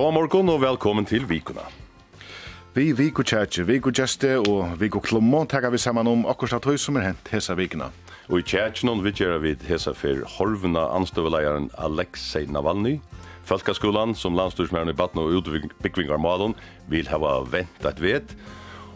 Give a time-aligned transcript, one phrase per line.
[0.00, 1.60] God morgon og velkommen til vikuna.
[2.72, 6.96] Vi Viko Kjertje, Viko Gjeste og Viko Klommo takkar vi saman om akkurat høy som
[6.96, 7.90] er hent hesa vikuna.
[8.30, 12.94] Og i Kjertjenon vi gjerra vi hesa for horvna anstøveleieren Alexei Navalny,
[13.44, 16.56] Falkaskolan som landstyrsmæren i Batna og utbyggvingar Malon
[16.88, 18.32] vil hava vent et vet,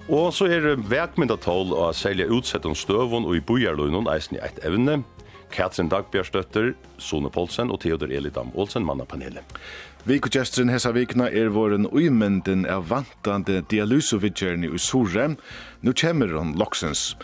[0.08, 4.64] Og så er vekmyndatål å særlig utsett om støvun og i bojarløgnon eisen i eit
[4.64, 5.02] evne,
[5.54, 9.44] Katrin Dagbjørstøtter, Sone Poulsen og Theodor Elidam Olsen, mannapanelet.
[10.04, 15.30] Vikugjestren hesa vikna er våren uimenden av vantande dialysovitjerne i Sore.
[15.80, 17.14] Nu kjemmer hon loksens.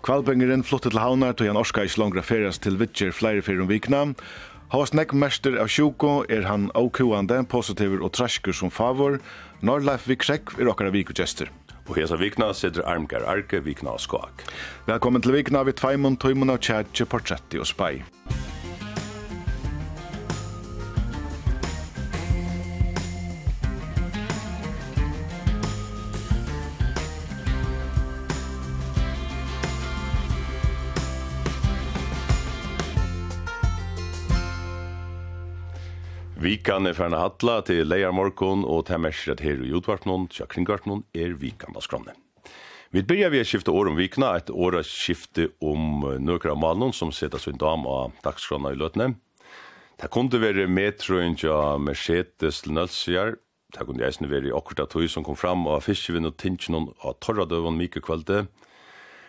[0.00, 4.14] Kvalbengeren flottet til havnar tog han orska ikke langra ferias til vidgjer flere fyrir vikna.
[4.72, 9.18] Havas nekk mester av sjuko er han avkuande, positiver og traskur som favor.
[9.60, 11.52] Norrleif Vikrek er okkara vikugjester.
[11.90, 14.46] Og hesa vikna sitter Armgar Arke, vikna og skak.
[14.88, 17.98] Velkommen til vikna vi tveimund, tøymund av tjadje, portretti og spai.
[36.40, 41.02] Vikan er ferna hatla til leiar morgon og til mersret her i utvartnån, tja kringvartnån,
[41.12, 42.16] er vikan av skrannet.
[42.96, 46.94] Vi byrjar vi å skifte år om vikna, et år å skifte om nøkra malen
[46.96, 49.10] som setter sin dam av dagskranna i løtene.
[50.00, 53.36] Det kunne være metroen tja Mercedes til Nølsjar,
[53.76, 57.18] det kunne eisne være i akkurat tog som kom fram av fiskevinn og tinsinon av
[57.20, 58.46] torra døven mykje kvalde.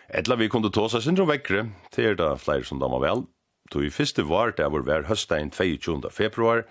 [0.08, 3.26] Etla vi kunne seg sindrom vekkre, til er da flere som damer vel.
[3.68, 6.08] Tog i fyrste var det var hver høstein 22.
[6.08, 6.64] februar,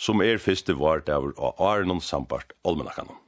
[0.00, 1.28] som er første vart av
[1.60, 3.18] Arnon Sambart Olmenakanon.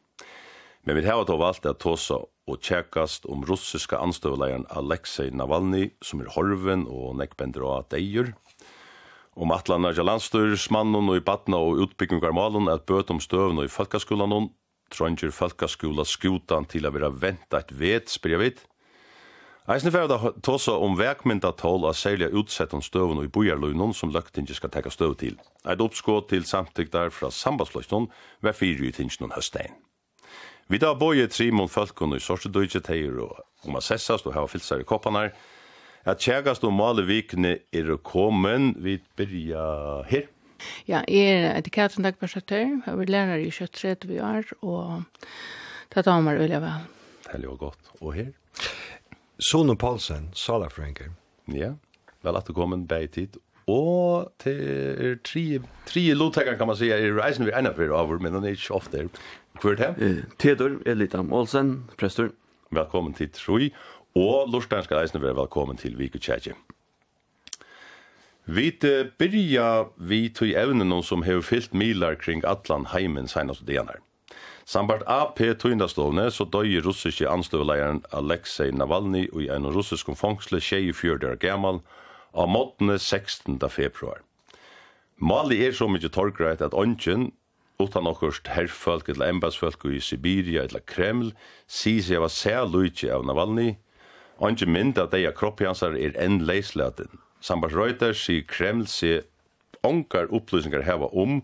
[0.83, 6.21] Men vi har då valt att tåsa og tjekast om russiska anstøvleieren Alexei Navalny, som
[6.21, 8.33] er horven og nekkbender av deier,
[9.39, 13.69] om atlanar til landstyrsmannen og i badna og utbyggingar malen at bøt om støvn og
[13.69, 14.51] i falkaskolan hon,
[14.93, 18.59] Trondjer falkaskola skutan til å være venta et vet, spyrir jeg vidt,
[19.73, 23.95] Eisne fer da tosa om verkmynda tål av særlig utsett om støvun og i bojarløgnon
[23.97, 25.39] som løgtingi skal teka støv til.
[25.65, 28.11] Eit oppskå til samtyktar fra sambandsløgnon
[28.45, 29.73] var fyrir i tingsnon høstein.
[30.69, 34.83] Vi da boje trimon fölkon i sorsedøyje teir og om a sessast og hava fylsar
[34.83, 35.33] i koppanar.
[36.05, 39.65] At tjegast og male vikne er kommen, vi byrja
[40.11, 40.29] her.
[40.85, 45.03] Ja, jeg er etiketten dagpersaktør, jeg er lærer i 23 år, og
[45.95, 46.87] det tar meg veldig vel.
[47.25, 47.93] Det er jo godt.
[48.03, 48.33] Og her?
[49.43, 51.11] Sone Paulsen, Sala Franker.
[51.51, 51.73] Ja,
[52.23, 53.41] vel at du kom en tid.
[53.67, 58.19] Og til er tre, tre lovtekere kan man si er reisen vi ene for over,
[58.19, 59.09] men han er ikke ofte.
[59.61, 60.27] Hvor er det?
[60.39, 62.31] Tedor Elita Olsen, prester.
[62.71, 63.73] Velkommen til Troi,
[64.15, 66.55] og Lorstein skal reisen være velkommen til Viku Tjetje.
[68.47, 68.71] Vi
[69.19, 73.99] byrja vi tog evnen som har fyllt milar kring Atlan heimen senast og denar.
[74.65, 81.39] Sambart AP tøyndastovne så døy russiske anstøveleieren Alexei Navalny i en russisk fångsle 24 år
[81.43, 81.81] gammal
[82.35, 83.59] av måttene 16.
[83.69, 84.23] februar.
[85.19, 87.33] Mali er så mykje torgreit at ånden,
[87.83, 91.33] utan okkurst herrfolk eller embassfolk i Sibiria eller Kreml,
[91.67, 93.77] sier seg sær særlujtje av Navalny,
[94.39, 97.19] ånden mynd at deia kroppjansar er enn leislaten.
[97.43, 99.27] Sambart Reuters sier Kreml sier
[99.83, 101.41] onkar opplysningar heva om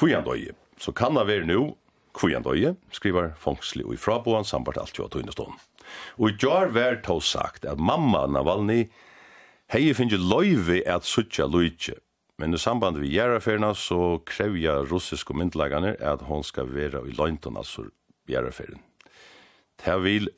[0.00, 0.48] kvian døy.
[0.80, 1.74] Så kan det være nu
[2.14, 5.58] Kvujandøye skriver Fongsli og i fraboan sambart alt jo av tøynestånd.
[6.18, 8.86] Og i jar vær tå sagt at mamma Navalny
[9.74, 11.98] hei finnje loive at suttja løytje.
[12.38, 17.56] Men i samband vi gjerraferna så krevja russiske myndlagane at hon skal vera i lointon,
[17.56, 17.86] altså
[18.30, 18.80] gjerraferin.
[19.78, 20.30] Det vil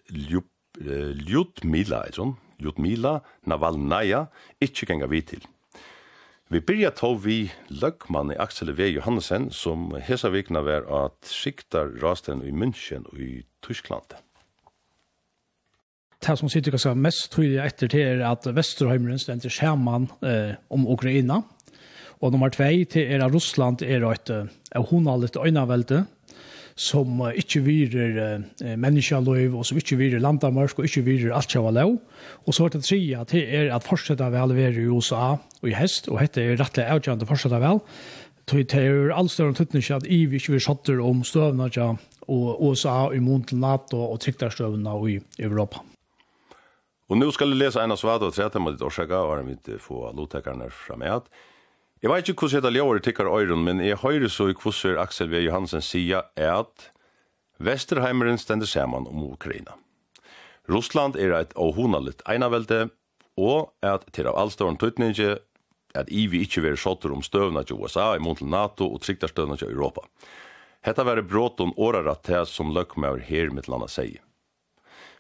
[0.77, 2.03] Ljutmila,
[2.61, 3.15] Ljutmila
[3.49, 4.27] Navalnaya,
[4.61, 5.45] ikkje genga vi til.
[6.47, 8.85] Vi byrja tå vi løgmann i Aksel V.
[8.95, 14.15] Johannesen, som hesa vikna var at sikta rasten i München og i Tyskland.
[16.23, 20.87] Det som sitter kanskje mest tydelig etter til er at Vesterheimeren stender skjermen eh, om
[20.87, 21.41] Ukraina,
[22.23, 26.05] og nummer 2 til er at Russland er et eh, honallet øynavelde,
[26.77, 31.53] som uh, ikke virer uh, menneskeløyv, og som ikke virer landamørk, og ikke virer alt
[31.53, 31.97] som lov.
[32.45, 35.67] Og så er det tre at det er at fortsette vel være i USA og
[35.69, 37.83] i hest, og dette er rettelig avgjørende å fortsette vel.
[38.47, 41.97] Det er all større tøttning at vi ikke vil satter om støvene ja,
[42.31, 45.83] og USA i mån til NATO og triktarstøvnene i Europa.
[47.07, 49.45] Og nå skal jeg lese en av svaret og trete med ditt årsaka, og her
[49.47, 51.29] mitt få lotekerne fra meg at
[52.05, 55.31] Jeg vet ikke hvordan dette ljøret tikkar øyren, men jeg høyre så i hvordan Aksel
[55.33, 55.41] V.
[55.47, 56.91] Johansen sier at
[57.57, 59.79] Vesterheimeren stender sammen om Ukraina.
[60.69, 62.91] Russland er et åhonalit einavelde,
[63.41, 65.39] og at til av allståren tøytninge
[65.97, 69.33] at vi ikke veri sotter om støvna til USA i mån til NATO og triktar
[69.33, 70.05] støvna til Europa.
[70.85, 74.21] Hetta veri bråton årarat til som løkmaur her mitt landa sier.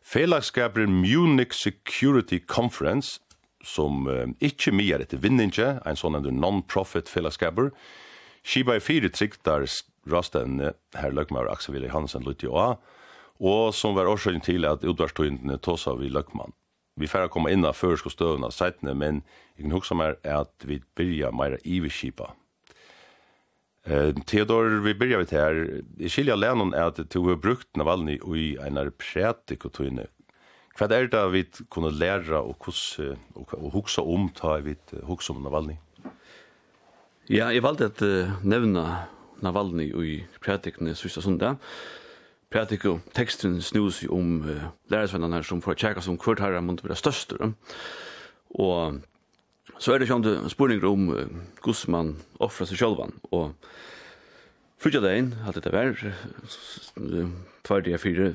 [0.04, 3.20] Felagskaper Munich Security Conference
[3.66, 7.72] som uh, ikkje mier etter vinninge, en sånn non-profit fellesskaper.
[8.46, 9.66] Skiba i fire triktar
[10.06, 10.60] rasten
[10.94, 12.78] her Løkmaur Aksel Ville Hansen Lutti og
[13.36, 16.54] og som var årsaken til at utvarstøyndene tåsa vi Løkman.
[16.96, 19.20] Vi færre komme inn av førsk og støvna seitene, men
[19.56, 22.30] jeg kan huske meg at vi byrja meira iveskipa.
[23.84, 25.60] Eh, Theodor, vi byrja vidt her.
[26.00, 30.08] I skilja lennon er at du har brukt Navalny i einar prætik og tøyne
[30.76, 31.40] Hva er det vi
[31.72, 34.74] kunne lære og, hos, og, og huksa om ta vi
[35.08, 35.78] huksa om Navalny?
[37.30, 39.06] Ja, jeg valgte at uh, nevna
[39.40, 41.56] Navalny i prætikene sista sundag.
[42.52, 46.84] Prædik og teksten snus jo om uh, lærersvennerne som får tjekka som hvert herre måtte
[46.84, 47.54] være største.
[48.50, 49.00] Og
[49.78, 51.24] så er det kjent spurninger om uh,
[51.64, 53.00] hvordan man offrer seg selv.
[53.32, 53.54] Og
[54.76, 55.96] frutja dagen, alt dette vær,
[57.64, 58.34] tverdige fire,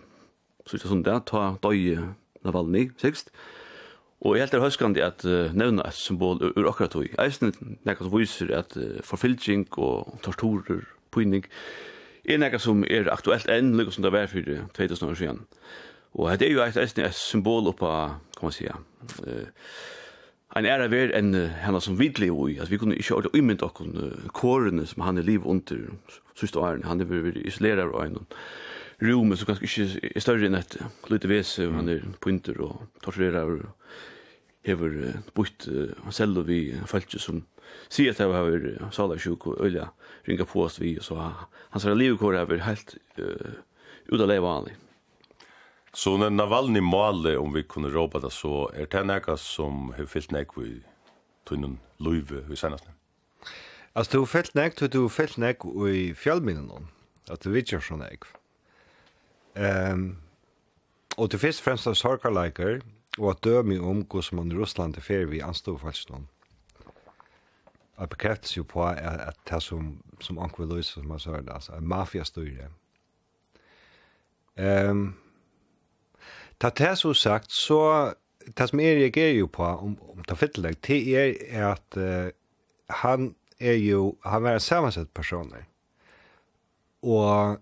[0.65, 2.15] sista sundag, ta døye
[2.45, 3.31] Navalny, sikst.
[4.21, 7.07] Og jeg helt er høyskandi at uh, nevna et symbol ur akkurat tog.
[7.23, 7.55] Eisen
[7.87, 11.47] nekka som viser at uh, forfylking og torturer, pyning,
[12.29, 15.41] er nekka som er aktuelt enn, lukka som det var fyrir 2000 år siden.
[16.13, 18.77] Og det er jo et, eisen et symbol oppa, kan man sija,
[19.25, 19.73] uh,
[20.59, 21.33] en æra ver enn
[21.63, 25.17] henne som vidlig ui, at vi kunne ikke orda uimint okkon uh, kårene som han
[25.17, 25.95] er liv under,
[26.37, 28.21] sista åren, han er veri isolerar og
[29.01, 30.77] rummet som kanskje ikke er større enn et
[31.09, 31.77] lite vese, mm.
[31.79, 33.69] han er pointer og torturerer og
[34.67, 37.41] hever bort han selv og vi følte som
[37.89, 39.89] sier at jeg har sala sjuk og øyla
[40.27, 41.17] ringa på oss vi, og så
[41.71, 43.57] hans her livkår er helt uh,
[44.11, 44.75] ut av leiv vanlig.
[45.93, 50.07] Så når Navalny maler, om vi kunne råpa det, så er det nekka som har
[50.07, 50.77] fyllt nek i
[51.47, 52.85] tunnen løyve i senast?
[53.91, 56.87] Altså, du har fyllt nek, du har fyllt nek i fjallminnen,
[57.27, 58.29] at du vet ikke sånn nek.
[58.29, 58.40] Mm
[59.55, 60.17] Um,
[61.17, 62.79] og til fyrst fremst av sorgarleiker,
[63.19, 66.27] og at dømi om hvordan man i Russland er fyrir vi anstofalsen om.
[67.99, 71.53] Jeg bekreftes jo på at, at det som, som Anker Louis, som jeg sier det,
[71.53, 72.69] altså, er mafiastyre.
[74.57, 75.17] Um,
[76.59, 78.13] ta det så sagt, så
[78.57, 82.31] det som jeg reagerer jo på, om, om ta fitteleg, det er at uh,
[82.89, 85.65] han er jo, han är en samansett personer.
[87.01, 87.57] Og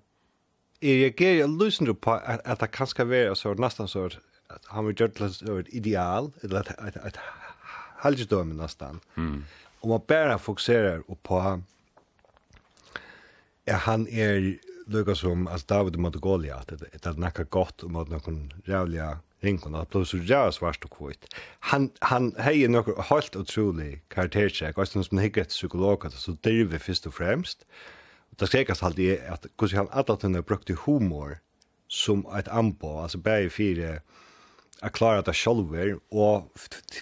[0.82, 4.10] jeg reagerer løsende på at, at det kan skal være så nesten så
[4.50, 7.20] at han vil gjøre det som et ideal, eller et, et, et
[8.04, 9.02] halvdømme nesten.
[9.16, 9.44] Mm.
[9.82, 11.60] Og man bare fokuserer på at
[13.86, 14.56] han er
[14.90, 19.20] lukka som at David mot Goliat, at det er nekka godt om at noen rævliga
[19.44, 21.28] ringkon, at plus så svart og kvitt.
[21.72, 26.78] Han, han hei nokkur helt utrolig karaktertjekk, og som hikker et psykolog, at så driver
[26.78, 27.66] fyrst og fremst,
[28.40, 31.38] det skrekast halt er att hur han alla tunna brukte humor
[31.88, 34.02] som ett ambo alltså bäi fire
[34.82, 36.52] att klara det själva och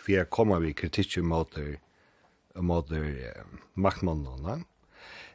[0.08, 1.58] vi kommer vi kritikk mot
[2.56, 3.34] mot det
[3.74, 4.64] maktmannen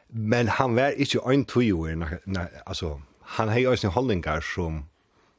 [0.07, 2.19] men han var inte en tjuer
[2.65, 4.85] alltså han har ju sina hållningar som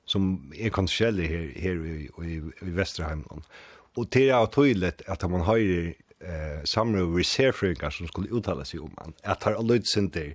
[0.06, 3.42] som är konstnärlig här her i i, i Vesterheimland.
[3.97, 5.56] Og til det er tydligt att man har
[6.21, 10.35] eh samme reserfrøyngar som skulle uttala sig om han att har lutsen det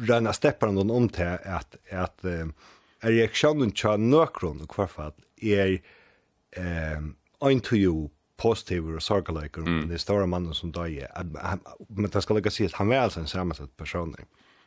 [0.00, 2.24] röna steppar någon om till att att
[3.00, 5.82] är reaktionen tja nökron och kvarfall är
[6.56, 9.88] ehm ein to you positive och sarkaliker mm.
[9.88, 11.08] det stora mannen som då är
[11.88, 14.16] men det ska lägga sig att han är alltså en sammansatt person.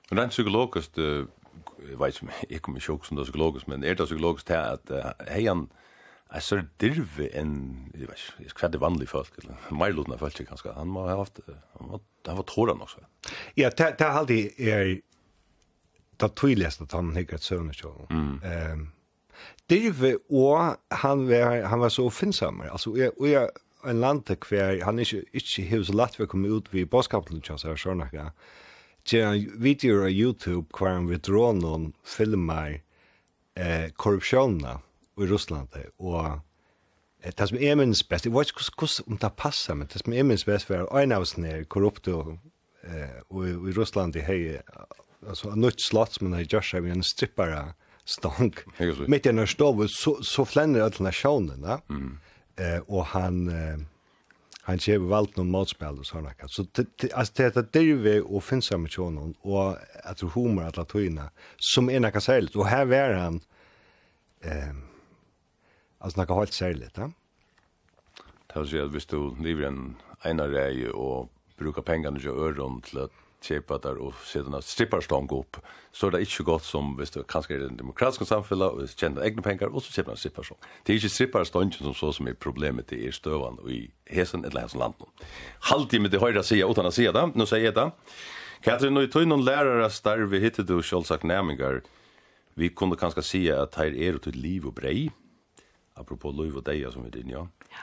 [0.09, 1.25] Men den psykologiskt uh,
[1.99, 5.05] vet inte, jag kommer inte som det psykologiskt, men är det psykologiskt här att uh,
[5.27, 5.69] hej han
[6.29, 10.47] är så dirve en, jag vet inte, jag det vanliga folk, eller mer lutna folk
[10.47, 11.39] kanske, han har haft,
[11.79, 12.99] han var, han var tåren också.
[13.53, 15.01] Ja, det, det har alltid är
[16.19, 18.07] det tydeligaste att han hickar ett sövnerskjål.
[18.09, 18.39] Mm.
[18.71, 18.91] Um,
[19.69, 22.69] Dirve og han var han var så offensammer.
[22.69, 23.49] Altså og og jeg
[23.85, 27.75] en lande kvar han ikkje ikkje hus lat vi komme ut vi boskapten chans er
[27.75, 28.31] sjón nakka.
[29.11, 32.81] Ja video på YouTube kvar han við dron on filmar
[33.55, 34.79] eh korrupsjonna
[35.17, 35.67] i Russland
[35.99, 36.25] og
[37.23, 40.01] eh, Det som er minst best, jeg vet ikke hvordan om det passer, men det
[40.01, 42.37] som er minst best var en av oss nere korrupte og,
[43.29, 44.59] og i Russland i hei
[45.27, 47.73] alltså en nytt slott men jag gör vi med en strippare
[48.05, 48.55] stank.
[49.07, 51.81] Mitt i en stov så så flänner alla nasjonen, sjön.
[51.89, 52.19] Mm.
[52.55, 53.77] Eh och han eh,
[54.61, 56.49] han ser valt någon matspel och såna kan.
[56.49, 56.65] Så
[57.13, 61.89] alltså det att det vi och finns med sjön och att humor att latina som
[61.89, 63.41] ena kan säga och här var han
[64.41, 64.73] eh
[65.97, 67.11] alltså något helt särligt, va?
[68.47, 73.11] Det vill säga att vi lever en ena och bruka pengarna till öron till att
[73.41, 75.57] köpa där och sedan stripparstång upp
[75.91, 79.25] så är det inte gott som visst du kanske är en demokratiska samfället och tjänar
[79.25, 80.57] egna pengar och så köper man stripparstång.
[80.83, 84.45] Det är inte stripparstång som så som är problemet i er stövan och i hesen
[84.45, 84.93] eller hesen land.
[85.59, 87.91] Halvtid med det höjda säga utan att säga det, nu säger jag det.
[88.61, 91.81] Katrin, och tog någon lärare starv hittar du självsagt nämningar.
[92.53, 95.11] Vi kunde kanske säga att här är det ett liv och brej.
[95.93, 97.47] Apropå liv och deja som vi din, ja.
[97.69, 97.77] Ja.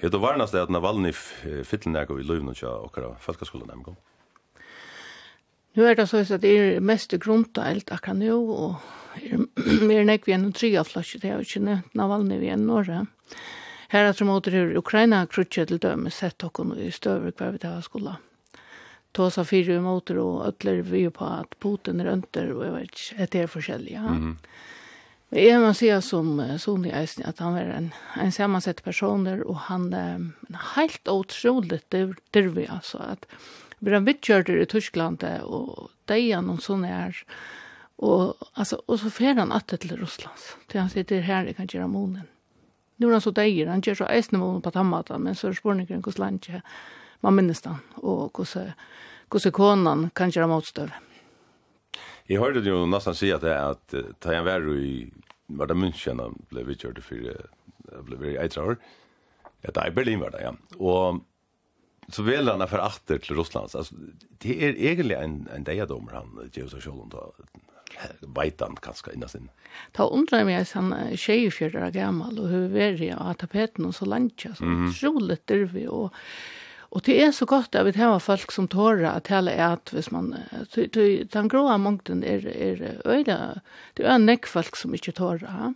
[0.00, 1.12] Hur då varnas det att Navalny
[1.44, 3.96] Valny fyllde i Lövn och jag och folkskolan hem
[5.72, 8.74] Nu är det så att det är mest grundtalt att kan nu och
[9.82, 13.06] mer nek vi enn tre flasjer, det har ikke nevnt Navalny vi enn Norra.
[13.90, 17.62] Her er som åter hur Ukraina krutset til døme sett okken i støver hver vi
[17.64, 18.18] tar skola.
[19.12, 22.94] Tåsa fire i motor og ødler vi på at Putin er ønter og jeg vet
[22.94, 24.06] ikke, det er forskjellig, ja.
[24.08, 24.36] Mm -hmm.
[25.30, 29.56] Det är man ser som Sonny Eisen att han är en, en sammansatt person och
[29.56, 30.30] han är
[30.74, 31.90] helt otroligt
[32.30, 33.26] dervig alltså att
[33.78, 37.16] vi har vittgjörder i Tyskland och det är någon sånne her,
[37.96, 41.68] och, alltså, och så fer han att till Ryssland till han sitter här i kan
[41.70, 42.22] göra månen.
[42.96, 45.52] Nu är han så deier, han gör så Eisen månen på tammata men så är
[45.52, 46.62] spårningen hos landet
[47.20, 50.92] man minnes den och hvordan konan kan gjøre motstövd.
[52.30, 55.12] Jag hörde ju nästan säga att att da jeg var i
[55.46, 57.48] var det München han blev vi for för
[58.02, 58.76] ble vi eitra år.
[59.62, 60.54] Ja, där er Berlin var det ja.
[60.76, 61.20] Och
[62.08, 63.70] så väl han för åter till Ryssland.
[63.74, 63.94] Alltså
[64.38, 67.34] det är egentligen en en dejadomer han Jesus Scholland då
[68.20, 69.50] veitan kanskje innan sin.
[69.92, 73.94] Ta undrar meg at han er 24 år gammal och hur veri av tapeten og
[73.94, 76.12] så lantja, så utrolig dyrvi og
[76.90, 80.10] Og det er så godt at vi har folk som tårer at tale er hvis
[80.10, 80.32] man,
[80.74, 83.60] den gråa mongten er, er øyla,
[83.96, 85.74] det er en folk som ikke tårer.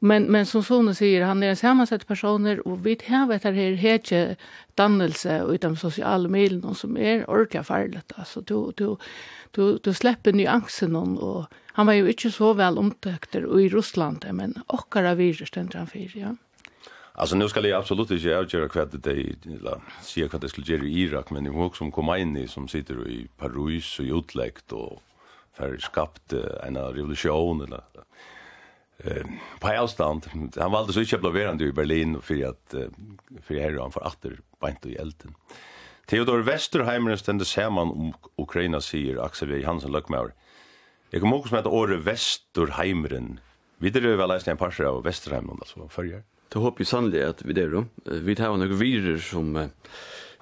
[0.00, 3.74] Men, men som sonen sier, han er en sammensett personer, og vi har etter her
[3.76, 4.20] hetje
[4.80, 8.00] dannelse ut av sosiale milen, som er ordentlig farlig.
[8.14, 8.96] alltså du, du,
[9.52, 14.56] du, du slipper nyansen, og han var jo ikke så vel omtøkter i Russland, men
[14.68, 16.32] okkara virus, den han ja.
[16.32, 16.38] Mm.
[17.12, 19.10] Alltså nu ska jag absolut inte göra kvad det
[19.44, 22.48] eller se vad det skulle göra i Irak men nu också som kommer in i
[22.48, 25.02] som sitter i Paris och utläkt och
[25.52, 27.80] för skapt en revolution eller
[28.98, 29.24] eh
[29.60, 30.26] på avstånd
[30.56, 32.74] han valde så inte att bli i Berlin för att
[33.42, 35.34] för här han för åter bänt i elden.
[36.06, 39.64] Theodor Westerheimer stände samman om Ukraina säger Axel V.
[39.64, 40.34] Hansen Löckmauer.
[41.10, 43.40] Jag kommer också med att Åre Westerheimeren.
[43.78, 46.22] Vidare väl läsning en parser av Westerheimen, alltså förr.
[46.50, 47.84] Det hoppas jeg sannelig at vi då.
[48.04, 49.54] vi tar några virer som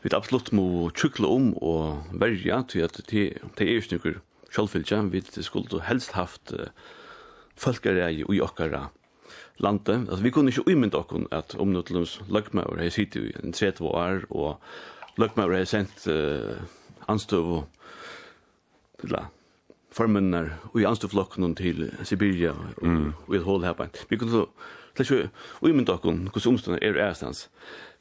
[0.03, 5.83] vi absolut må tjukle om og verja, til at det er snykker sjølvfylkja, vi skulle
[5.83, 6.55] helst haft
[7.57, 8.89] folkareie i okkara
[9.59, 10.07] lande.
[10.09, 14.25] Altså, vi kunne ikke umynda okkon at omnøtlums løgmaur har sitt i en 30 år,
[14.31, 14.61] og
[15.19, 16.57] løgmaur har sendt uh,
[17.09, 17.67] anstøv og
[19.01, 19.15] til
[19.95, 23.07] formunnar og i anstøvflokken til Sibiria og, mm.
[23.07, 23.89] og, og i et hål her.
[24.09, 24.47] Vi kunne så
[24.99, 25.31] til ikke
[25.63, 27.49] uimynda okken hvordan omstående er ærestans.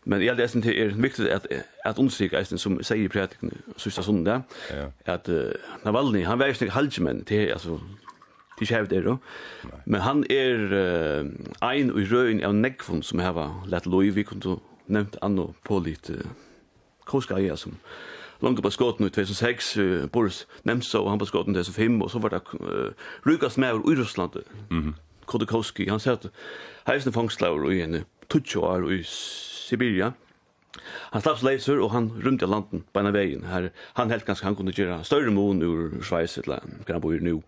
[0.08, 1.48] Men jeg leser til er viktig at,
[1.86, 4.86] at understryk eisen som sier i prædiken sørste sonde, ja.
[5.06, 5.52] at uh,
[5.84, 7.80] Navalny, han var ikke halvdjemenn til, altså,
[8.58, 9.18] til kjævet er,
[9.86, 14.60] men han er uh, ein og røyen av negvun som heva lett lov, vi kunne
[14.88, 16.24] nevnt anno på litt uh,
[17.06, 17.76] koskaia som
[18.42, 22.12] långt på skotten i 2006, uh, Boris nevnt så, han på skotten i 2005, och
[22.12, 22.96] så var det uh,
[23.28, 24.32] rykast med i Ryssland.
[24.70, 26.30] mm -hmm Kodakowski, han sier at
[26.88, 30.14] heisende fangstlaur i en tutsjo år i Sibiria.
[31.14, 33.48] Han slapp leiser, og han rymte av landen beina veien.
[33.50, 37.18] Her, han helt ganske han kunne gjøre større mån ur Schweiz, eller hva han bor
[37.24, 37.40] nu.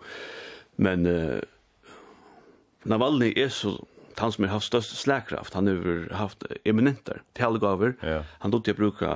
[0.79, 1.39] Men uh,
[2.89, 3.77] Navalny er så
[4.19, 7.93] han som har haft størst slagkraft, han har haft eminenter, talegaver.
[8.03, 8.23] Ja.
[8.43, 9.13] Han dotter bruka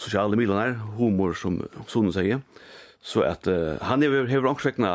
[0.00, 1.58] sosiale midlene, humor som
[1.90, 2.40] sonen sier.
[3.04, 4.86] Så at uh, han har haft omkring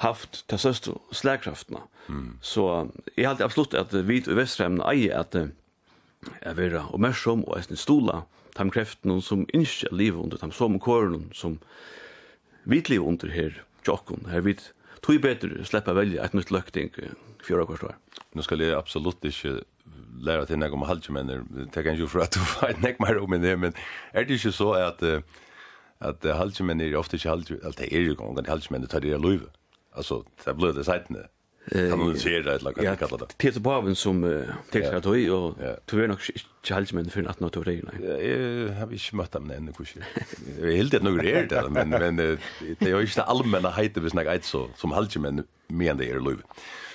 [0.00, 1.82] haft ta største slagkraftene.
[2.08, 2.38] Mm.
[2.40, 7.70] Så jag har absolut att vi i att eier at vara och mer som och
[7.70, 8.22] en stola
[8.56, 11.58] de kraften som inte lever under, de som korn som
[12.62, 16.90] vi under här tjokken, her vit tui bättre släppa välja et nytt løkting
[17.44, 17.94] fjøra kvart år.
[18.36, 19.62] Nå skal jeg absolutt ikke
[20.20, 23.32] læra til nek om halvtjemenner, det kan jo for at du vet nek mer om
[23.40, 23.72] det, men
[24.12, 25.02] er det ikke så at
[26.00, 29.20] at halvtjemenner er ofte ikke halvtjemenner, alt det er jo gong, halvtjemenner tar det i
[29.20, 29.48] løyve?
[29.92, 31.18] Alltså det blev det sajtne.
[31.70, 33.38] Kan man se det eller kan kalla det.
[33.38, 36.18] Peter Paven som tekst har tog och tror nog
[36.70, 38.28] inte men för att något det nej.
[38.28, 39.96] Jag har inte mött dem ännu kusch.
[40.60, 44.10] Jag är helt nog det där men men det är ju inte allmänna hejte vi
[44.10, 46.42] snackar ett så som halt men men det är löv.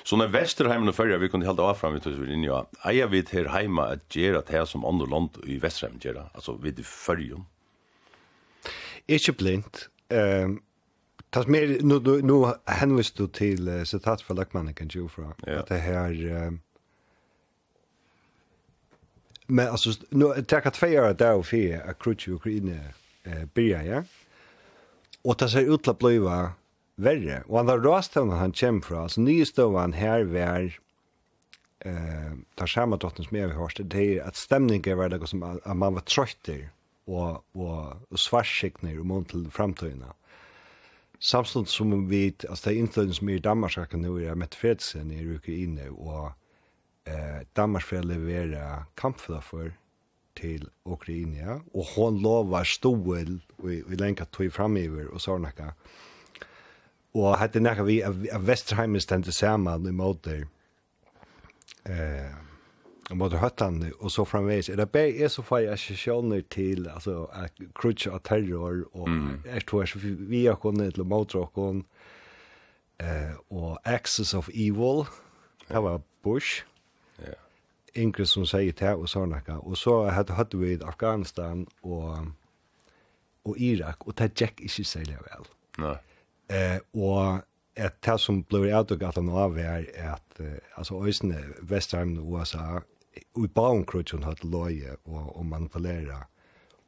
[0.04, 2.70] Så när Västerheimen och förra vi kunde helt av fram vi tog in ja.
[2.86, 6.30] Eja vi till hemma att göra det här som andra land i Västerheimen göra.
[6.34, 7.46] Alltså vid förrjun.
[9.08, 9.90] Är inte blint.
[10.10, 10.60] Ehm
[11.36, 15.34] Tas mer nu nu, nu hänvisar du till uh, citat från Lackman kan ju från
[15.46, 15.60] ja.
[15.60, 16.60] att det här um,
[19.48, 22.80] men alltså nu tar kan två år där och fyra att krutch Ukraina
[23.24, 24.04] eh börja ja.
[25.22, 26.20] Och det ser ut till att bli
[26.96, 27.44] värre.
[27.48, 30.80] Och andra rasten han kommer från alltså nystövan här var
[31.80, 35.78] eh tar samma dottern mer vi hörste det är att stämningen var det som att
[35.78, 36.70] man var trött där
[37.06, 37.56] och
[38.12, 40.04] och svartskickning och mont till framtiden.
[40.04, 40.14] Mm
[41.20, 44.54] samstund som vi alltså det er innstånd som er i Danmark, kan nu är med
[44.54, 46.32] fredsen i Ukraina, og
[47.06, 49.72] eh, Danmark får levere kampfla for
[50.36, 55.74] til Ukraina, og hon lovar stål vi i lenka tog och og sånne.
[57.14, 60.48] Og hætti nekka vi av Vesterheimen stendt saman i måter
[61.86, 62.45] eh,
[63.14, 64.72] mot høttene, og så framveis.
[64.74, 67.26] Det bare er så fag assosiasjoner til, altså,
[67.78, 69.44] krutsk av terror, og mm.
[69.46, 71.84] er tvers vi har kunnet til motråkken,
[73.00, 75.06] eh, og Axis of Evil,
[75.68, 76.64] det var Bush,
[77.22, 77.38] yeah.
[77.96, 79.60] Ingrid som sier til, og sånn noe.
[79.62, 82.34] Og så hadde, hadde vi Afghanistan og,
[83.46, 85.52] og Irak, og det gikk ikke særlig vel.
[85.80, 85.96] Nei.
[86.52, 87.46] Eh, og
[87.76, 92.82] at det som ble avdugget av av er at, eh, altså, Øysene, Vestheim og USA,
[93.16, 96.26] i baunkrutsen hatt loje og, og manipulera.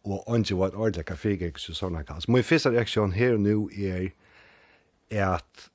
[0.04, 2.30] Og ikke var et ordentlig kaffegeg så sånne kast.
[2.30, 5.70] Min første reaksjon her og nå er at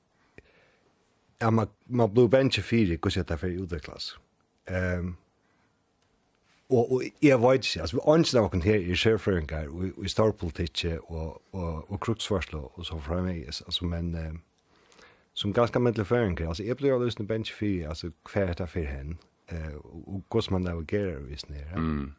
[1.41, 4.13] ja, man, man blir bensje fire hvordan dette fyrir utviklas.
[4.69, 5.15] Um,
[6.69, 10.09] og, og jeg vet ikke, altså, ikke av oss her i sjøføringer, og, og i
[10.09, 14.15] storpolitikk og, og, og kruksvarslo og så fremveis, altså, men...
[14.15, 14.41] Um,
[15.33, 18.69] som ganske myndelig føringer, altså, jeg blir jo løsende bensje fire, altså, hver er det
[18.69, 19.15] for henne?
[19.47, 21.73] eh och hur man navigerar vis ner.
[21.75, 22.13] Mm.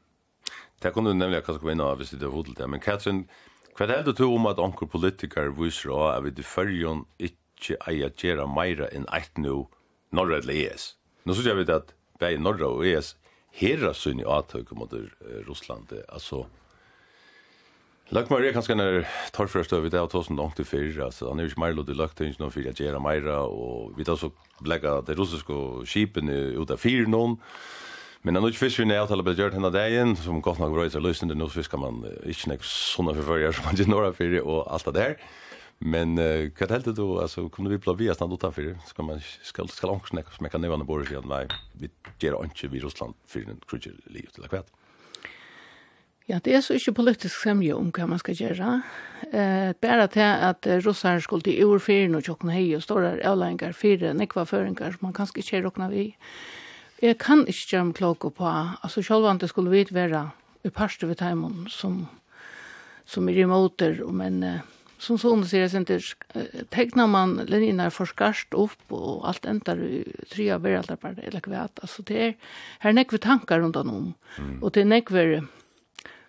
[0.78, 3.28] Det kunde du nämligen kanske vinna av visst det hodel där, men Katrin
[3.74, 8.10] Hva heldur du om at onkur politikar viser av at vi til fyrjon ikkje eia
[8.14, 9.66] gjerra meira enn eit nu
[10.14, 10.92] norra eller ES?
[11.26, 11.90] Nå synes jeg vet at
[12.22, 13.16] vei norra og ES
[13.58, 14.94] herra sunn i atøk mot
[15.48, 16.44] Russland, altså
[18.12, 21.38] Lagt mig kanskje når tar första vi det har tusen langt till fyrir, altså han
[21.40, 24.05] er jo ikke meir lott i lagt inn noen fyrir at gera meira, og vi
[24.05, 27.38] tar så lägga det russiske skipene ut av fyrir noen,
[28.25, 30.95] Men han annars fisk vi nära till att göra henne dagen som godt nok bröjs
[30.95, 34.43] är lösen det nu fiskar man inte näck sådana förförjare som man gör några fyra
[34.43, 35.17] och allt det der,
[35.79, 39.67] Men uh, hva helt du, altså kunne vi blåvi att stanna utanför ska man ska
[39.67, 43.40] ska långt snäcka smeka ner på bordet igen nej vi ger inte vi Ryssland för
[43.40, 44.73] den krutcher livet eller kvätt.
[46.24, 48.68] Ja, det er så ikke politisk semje om hva man skal gjøre.
[49.28, 54.14] Eh, bare til at russerne skulle til ordfyren og tjokkene hei og store avlengar fire
[54.16, 56.14] nekva føringar som man kanskje ikke råkna vi.
[57.02, 60.30] Jeg kan ikke gjøre meg klok på, altså selv om det skulle vidt være
[60.64, 62.06] i parste ved teimen som,
[63.04, 64.62] som er imoter, men eh,
[64.96, 66.06] som sånn sier jeg senter,
[66.72, 71.66] tegner man linjene for skarst opp og alt endar i tre av veraldarpar, eller hva,
[71.82, 72.32] altså det er,
[72.80, 74.14] her nekve tankar rundt om,
[74.62, 75.26] og det er nekve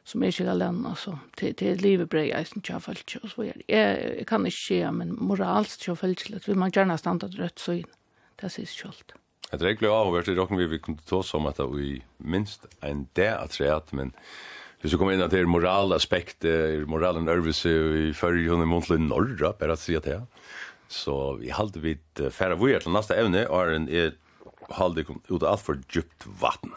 [0.06, 3.62] som er ikke alene, alltså till till livet brej är inte jag og så videre.
[3.68, 7.60] jag jeg kan inte se men moraliskt jag fallt så vill man gärna stanna rätt
[7.60, 7.86] så in
[8.36, 9.14] det är sjukt
[9.52, 13.08] Jag tror jag har varit i rocken vi kunde ta som att vi minst en
[13.14, 14.14] där att säga men
[14.86, 17.72] Hvis du kommer inn at det er moralaspekt, er moralen øvelse
[18.06, 20.20] i førre hun i muntlig norra, bare at sier det.
[20.94, 24.12] Så vi halte vidt færre vujer til neste evne, og er en er
[24.78, 26.76] halte ut av alt for djupt vatten.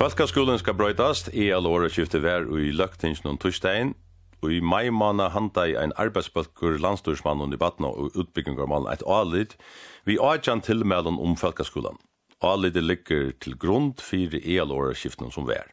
[0.00, 3.90] Falkaskolen skal brøytast, EL året skifte vær i løgtingen om torsdagen,
[4.40, 9.58] og i mai måned handa i en arbeidsbølgur landstorsmannen i Batna og utbyggingarmannen et alit,
[10.08, 12.00] vi avtjan tilmelden om Falkaskolen.
[12.40, 15.68] Alitet ligger til grund i all året skiften som vær.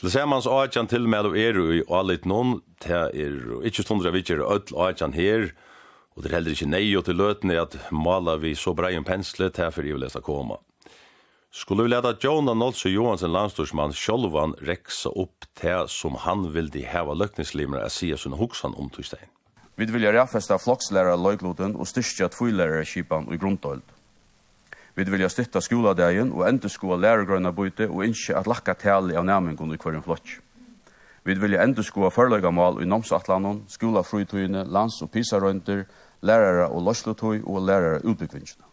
[0.00, 5.52] Tilsammans avtjan tilmelden er i alit noen, det er ikke stundra vidtjer ødel avtjan her,
[6.16, 9.04] og det er heller ikke nei og til løtene at maler vi så brei en
[9.04, 10.56] pensle til for vil å koma.
[11.52, 17.16] Skulle vi leta Jonah Nolse Johansen landstorsmann sjolvan reksa upp til som han vildi heva
[17.18, 19.26] løkningslimer a sia sin hoksan om tøystein?
[19.74, 23.82] Vi vil rafesta flokslæra flokslærer løygloten og styrkja tvilærer kipan i grunntold.
[24.94, 29.74] Vi vil styrta skoladegin og endeskoa lærergrønna bøyte og innskje at lakka tali av næmingun
[29.74, 30.38] i hverjen flokk.
[31.24, 35.84] Vi vil gjøre endeskoa forløygamal i Nomsatlanon, skolafruytøyne, lands- og pisarøynter,
[36.22, 38.69] lærere og løslotøy og lærere utbyggvinnskene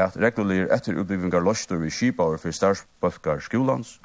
[0.00, 3.98] at reguler etter utbyggingar løster vi skipaver for størsbølgar skolans,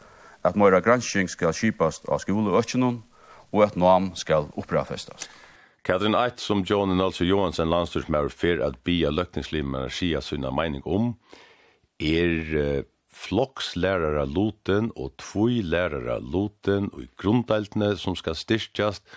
[0.45, 3.01] at møyra gransking skal skipast av skoleøkjennom,
[3.55, 5.29] og at nam skal opprafestast.
[5.87, 11.13] Katrin Eit, som John Nalsø Johansen landstyrsmær fer at bia løkningslimmer skia sunna meining om,
[12.03, 12.83] er
[13.17, 19.07] flokslærare loten og tvoi lærare loten og grunndeltene som skal styrkjast.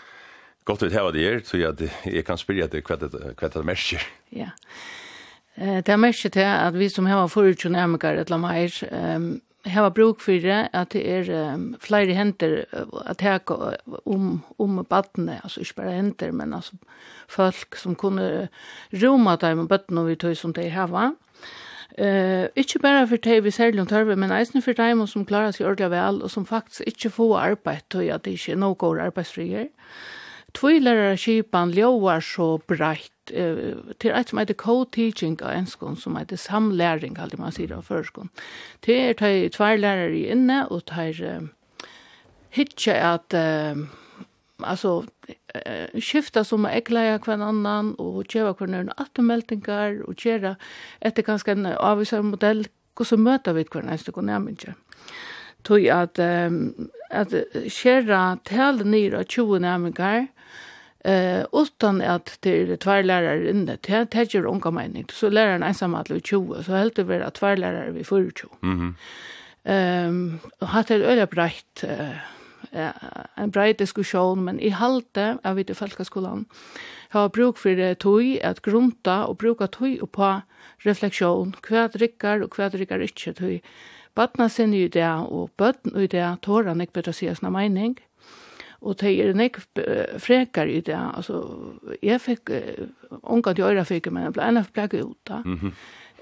[0.64, 4.06] Godt vi heva det er, så jeg, jeg kan spyrja det hva det merker.
[4.30, 5.08] Ja, yeah.
[5.56, 9.40] Eh, det er mest til at vi som har forutgjørende ærmekar et eller annet um,
[9.66, 12.64] har bruk for det, at det er um, flere henter
[13.06, 13.38] at ta
[14.06, 16.72] om, om badene, altså ikke bare henter, men altså
[17.28, 18.48] folk som kunne
[18.92, 21.12] roma dem med badene vi tog som de har.
[21.98, 25.66] Eh, ikke bare for de vi særlig tørve, men eisen for dem som klarer seg
[25.66, 29.66] ordentlig vel, og som faktisk ikke får arbeid, tog at det ikke er noe arbeidsfrier.
[30.56, 36.40] Tvilere kipan ljóar så breit eh, til eit som heter co-teaching av enskon, som heter
[36.40, 38.32] samlæring, halde man sier av førskon.
[38.86, 41.86] Det er tei tveirlærere i inne, og teir uh,
[42.56, 43.78] hitje at uh,
[44.66, 50.56] altså uh, skifta som er ekleia kvann annan og tjeva kvann er attermeldingar og kjera
[51.00, 52.66] etter ganske en avvisar modell
[52.98, 54.74] hvordan møter vi kvann eneste kvann nærmengje
[55.64, 57.32] tog at um, at
[57.68, 60.28] kjera tale nyr av 20 nærmengar
[61.04, 65.62] eh utan att det är två lärare inne det det gör unga mening så läraren
[65.62, 68.94] ensam att lite 20 så helt det vara två lärare vi får 20 mhm.
[69.64, 72.08] Ehm och hade det öliga brett eh
[73.34, 76.44] en bred diskussion men i halte av vid folkskolan
[77.08, 80.40] har bruk för tog att grunta och bruka tog och på
[80.78, 83.60] reflektion kvad ryckar och kvad ryckar inte tog
[84.14, 87.94] Barna sinne i det, og bøtten i det, tårene ikke bedre sier sin mening.
[87.94, 88.09] Mm
[88.80, 89.58] og det er nek
[90.18, 91.42] frekar i det, altså,
[92.02, 92.52] jeg fikk,
[93.22, 95.42] unga til øyra fikk, men jeg ble enn blek ut da.
[95.44, 95.72] Mm -hmm.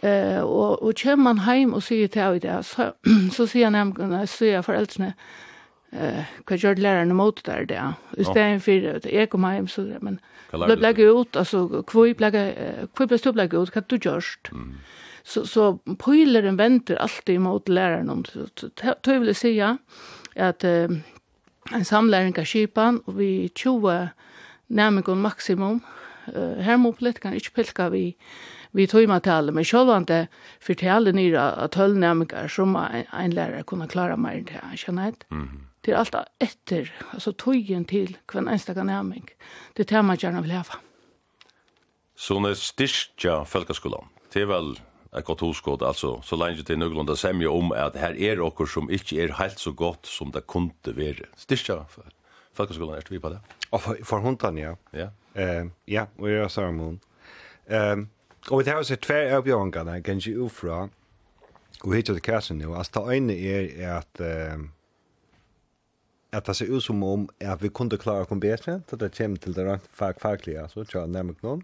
[0.09, 2.92] eh, og, og kjem man heim og sier til i det, så,
[3.37, 5.14] så sier nemkene, så sier jeg foreldrene,
[5.92, 10.21] eh, hva gjør lærerne mot der det, i stedet for, jeg kom heim, så, men,
[10.51, 12.35] ble blek ut, altså, hvor blek,
[12.97, 14.53] hvor ble du blek ut, hva du gjørst?
[14.53, 14.75] Mm.
[15.29, 18.94] Så, så pojlaren väntar alltid mot läraren om det.
[19.01, 19.79] Det vil säga
[20.37, 20.90] att at,
[21.75, 24.11] en samlæring av skipan vi 20
[24.69, 25.83] nærmengon maksimum.
[26.29, 28.17] Uh, her må politikerne ikke pilka vi,
[28.77, 30.27] vi tøymatallet, men sjølvande
[30.61, 35.49] fortaler nyra at høllnærmengar som en, en lærer kunne klara mer enn det, skjønner Mm
[35.49, 35.65] -hmm.
[35.85, 39.31] Det er alt etter, altså tøyen til hver enstaka nærming.
[39.77, 40.81] Det er det man gjerne vil hava.
[42.17, 44.81] Så når styrkja folkeskolan, det er vel
[45.12, 48.66] ett gott hoskott alltså så länge det är lunda semja om att här är också
[48.66, 51.27] som inte är helt så gott som det kunde vara.
[51.37, 52.05] Stitcha för
[52.53, 53.40] folkskolan är vi på det.
[53.71, 54.77] Och för, för hundan ja.
[54.90, 55.11] Ja.
[55.35, 57.01] Eh ja, och jag sa mun.
[57.66, 58.09] Ehm
[58.51, 60.88] och det har sett två avgångar kan ju ufra.
[61.83, 62.75] Och hittar det kassen nu.
[62.75, 64.71] Alltså ta ene är att ehm
[66.31, 69.37] att det ser ut som om att vi kunde klara kom bättre, så det kommer
[69.37, 71.62] till det rent fagfagliga, så tror jag nämligen någon.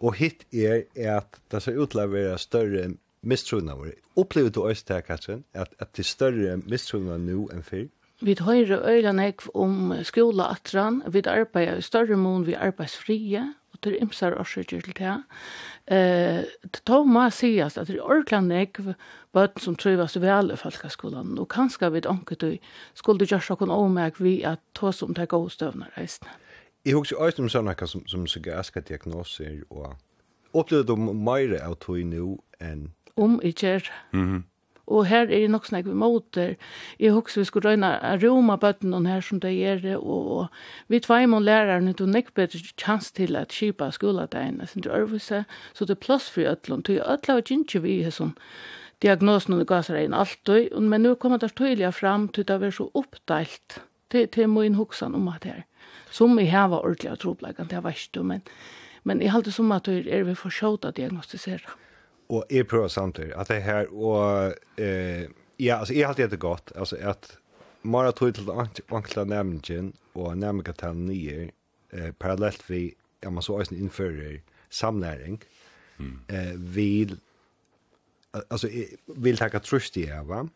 [0.00, 0.84] Og hitt er
[1.18, 2.86] at det ser ut til å være større
[3.24, 3.92] mistroende vår.
[4.20, 7.86] Opplever du også det, Katrin, at, at det er større mistroende nå enn før?
[8.24, 14.02] Vi hører øyne om skoleatran, vi arbeider i større mån, vi arbeidsfrie, og det er
[14.04, 15.16] imser årsaker til det.
[15.86, 18.94] Eh, det tar meg sies at det er ordentlig ekv
[19.34, 22.48] bøten som trivas vel i folkeskolen, og kanskje vi anker du
[22.94, 26.30] skulle gjøre noen omegg vi at ta som det gode støvner reisene.
[26.84, 29.94] Jeg husker også om sånne som, som psykiatriske diagnoser, og
[30.52, 32.90] opplevde du mer av tog nå enn...
[33.16, 33.60] Om ikke.
[33.60, 33.92] kjær.
[34.12, 34.42] Mm -hmm.
[34.86, 36.54] Og her er det nok snakk vi måter.
[37.00, 40.46] Jeg husker vi skulle røyne Roma bøtten her som det gjør, og, og
[40.88, 44.82] vi tvei må lærerne til nekk bedre chans til at kjipa skola det ene, sin
[44.82, 45.44] dørvise,
[45.74, 46.82] så det er plass for ødlån.
[46.82, 48.34] Til øtlån er ikke vi er sånn
[49.02, 52.90] diagnosen og gasser inn alltid, men nå kommer det tydelig fram til det er så
[52.94, 55.64] oppdelt til, til min hoksan om at her.
[56.14, 58.42] Som i hava av tropleikan, det var verst, men,
[59.02, 61.74] men i halte som at er vi for sjåta diagnostisera.
[62.32, 65.26] Og jeg prøver samtidig at det her, og eh,
[65.58, 67.38] ja, altså jeg halte det godt, altså at
[67.84, 68.48] Mara tog til
[68.88, 71.50] ankla nærmingen og nærmingen til nye
[71.92, 74.38] eh, parallelt vi, ja, man så også innfører
[74.70, 75.42] samlæring
[75.98, 76.18] mm.
[76.28, 77.18] eh, vil
[78.48, 78.68] alltså
[79.06, 80.48] vill ta trust i va.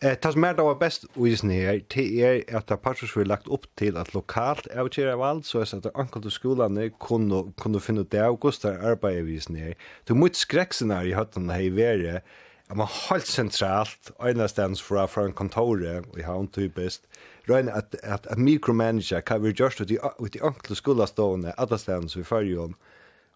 [0.00, 3.96] Eh tas mer då bäst visne te är att det passar vi lagt upp till
[3.96, 8.26] att lokalt avgöra vald så att ankel till skolan kunde kunde finna det.
[8.26, 9.74] Augusti arbete visne.
[10.04, 12.22] Du måste skräckscenar i hatten här i värre.
[12.68, 17.04] Ja, man helt centralt, ena stans fra, fra en kontore, har en typiskt,
[17.48, 21.78] røyne at, at, at mikromanager kan vi gjørst ut i, ut i ankle skolastående, alle
[21.78, 22.76] stans vi følger om,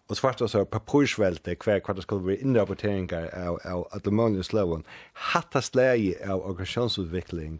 [0.07, 4.85] Og svart også papursvelte hver kvart det skulle være innrapporteringer av, av alimoniumsloven.
[5.33, 7.59] Hatta slegi av organisasjonsutvikling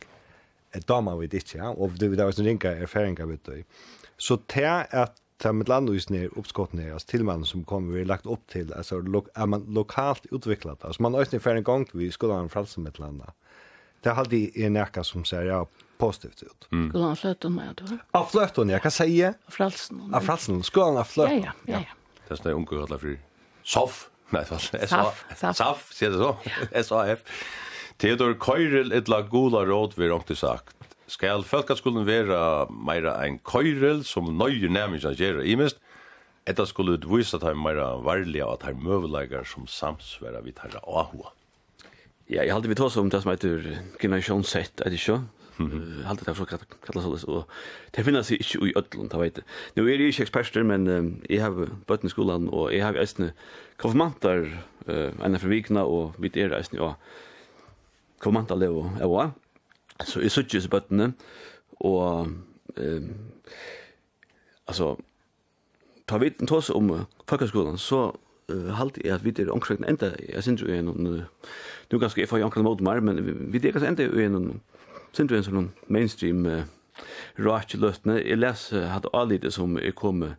[0.75, 1.71] er damer vi ikke, ja?
[1.71, 3.63] og det var en ringa erfaringer vet du.
[4.17, 8.47] Så til at ta med uppskott er oppskottene, altså tilmannen som kommer vi lagt upp
[8.49, 12.33] til, altså lo er man lokalt utvecklat altså man øyne for en gång vi skulle
[12.33, 13.33] ha en fralse med landa.
[14.03, 15.65] Det har alltid en ekka som säger ja,
[15.97, 16.67] positivt ut.
[16.71, 16.89] Mm.
[16.89, 19.33] Skulle han fløtten med, ja Av fløtten, Jag kan säga.
[19.47, 20.13] Av fralsen.
[20.13, 21.43] Av fralsen, skulle han ha fløtten.
[21.43, 21.79] Ja, ja, ja.
[21.79, 21.95] ja.
[22.27, 23.17] Det er sånn unge omgår for.
[23.63, 24.03] Sof?
[24.35, 25.23] Nei, det SAF.
[25.39, 26.33] SAF, sier det så.
[26.83, 27.23] SAF.
[28.03, 30.75] Theodor Køyrel etla gula råd vi rångt sagt.
[31.07, 35.79] Skal folkaskolen vera meira ein Køyrel som nøyer nærmest gjerra imest,
[36.47, 41.33] Etta skulle utvisa at meira varliga og at møvelegar som samsvera vi tarra ahua.
[42.29, 43.65] Ja, jeg halte vi tås om det som heter
[43.99, 45.17] generasjonsett, er det ikke?
[46.05, 47.45] Allt det där så kallas så så.
[47.91, 49.39] Det finns sig i ödlund, jag vet.
[49.75, 53.33] Nu er det ju experter men jag har börjat i skolan og jag har ästne
[53.77, 56.95] konfirmantar eh en för vikna och vid är ästne och
[58.19, 59.31] konfirmanter lever ja.
[60.05, 61.13] Så är så just bötne
[61.79, 62.27] och
[62.75, 63.31] ehm
[64.67, 64.97] altså
[66.07, 68.15] ta vi tos om folkeskolan så
[68.51, 71.23] uh, halt er at vi er omkring enda, jeg synes jo er noen,
[71.91, 74.29] nu ganske jeg får jo omkring mot meg, men vi er ganske enda jo er
[74.29, 74.61] noen
[75.17, 76.59] Sint vi en sånn mainstream uh,
[77.41, 78.19] rake løtene.
[78.21, 80.37] Jeg leser hatt avlite som er kommet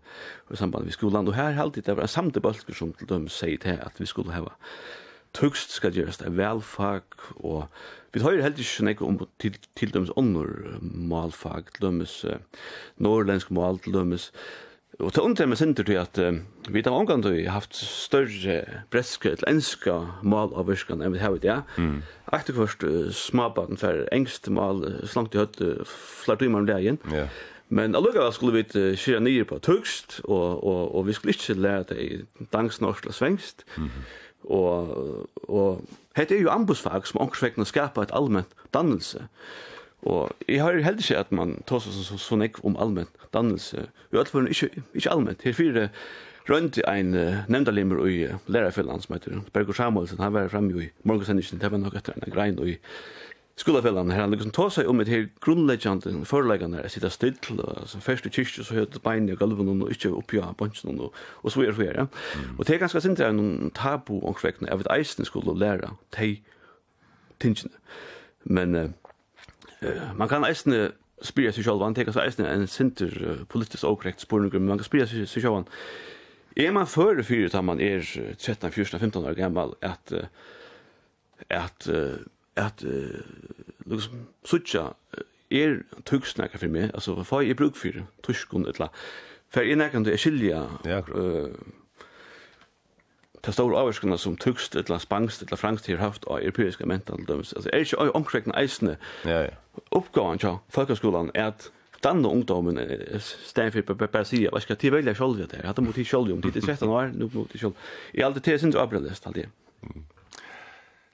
[0.52, 3.26] i samband med skolan, og her heldig det var en samte bølger som til dem
[3.32, 4.54] sier til at vi skulle hava
[5.36, 7.04] tøkst skal gjøres det velfag,
[7.36, 7.66] og
[8.12, 12.38] vi tar jo heldig ikke nekko om til, til dems ånder malfag, til dems uh,
[13.02, 14.30] norrlensk mal, til dems
[14.98, 16.40] Og til undre med sinter til at uh,
[16.74, 21.36] vi har omgang til haft større bretske til enska mal av virkene enn vi har
[21.38, 21.60] i ja.
[21.78, 22.00] Mm.
[22.34, 26.98] Etter først uh, smabaten for engst mal slangt i høtt uh, flere timer om dagen.
[27.14, 27.28] Ja.
[27.68, 31.60] Men allukka skulle vi uh, skjera nye på tøkst, og, og, og vi skulle ikke
[31.60, 32.10] lære det i
[32.52, 33.62] dansk, norsk og svengst.
[33.76, 33.90] Mm.
[34.50, 35.82] Og, og
[36.18, 39.28] hette er jo ambusfag som omkring skapar et allmenn dannelse.
[40.06, 43.88] Og jeg har heldig ikke at man tar seg så, så, så om allmenn dannelse.
[44.10, 45.40] Vi har alltid ikke, ikke allmenn.
[45.42, 45.88] Her fire
[46.48, 50.22] rundt ein uh, nevndalimmer i uh, lærerfellan som heter Bergur Samuelsen.
[50.22, 51.60] Han var fremme i morgensendingen.
[51.60, 52.78] Det var nok etter en grein og i
[53.58, 54.20] skolafellan her.
[54.20, 56.88] Han liksom tar seg om et her grunnleggjande foreleggende her.
[56.88, 60.54] Sitta still, altså først i kyrkje så høyt bein i gulven og ikke oppi av
[60.58, 61.88] bunchen og, og så er det.
[61.96, 62.06] Ja.
[62.06, 62.54] Mm.
[62.58, 65.90] Og det er ganske sint det er noen tabu omkvekkene av et eisen skulle lære
[66.14, 66.38] tei
[67.42, 67.74] tingene.
[68.44, 68.88] Men uh,
[70.18, 70.92] man kan eisne
[71.24, 74.88] spyrja seg sjálvan, teka seg eisne en sinter uh, politisk okrekt spurningur, men man kan
[74.88, 75.66] spyrja seg sjálvan,
[76.58, 80.12] er man fyrir fyrir da man er 13, 14, 15 år gammal, at,
[81.50, 81.88] at,
[82.58, 82.84] at,
[83.86, 84.92] liksom, suttja,
[85.50, 88.90] er tugsnakka fyrir meg, altså, hva er bruk fyrir, tuskun, etla,
[89.50, 91.02] for er nekkan du er skilja, ja,
[93.42, 97.52] ta stóru avskuna sum tugst ella spangst ella frangst her haft á europeiska mental døms.
[97.56, 98.96] Altså er ikki onkrekna eisne.
[99.24, 99.56] Ja ja
[99.90, 102.80] uppgåvan till folkhögskolan är att danna ungdomen
[103.20, 106.40] stäv för bara säga vad ska till välja själva det hade mot till själva om
[106.40, 107.76] det är 13 år nu mot till själva
[108.12, 109.46] är alltid till sin upplevelse alltid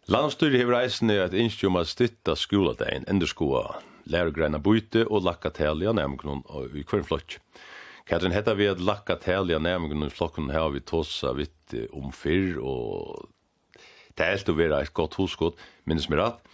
[0.05, 3.63] Landstyret hever eisen er at innskjum at stytta skoladein endur skoa,
[4.05, 6.43] lærgreina bøyte og lakka telja nærmengun
[6.77, 7.39] i hvern flokk.
[8.05, 12.61] Katrin, hetta vi at lakka telja nærmengun i flokken her vi tossa vitt om fyrr,
[12.61, 13.31] og
[14.13, 15.57] det er helt å være et godt hoskot,
[15.89, 16.45] minnes meg rett.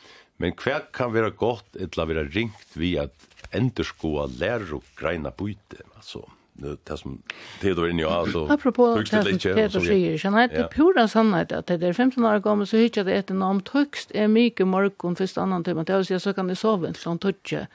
[0.41, 3.13] Men hva kan være godt eller være ringt vi at
[3.57, 5.83] enderskoa lærer og greina bøyte?
[5.97, 6.25] altså?
[6.61, 7.23] det som
[7.63, 8.47] det er är ju altså...
[8.51, 12.39] apropå det som Peter sier, så nej det pura sannhet at det er 15 år
[12.39, 16.07] gammel, så hittar det etter noe om tøkst er mye morgon först annan timme det
[16.07, 17.67] så så kan det sove en sån tøtje.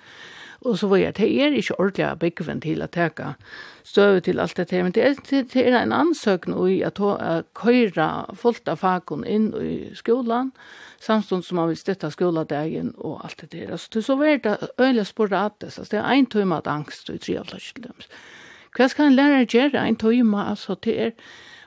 [0.61, 3.33] Og så var jeg, det er ikke ordentlig bekvämt til å teka
[3.83, 6.97] støve til alt det men det er det är en ansökan och att
[7.63, 10.51] köra fullt av fakon inn i skolan
[10.99, 13.71] samstånd som man vil støtta skoladagen og alt det der.
[13.71, 15.65] Altså, så var det øyelig det.
[15.65, 17.73] Altså, det er en tøyma at angst og tre av slags
[18.75, 20.49] Hva skal en lærer gjøre en tøyma?
[20.49, 21.11] Altså, det er...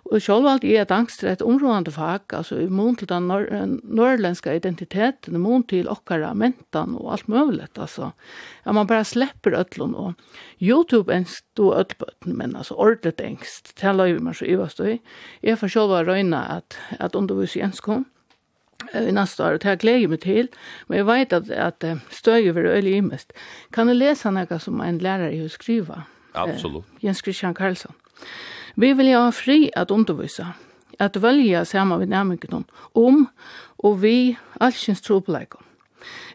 [0.08, 3.26] Og selv alt er at angst er et områdende fag, altså i mån til den
[3.28, 3.44] nor
[3.84, 8.10] norrländska identiteten, i mån til okkara mentan og alt mulig, altså.
[8.64, 10.14] Ja, man bare slipper ødlun og
[10.62, 14.96] YouTube engst og ødlbøtten, men altså ordlet engst, det løyver man så i hva støy.
[15.42, 18.06] Jeg får selv røyna at, at undervis i enskånd,
[18.94, 20.48] i nästa år, det här glädjer mig till.
[20.86, 23.32] Men jag vet att, att stöjer över öl i mest.
[23.70, 26.02] Kan du läsa något som en lärare har skriva?
[26.32, 26.84] Absolut.
[26.84, 27.92] Eh, Jens Christian Karlsson.
[28.74, 30.48] Vi vill ha fri att undervisa,
[30.98, 33.26] att välja samma vid närmingen om
[33.76, 35.62] och vi allsins troplägen.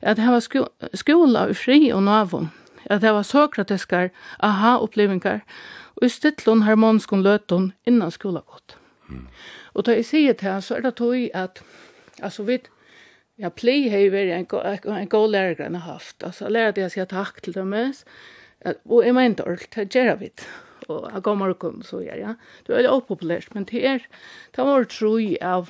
[0.02, 2.50] Att ha sko skola och fri och navon,
[2.90, 5.42] at var sokratiskar aha-opplevingar
[5.96, 8.78] og i stittlun harmoniskun løtun innan skolagott.
[9.10, 9.28] Mm.
[9.74, 11.64] Og da jeg sier til så er det tog at
[12.24, 12.62] Alltså vi
[13.36, 14.46] jag play haver en
[14.98, 16.24] en god lärare haft.
[16.24, 17.94] Alltså lärde jag sig tack till dem.
[18.84, 20.42] Och är man inte det att göra vid.
[20.88, 22.36] Och jag går morgen, så gjør ja.
[22.66, 24.08] Det är opopulært, men det är
[24.52, 25.70] det var tror av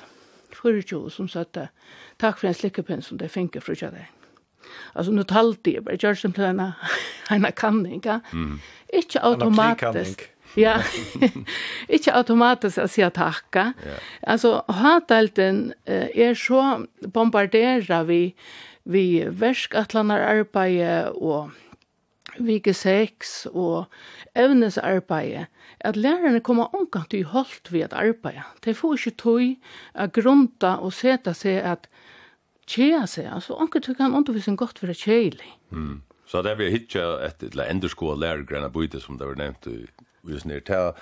[0.50, 1.68] förutjå som satte
[2.16, 4.10] tack för en slikkepinn som det finke frukta deg.
[4.92, 6.72] Alltså nu talte jag bara gjør som til en
[7.30, 8.02] en kanning.
[8.32, 8.60] Mm.
[8.92, 10.33] Inte automatiskt.
[10.56, 10.76] Ja,
[11.96, 13.72] ikke automatisk å si takka.
[13.84, 13.98] Ja.
[14.34, 18.22] Altså, hatalten er så bombarderet vi,
[18.84, 21.52] vi verskatlanar arbeid og
[22.38, 23.84] vike 6 og
[24.34, 25.46] evnesarbeidet,
[25.80, 28.42] at lærerne kommer omkant i holdt ved at arbeide.
[28.64, 29.44] De får ikke tog
[29.94, 31.86] å grunta og seta seg at
[32.66, 33.28] tjea seg.
[33.30, 35.54] Altså, omkant kan undervisning godt være tjeilig.
[35.70, 36.02] Mm.
[36.26, 39.68] Så det er vi hitja et eller endersko av lærergrena bøyde som det var nevnt
[39.68, 39.82] i
[40.28, 40.92] just sånn der,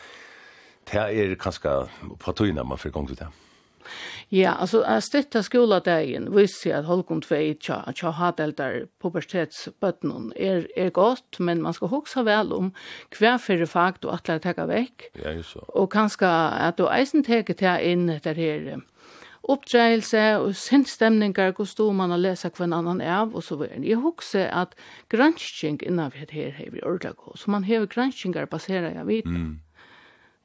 [0.91, 1.77] det er kanskje
[2.19, 3.31] på tøyene man får gang til det.
[4.33, 10.65] Ja, altså, jeg støtter skoledagen, visste jeg at Holkom 2 tja, tja hadeldar pubertetsbøttenen er,
[10.77, 12.71] er godt, men man skal hoksa vel om
[13.19, 15.11] hver fyrir fag du atler teka vekk.
[15.21, 15.67] Ja, just så.
[15.69, 18.81] Og kanskje at du eisen teker til inn der her
[19.51, 23.83] oppdreelse og sinnstemningar, hvor stod man å lese hver annan av, og så videre.
[23.83, 24.77] Jeg husker at
[25.11, 29.29] granskning vi her har vi ordentlig så man har granskningar baseret av vite.
[29.29, 29.61] Mm.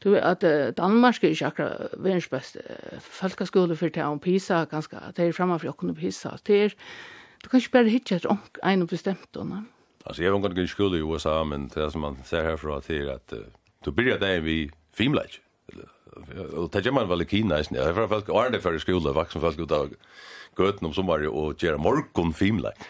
[0.04, 4.20] Du vet at uh, Danmark er ikke akkurat verdens beste uh, folkeskole for det om
[4.20, 6.36] PISA, ganske, det er fremme for åkken og PISA.
[6.46, 6.76] Det er,
[7.44, 9.42] du kan ikke bare hitte etter en og bestemt.
[9.42, 9.64] Ne?
[10.06, 13.34] altså, jeg var ikke skole i USA, men det som man ser herfra til at
[13.34, 13.46] uh,
[13.86, 15.90] du blir det vi filmleik, eller
[16.54, 19.42] og det gjemmer vel i Kina, jeg har fra folk årene det i skole, vaksen
[19.42, 19.94] folk ut av
[20.58, 22.88] gøten om sommer og gjør morgon filmleik.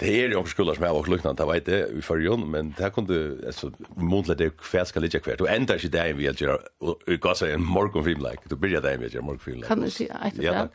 [0.00, 2.82] Det ju också skolar som jag har luknande, det vet det i förrjon, men det
[2.82, 5.36] her kunne, alltså månedlig det er hver skal ligge hver.
[5.36, 5.44] Du
[5.78, 9.20] sig där dagen vi gör och gå så en morgenfilmleik, du byrja dagen vi gjør
[9.20, 9.68] morgenfilmleik.
[9.68, 10.42] Kan du se et?
[10.42, 10.68] Ja,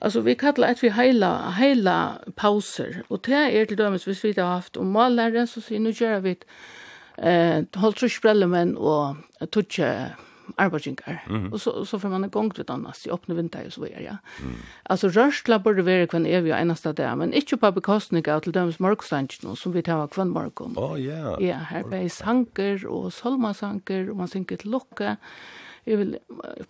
[0.00, 4.32] Alltså Ja, vi kallar att vi hela hela pauser, och det är till dömes vi
[4.36, 6.44] har haft om mallæreren, så sier, nu gör vi et,
[7.18, 10.14] eh, holdt trusbrellemenn og och tutje,
[10.58, 11.22] arbeidsjinkar.
[11.28, 11.52] Mm -hmm.
[11.52, 14.02] Og så, så får man en gang til annars, i åpne vinter og så videre,
[14.02, 14.16] ja.
[14.42, 14.54] Mm.
[14.84, 18.40] Altså, rørsla burde være kvann evig og eneste av det, men ikke på bekostning av
[18.40, 20.74] til dømes morgstangen, som vi tar kvann morgon.
[20.76, 21.12] Å, oh, ja.
[21.12, 21.42] Yeah.
[21.42, 25.16] Ja, her ble sanker og solmasanker, og man synker til lukke.
[25.86, 26.18] Jeg vil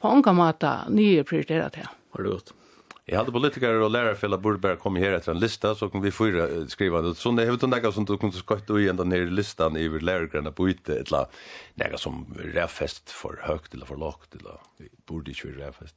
[0.01, 1.87] på omgang måte nye prioritere til.
[2.13, 2.53] Har du godt.
[3.13, 6.01] Jag hade politiker och lärare för att borde komma här efter en lista så kan
[6.01, 7.15] vi fyra skriva det.
[7.15, 10.53] Så det har vi några som du kunde skotta i ända ner listan över lärargrarna
[10.53, 11.29] på ute ett la
[11.75, 14.61] några som räfest för högt eller för lågt eller
[15.07, 15.97] borde inte vara räfest.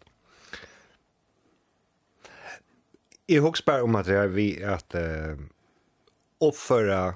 [3.26, 5.38] Jag hoppas bara om att det är vi att uh,
[6.50, 7.16] uppföra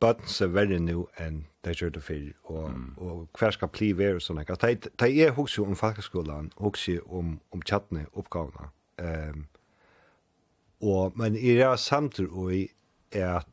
[0.00, 2.94] bøtten så verre nå enn det gjør det før, og, mm.
[2.98, 4.42] og hver skal bli verre og sånne.
[4.44, 8.72] De, de er hokse om folkeskolen, husker om, om tjattene, oppgavene.
[8.98, 9.46] Ehm
[10.82, 12.52] og men i det samtidig og
[13.12, 13.48] er at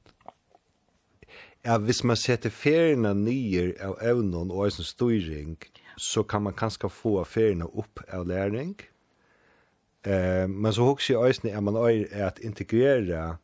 [1.66, 5.58] ja, hvis man setter feriene nye av evnen og en styring,
[5.98, 8.80] så kan man kanskje få feriene opp av læring.
[10.08, 13.36] Eh, men så hugsi eisini er man er at integrera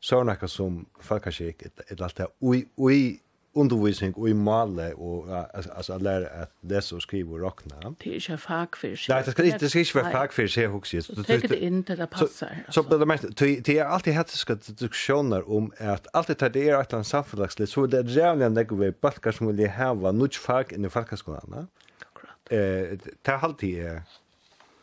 [0.00, 3.16] sånne som folkaskikk, et, et alt det, ui, ui
[3.56, 7.94] undervisning och i male og altså at lære at lese og skrive og råkne.
[8.02, 9.14] Det er ikke fag for seg.
[9.14, 11.00] Nei, det skal ikke, det skal ikke være fag for seg, sig också.
[11.00, 12.62] Så det inn til det passer.
[12.70, 16.56] Så det mest det er alltid här ska diskussioner om att allt det er et
[16.56, 20.28] eller annet samhällsligt så det er rævlig enn det går backar som vil ha noe
[20.28, 21.68] fag inn i folkskolan.
[22.00, 22.38] Akkurat.
[22.50, 24.00] Eh det er alltid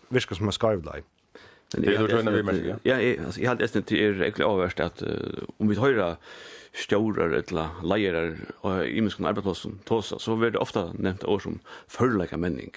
[0.09, 1.03] virker som en skarvlaj.
[1.71, 2.79] Det är då vi märker.
[2.83, 5.03] Ja, jag har alltid det är egentligen avvärst att
[5.57, 6.17] om vi höra
[6.73, 12.37] stjórar eller leirar og imenskan arbeidsplassen tosa så blir det ofta nevnt år som førleika
[12.37, 12.73] menning.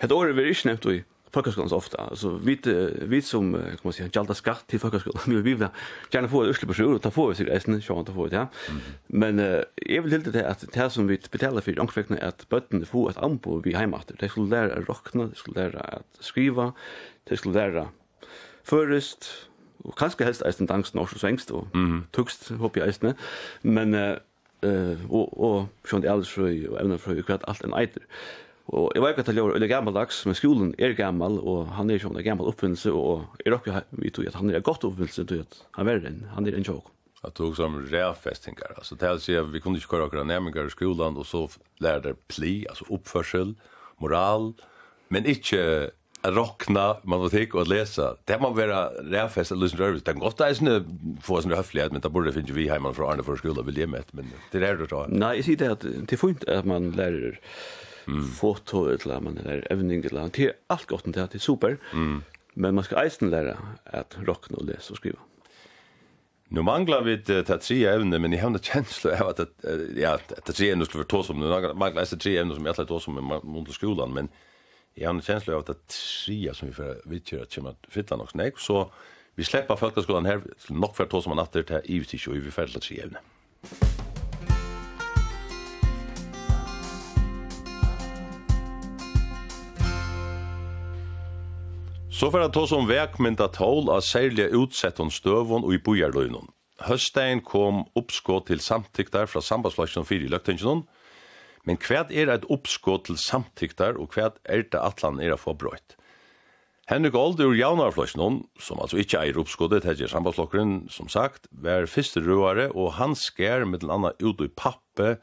[0.00, 1.00] Hette året blir ikke nevnt i
[1.32, 1.96] folkhögskolan så ofta.
[2.10, 2.58] Alltså vi
[3.02, 5.42] vi som kan man säga gjalda skatt til folkhögskolan.
[5.42, 5.68] Vi vil
[6.10, 8.46] gärna få ett utsläpp och ta få sig resten så ta få det.
[9.06, 9.38] Men
[9.76, 13.18] jag vil helt det att det som vi betalar för ankväckna att bötten får ett
[13.18, 14.16] anbo vi hemmater.
[14.18, 16.72] Det skulle lära rockna, det skulle lära att skriva,
[17.24, 17.88] det skulle lära
[18.62, 19.49] förrest
[19.84, 23.14] og kanskje helst eisen dansk norsk og svengst og mm tukst, håper jeg eisen.
[23.62, 24.16] Men, eh,
[24.66, 28.04] uh, og, og sjånd eldersfrøy og evnefrøy og kvart alt en eiter.
[28.70, 31.90] Og jeg vet ikke til å gjøre er gammeldags, men skolen er gammel, og han
[31.90, 34.86] er ikke en gammel oppfinnelse, og jeg råkker vi tog at han er en godt
[34.86, 36.92] oppfinnelse, tog at han er en, han er en sjåk.
[37.22, 40.70] Jag tog som rævfestingar, altså til å si at vi kunne ikke köra akkurat nærmengar
[40.70, 41.42] i skolan, og så
[41.84, 43.56] lærer pli, altså oppførsel,
[44.00, 44.54] moral,
[45.12, 45.90] men ikke
[46.22, 48.16] rockna man vill tycka och läsa.
[48.24, 50.00] Det man vara räfest att lyssna över.
[50.04, 50.54] Det går ofta är
[51.22, 53.86] få sån höflighet men det borde finns vi hemma från Arne för skola vill ge
[53.86, 55.06] med men det är det då.
[55.08, 57.40] Nej, jag ser det att det får inte att man lär
[58.06, 58.24] mm.
[58.24, 61.78] foto eller man lär övning eller det är allt gott det är super.
[61.92, 62.22] Mm.
[62.54, 65.18] Men man ska eisen lära att rockna och läsa och skriva.
[66.48, 69.40] Nu manglar vi det att tre ämne, men jag har en känsla av att
[69.96, 72.70] ja, det tre ämne skulle vara ta som nu manglar det tre ämne som jag
[72.70, 74.28] alltid tar som i skolan, men
[74.94, 75.88] jag har en känsla av att
[76.26, 78.92] trea som vi för vi kör att komma fylla något snäck så
[79.34, 82.80] vi släpper folkskolan här nog för to som man til till IVT och vi färdar
[82.80, 83.22] tre ämnen.
[92.20, 96.50] Så for at ta som vekmynda tål av särliga utsättan stövån og i bojarlöjnen.
[96.80, 100.82] Høstein kom uppskott til samtyktar fra sambandslagen 4 i løgtingsjonen,
[101.68, 105.54] Men kvært er eit oppskot til samtyktar, og kvad er det atlan er å få
[105.58, 105.96] brøyt?
[106.90, 112.18] Henrik Old ur Javnarfløsnån, som altså ikkje eier oppskottet, heter sambandslokeren, som sagt, var fyrste
[112.24, 115.20] røare, og han skær med den anna ut i pappe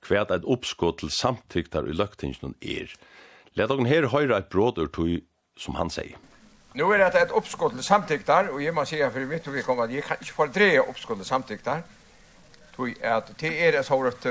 [0.00, 2.94] kvært eit oppskot til samtyktar i løktingsen er.
[3.58, 5.20] Let okken her høyra eit bråd ur tog,
[5.60, 6.16] som han sier.
[6.72, 9.66] Nu er det et oppskott til samtyktar, og jeg må si for mitt og vi
[9.66, 11.82] kommer at jeg kan ikke fordreie oppskott til samtyktar,
[12.76, 14.24] tog at det er et såret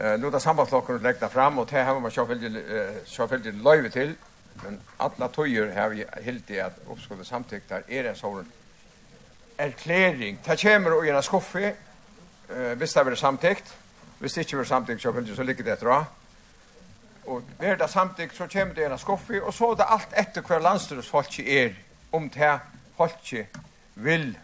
[0.00, 4.14] Eh nu där sambandslocken lägga fram och det har man själv själv löjve till
[4.62, 8.46] men alla tojer har vi helt i at oppskuddet samtykt der er en sånn
[9.58, 10.38] erklæring.
[10.46, 11.74] Det kommer i en skuffe,
[12.50, 13.74] eh, hvis det blir samtykt.
[14.18, 16.04] Hvis det ikke blir samtykt, så, så ligger det etter.
[17.26, 20.42] Og blir det samtykt, så kommer det en skuffe, og så er det alt etter
[20.42, 21.74] hver landstyrs folk er,
[22.12, 22.60] om det
[22.96, 23.34] folk
[23.94, 24.38] vil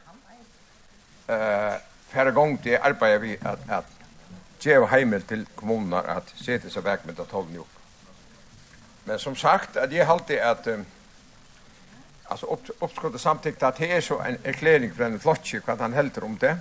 [1.29, 1.75] eh,
[2.09, 3.94] færre gang til arbeidet vi at, at
[4.65, 7.67] geva heimel til kommunerna att se till så vägmynda tolvni jo.
[9.05, 10.87] Men som sagt, at jeg halte att um,
[12.25, 15.93] alltså opp, oppskottet samtidigt att det er så en erklæring for en flottsky vad han
[15.93, 16.59] helter om det.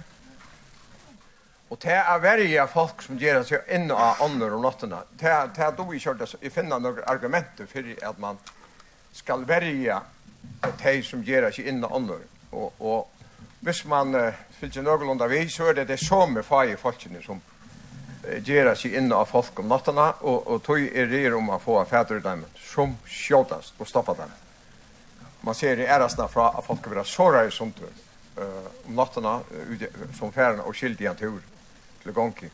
[1.70, 4.98] Och det är värja folk som ger sig in och andra og nottene.
[5.20, 8.38] Det är, det är då vi kört det, finner några argument för att man
[9.12, 10.02] skal värja
[10.84, 12.16] de som gjør sig in av andra.
[12.50, 13.12] Och, och
[13.60, 17.42] hvis man uh, fyller sig någorlunda så er det det samme fag i folkene som
[18.24, 21.80] gjøre seg inn av folk om nattene, og, og tog er det om å få
[21.90, 24.32] fæter dem som skjøtast og stoppa dem.
[25.44, 27.92] Man ser i ærestene fra at folk vil ha sårere som tur
[28.40, 31.42] uh, om nattene uh, som færene og skilt i en tur
[32.04, 32.50] til gongi.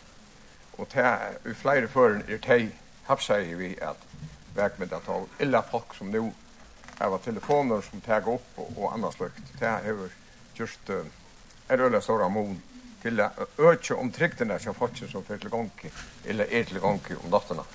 [0.80, 1.05] Og te,
[1.45, 2.72] i flere føren er de
[3.09, 4.07] hapsa vi at
[4.55, 6.32] vekmiddag at av illa folk som nå
[6.99, 10.09] av telefoner som teg opp og, og annars lukt, Det har
[10.57, 11.05] just uh,
[11.70, 12.57] er øyla stora mån
[13.04, 13.30] til å
[13.72, 15.91] øke om tryggtene som folk som fyrer til gongi,
[16.26, 17.68] eller er til gongi om nattene.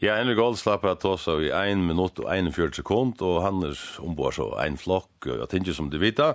[0.00, 3.60] Ja, Henrik Gold slapp at oss seg i 1 minutt og 41 sekund, og han
[3.68, 6.32] er ombord så en flokk, og jeg tenker som du vet da.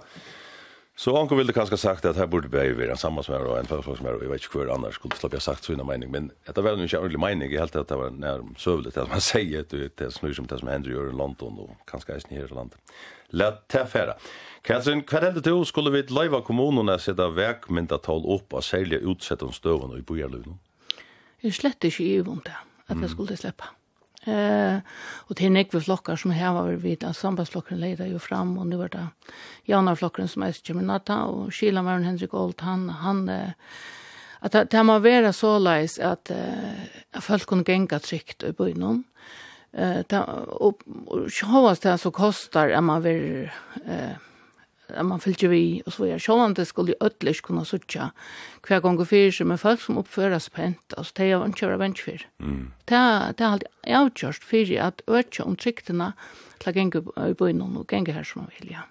[0.96, 3.98] Så Anko ville kanskje sagt at her burde vi være en sammansmær og en fjørt
[3.98, 6.30] som er, og jeg vet ikke hver annars skulle slapp jeg sagt sånne mening, men
[6.48, 9.12] det var jo ikke ordentlig mening, jeg helt at det var nær søvlig til at
[9.12, 12.48] man sier at det snur som det som hender i London, og kanskje eisen her
[12.48, 12.96] i landet.
[13.36, 14.16] La det færa.
[14.66, 19.94] Katrin, hva heldur du skulle vi leiva kommunene sida vekmyndatall opp av særlig utsettan støvun
[19.94, 20.56] i bojarluvn?
[21.46, 22.56] Jeg slett ikke i om det,
[22.90, 23.70] at jeg skulle sleppa.
[24.26, 24.80] Eh,
[25.30, 28.80] og til nekve flokkar som heva var vid, at sambandsflokkaren leida jo fram, og nu
[28.82, 29.06] var det
[29.70, 33.30] Janarflokkaren som eist Kjeminata, og Kilamaren Henrik Olt, han, han,
[34.42, 39.04] at det må være så leis at, at folk kunne genga trygt i byn
[39.78, 40.26] eh, ta,
[40.58, 43.52] og, og, og, det og, kostar og, man og,
[43.86, 44.24] og,
[45.04, 48.12] man fyllde vi, och så var jeg sjålande skulle i ødelig kunne suttja
[48.68, 51.78] hver gang fyrir seg med folk som oppfører seg pent, altså det är vant kjøra
[51.78, 52.26] vant fyrir.
[52.40, 52.72] Mm.
[52.86, 56.14] Det er alltid avgjørst för att öka om trygtina
[56.58, 58.72] till att gänga i bøynen och gänga här som man vill.
[58.72, 58.82] ja.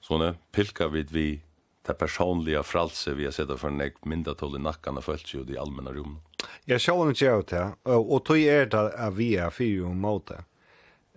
[0.00, 1.42] Så Sånne, pilka vid vi
[1.86, 5.50] det personliga fralse vi har sett för en mindre tål i nakkan og følt seg
[5.50, 6.20] i allmänna rum.
[6.64, 10.44] Jeg sjålande ut det, Och tog er det att vi er fyrir og måte.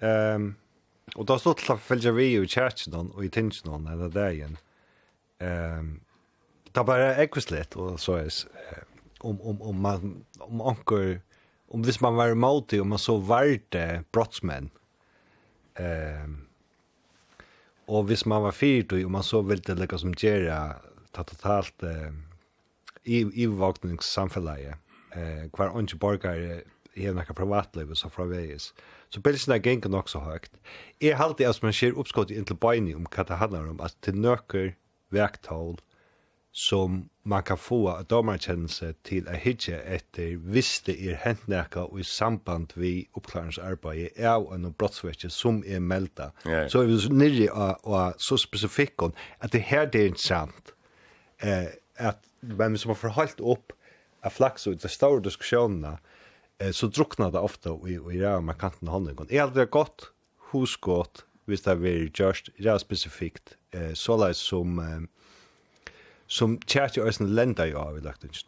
[0.01, 0.55] Um,
[1.15, 4.57] Og da stod til å følge vi i kjerkjen og i tingene og denne dagen.
[5.39, 5.99] Um,
[6.69, 8.29] det bare ekvis litt, og så er
[9.19, 11.19] om, om, om man, om anker,
[11.73, 14.69] om hvis man var måltig, om man så var det brottsmenn,
[15.79, 16.37] um,
[17.89, 20.59] og hvis man var fyrt, og man så ville det som gjøre,
[21.15, 22.11] ta totalt uh,
[23.03, 24.77] i, i vakningssamfunnet,
[25.15, 26.61] uh, hver åndsborgare,
[26.99, 28.73] hevna ka privatliv, så fra veis.
[29.09, 30.51] Så pilsen er gengen nok så høyt.
[31.01, 33.95] Jeg halte at man ser oppskott inn til beini om hva det handler om, at
[34.05, 34.73] til nøkker
[35.09, 35.79] verktall
[36.51, 41.85] som man kan få av dommerkjennelse til å hitje etter hvis det er hent nekka
[41.85, 46.31] og i samband vi oppklaringsarbeid er av en brottsverkje som er melda.
[46.43, 50.73] Så er vi så nirri og, og så spesifikken at det her det er interessant
[51.45, 53.75] eh, at hvem som har forholdt opp
[54.25, 55.99] av flaks og det store diskusjonene
[56.59, 59.27] eh, så druknar det ofta i, i ræva med kanten av hånden.
[59.29, 60.11] Jeg Är det godt,
[60.51, 65.07] hos godt, hvis det er just ræva specifikt, eh, så lai som eh,
[66.29, 68.45] som tjert jo eisen lenda jo av i lagt ikke.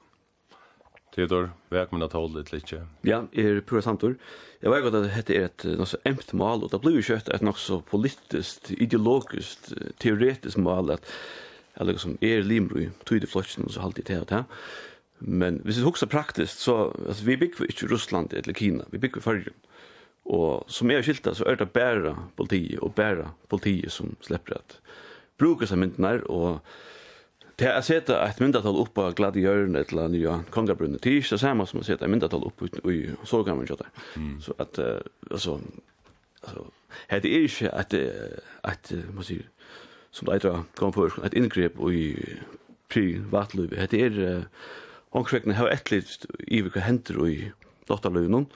[1.11, 2.71] Tidor, velkommen at holde litt litt.
[3.03, 4.13] Ja, er pura samtor.
[4.61, 7.31] Jeg vet godt at dette er et nokså emt mal, og det blir jo kjøtt
[7.33, 11.09] et nokså politisk, ideologisk, teoretisk mal, at
[11.73, 14.43] jeg liksom er limru, tog i flotsen, og så halte i det og det.
[15.21, 19.21] Men hvis vi husker praktiskt så alltså vi bygger ikke Russland eller Kina, vi bygger
[19.21, 19.53] Førgen.
[20.25, 24.77] Og som er skilta, så er det bare politi og bare politi som slipper at
[25.41, 26.61] bruker seg myndene og
[27.61, 30.97] Det er sett et myndatal upp på Gladjørn et eller nya kongabrunne.
[30.97, 32.95] Det er ikke det samme som å seta et myndatal upp i
[33.27, 33.99] sorgammen kjøttet.
[34.17, 34.39] Mm.
[34.41, 34.79] Så at,
[35.29, 35.59] altså,
[36.41, 36.63] altså,
[37.11, 37.93] det er ikke et,
[38.71, 39.37] et, må si,
[40.09, 42.15] som det er kom for, et inngrep i
[42.89, 43.91] privatlivet.
[43.91, 44.65] Det er, uh,
[45.11, 47.51] Onkrekna har et litt i hva henter i
[47.89, 48.47] dotterlönen.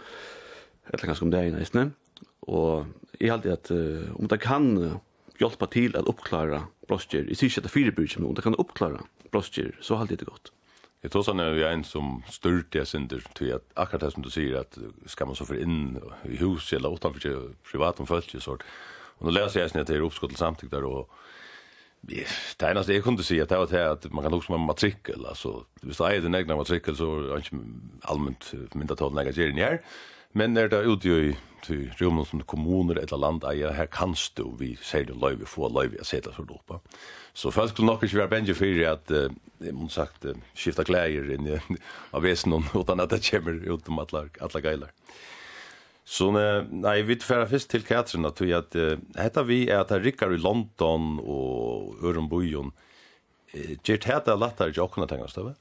[0.92, 1.94] Eller ganske om det er är nästan.
[2.40, 2.86] Och
[3.20, 4.98] jag hade at uh, om det kan uh,
[5.40, 9.00] hjälpa till att uppklara brostjer, i sig att fire bryr men om det kan oppklare
[9.32, 10.52] brostjer, så hade det godt.
[11.04, 14.24] Jeg tror sånn är vi en som stört jag synder til at akkurat det som
[14.26, 18.42] du sier, at skal man så for inn i hus eller utenfor privat om følelse,
[18.42, 18.58] så.
[19.20, 21.10] Og nå leser jeg sånn at det er uppskott till samtyck där och
[22.06, 25.26] det eneste jeg kunne si at det var det at man kan också med matrikkel,
[25.26, 27.58] altså hvis det er den egen matrikkel, så är inte
[28.04, 29.78] allmänt mynda talen ägare gärning her,
[30.34, 31.36] men er det ute i
[32.02, 35.96] rummen som kommuner eller land äger her kan stå vi sier det löjv få löjv
[35.98, 36.80] jag sätter så då det
[37.34, 38.52] så folk skulle nog inte vara bänge
[38.92, 39.12] at,
[39.60, 40.26] jeg må sagt
[40.56, 41.60] skifta kläder in
[42.12, 44.92] av vesen, utan at det kommer utom alle alla geilar.
[46.06, 48.76] Så nei, vi tar først til Katrin at vi at
[49.18, 52.70] hetta vi er at rikkar i London og Ørenbojon.
[53.82, 55.56] Gjert hetta lattar ikke åkne tenga støve.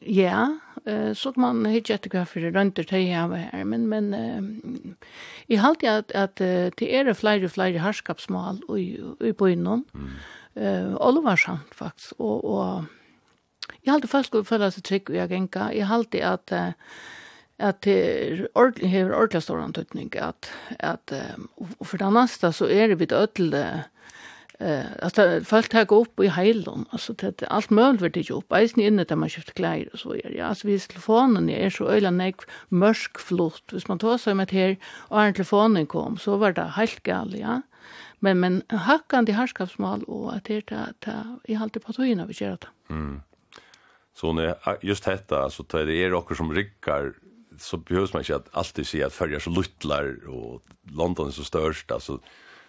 [0.00, 0.46] Ja,
[1.14, 4.96] så kan man hitta etter hva for rønter til jeg var her, men, men
[5.46, 10.16] jeg halte at, at det er flere og flere herskapsmål i bøynen, mm.
[10.58, 12.86] uh, sant faktisk, og, og
[13.84, 16.72] jeg halte folk skulle føle seg trygg og jeg jag jeg halte at uh,
[17.58, 21.48] at det ordentlig, hever ordentlig stor antydning at, at um,
[21.82, 23.54] for det neste så er det vidt ødel
[24.56, 28.54] Uh, alltså folk tar opp i heilen, altså, det, alt mulig vil det ikke opp,
[28.56, 31.84] eisen inne där man skifter klær og så videre, ja, altså, hvis telefonen er så
[31.84, 32.40] øyla nek
[32.70, 34.76] mørk flott, hvis man tar seg med her,
[35.10, 37.60] og en telefonen kom, så var det helt gal, ja,
[38.20, 42.40] men, men hakkan til herskapsmål, og at det er det, i halte på togene vi
[42.40, 42.72] gjør det.
[42.88, 43.20] Mm.
[44.14, 47.12] Så när just detta alltså det är er också som ryckar
[47.58, 51.44] så behövs man inte att alltid se att följa så luttlar och London är så
[51.44, 52.20] störst alltså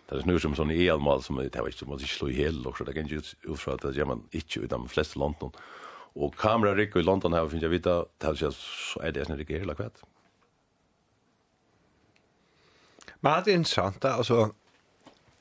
[0.09, 2.67] det är snur som sån elmal som det var inte som ska slå i hel
[2.67, 5.51] och så det kan ju utfra att det man inte utan de flesta London.
[6.13, 9.75] Och kameraryck i London här finns jag vita det så är det snarare det hela
[9.75, 10.03] kvätt
[13.19, 14.51] Men det är intressant alltså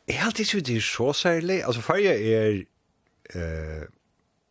[0.07, 2.65] är alltid så det är så särlig alltså följa är
[3.35, 3.89] eh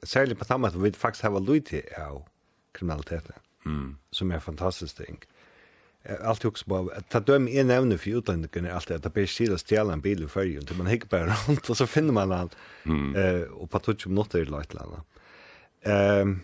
[0.06, 2.24] särligt på tammat vi faktiskt har lite av
[2.72, 3.36] kriminaliteten
[3.66, 3.98] mm.
[4.12, 5.24] som er fantastisk ting.
[6.22, 9.58] Allt hooks på att ta döm en ämne för utlänningar allt att det blir sida
[9.58, 12.50] stjäla en bil i färgen till man hickar bara runt och så finner man han
[12.84, 13.16] mm.
[13.16, 15.04] eh och på touch om något är lite landa.
[15.82, 16.40] Ehm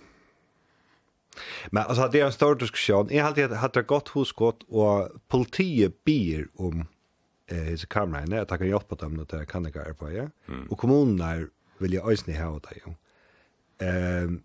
[1.71, 3.07] Men alltså det är en stor diskussion.
[3.11, 6.85] Jag har alltid haft det gott hos gott och politiet ber om
[7.47, 10.27] eh his kamera när att kan hjälpa dem att det kan det gå på ja.
[10.69, 11.47] Och kommunerna
[11.77, 12.93] vill ju ösna ha det ju.
[13.87, 14.43] Ehm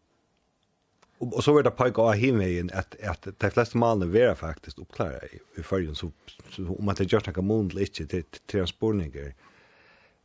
[1.19, 5.13] Och, så var det pojkar av himmeln att att de flesta malen vara faktiskt uppklara
[5.13, 6.13] i, i förrjun så,
[6.51, 9.35] så om man det gör några månader inte till transportningar.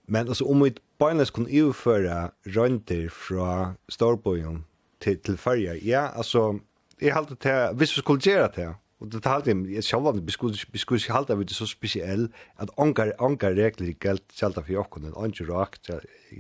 [0.06, 4.64] Men alltså om vi bara skulle överföra rönter från Storbojen
[5.00, 6.60] till, till färja, ja alltså
[7.00, 10.32] jag halte det, hvis vi skulle göra det och det talte jag själv sjálvan, vi
[10.32, 15.14] skulle skulle halte vi det så speciell att ongar, ongar regler gällt galt för jokken,
[15.14, 15.90] och inte rakt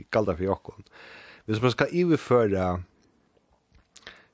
[0.09, 0.83] galt för jokken.
[1.45, 2.83] Hvis man ska överföra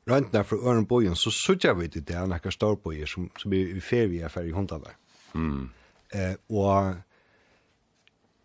[0.10, 3.84] røntene fra Ørenbojen, så sørger vi til det er noen storbojer som, som vi, vi
[3.84, 4.96] fer vi er ferdig hundene.
[5.34, 5.70] Mm.
[6.16, 6.96] Eh, og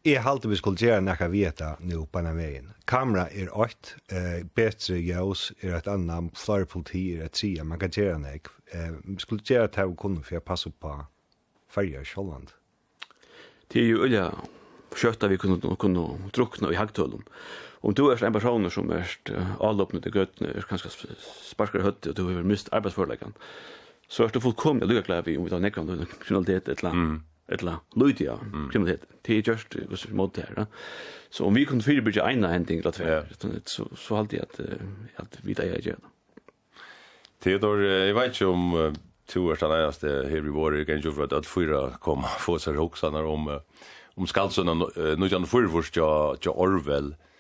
[0.03, 2.71] jeg halte vi skulle gjøre noe vi etter nå på denne veien.
[2.91, 7.79] Kamera er åkt, eh, bedre ljøs er et annet, flere politi er et tredje, man
[7.79, 8.41] kan gjøre noe.
[8.73, 10.97] Eh, vi skulle gjøre det vi kunne, for jeg passer på
[11.71, 12.51] ferger i Kjolland.
[13.73, 14.25] Det er jo øye,
[14.99, 17.23] kjøttet vi kunne, kunne drukne i hagtølen
[17.83, 19.11] om du er en person som er
[19.61, 20.93] allåpne til gøttene, er kanskje
[21.51, 23.35] sparker høtt, og du har mist arbeidsforleggene,
[24.13, 26.93] så er du fullkomlig lykke glad vi om vi tar nekker om kriminalitet et eller
[26.93, 27.23] annet.
[27.49, 29.09] et eller lydig av kriminalitet.
[29.27, 30.67] Det er just hos mot det her.
[31.31, 34.61] Så om vi kunne fyrbyrge ene hending, så, så halte jeg at,
[35.19, 36.13] at vi da er gjør det.
[37.43, 38.95] Theodor, jeg vet ikke om
[39.27, 41.83] to år siden jeg stod her i vår, jeg kan ikke for at alt fyra
[42.01, 43.49] kom få seg hoksaner om,
[44.17, 47.17] om Skalsson og Nujan Fyrfors til Orwell.
[47.17, 47.32] Mm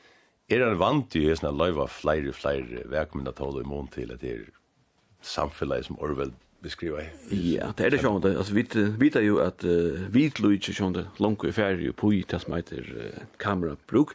[0.50, 4.32] er det vant jo hesna løyva flere, flere verkmynda tål i mån til at det
[4.36, 4.48] er
[5.22, 6.32] samfunnet som Orwell
[6.62, 7.04] beskriva.
[7.30, 8.36] Ja, det er det sjående.
[8.38, 8.66] Altså, vi
[9.00, 12.42] vet jo at uh, vi tror ikke sjående langt i ferie og på i det
[12.42, 14.14] som heter uh, kamerabruk.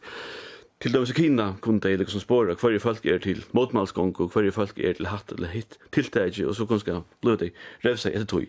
[0.79, 4.51] Til dømes i Kina kunne de liksom spåra hver folk er til motmalsgong og hver
[4.53, 7.49] folk er til hatt eller hitt tiltag, og så kunne de bløde
[7.85, 8.45] revse etter tog.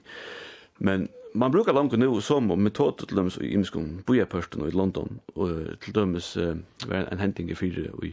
[0.78, 4.26] Men man brukar långt nu som om metod till dem så i imskum boja
[4.68, 5.48] i London och
[5.80, 6.56] till dömes uh,
[6.86, 8.04] var en händing i fyra och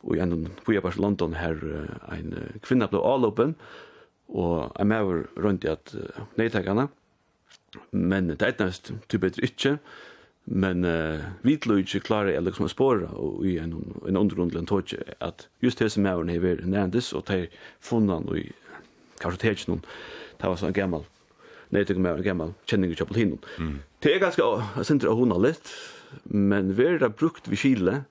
[0.00, 3.54] och en på i London här uh, en uh, kvinna blev all open
[4.26, 6.88] och jag mer runt i att uh, nejtagarna
[7.90, 9.78] men det är näst typ bättre inte
[10.44, 15.78] men uh, vitlöjtje klarar jag liksom spåra och i en, en undergrundlig touch att just
[15.78, 17.48] det som är när vi är närmast och det
[17.80, 18.52] funnan och i
[19.18, 19.82] kanske det är inte någon
[20.36, 21.04] det var så en gammal
[21.68, 23.38] nej jag med gammal känner ju chapel hinnon.
[23.98, 24.42] Det är ganska
[24.82, 25.70] sent att hona lite
[26.22, 28.04] men vi har brukt vi skille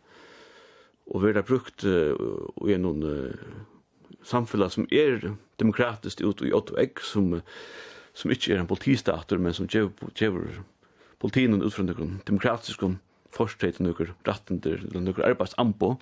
[1.06, 1.84] och vi har brukt
[2.56, 3.34] och i någon
[4.24, 7.42] samfällan som är demokratiskt ut i 8 x som
[8.14, 9.90] som inte är en politistater men som ger
[11.18, 12.96] politinen utifrån den demokratiska
[13.34, 15.96] forstheiten nukur ratten til nukur arbeidsambå,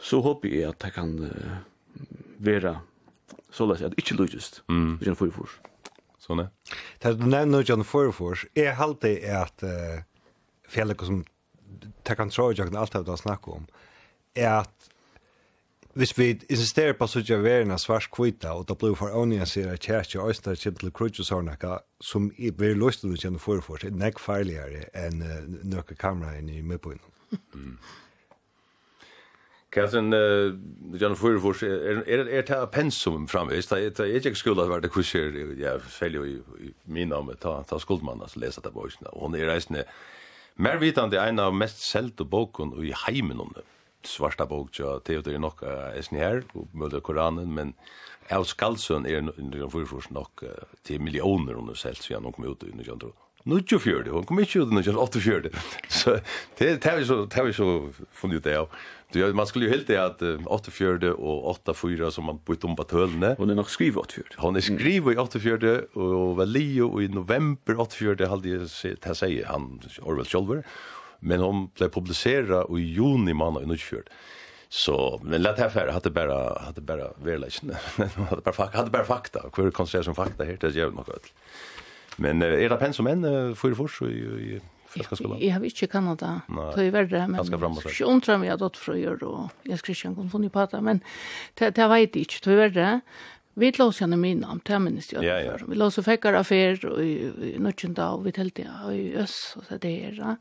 [0.00, 1.56] så håper jeg at jeg kan uh,
[2.38, 2.78] være
[3.50, 4.96] såleis at ikke lujist, mm.
[4.96, 5.60] hvis jeg får i fors
[6.26, 6.48] så nej.
[7.02, 10.02] Det du nu John Forfors, er alltid att uh,
[10.68, 11.24] fjellet som
[12.02, 13.66] ta kontroll jag jeg alt det snakker om,
[14.34, 14.90] är att
[15.96, 19.48] hvis vi insisterer på så gjør verden svart kvita, og da blir vi for ånien
[19.48, 23.14] sier at kjæreste og øyne kommer til krutje og sånne, som vi er løst til
[23.14, 27.14] å kjenne forfors, er nek farligere enn uh, noen kamera i midtbøyden.
[27.54, 27.78] Mm.
[29.76, 30.08] Kassen
[30.96, 33.68] Jan Furfors er er er ta pensum framvis.
[33.68, 37.76] Ta ta er ikke skola vart det kusher ja seljo i min name ta ta
[37.78, 39.12] skuldmann as lesa ta boysna.
[39.12, 39.84] Hon er reisne
[40.56, 43.64] mer vitande ein av mest seldu bokun i heimen om det.
[44.02, 45.62] Svarta bok ja Theodor er nok
[46.00, 47.74] sni her og møter Koranen men
[48.30, 50.44] Elf Skalsson er Jan Furfors nok
[50.84, 53.25] til millioner under selt så han kom ut i 1900.
[53.46, 55.50] 94, hon kom ikke ut i 1984.
[55.88, 56.18] Så
[56.58, 57.68] det har vi så, det har vi så
[58.12, 58.70] funnet ut det av.
[59.14, 62.88] Du, man skulle jo helt det at 84 og 84 som man bytte om på
[62.90, 63.36] tølene.
[63.38, 64.40] Hon er nok skrivet 84.
[64.42, 69.14] Hon er skrivet i 84 og var lio i november 84, halde jeg sett, å
[69.14, 70.64] si, han Orwell Kjolver.
[71.22, 74.02] Men hon ble publiseret i juni måned i 94.
[74.68, 77.76] Så men lätt här för hade bara hade bara verkligen
[78.30, 81.32] hade bara fakta hade bara fakta hur konstaterar som fakta här det gör något.
[82.22, 83.26] Men er det pensum enn
[83.58, 84.58] for for så i
[84.92, 85.40] Franskaskolan?
[85.42, 88.96] Jeg har ikke Kanada, det er verre, men jeg ikke undra meg at det fra
[88.96, 91.02] gjør, og jeg skal ikke kunne funnet på det, men
[91.58, 92.90] det vet jeg ikke, det er verre.
[93.56, 95.54] Vi låser henne min namn, det minnes jeg ja.
[95.64, 100.34] Vi låser fekkar affær i Nortjenda, og vi telte i Øst, og det er det.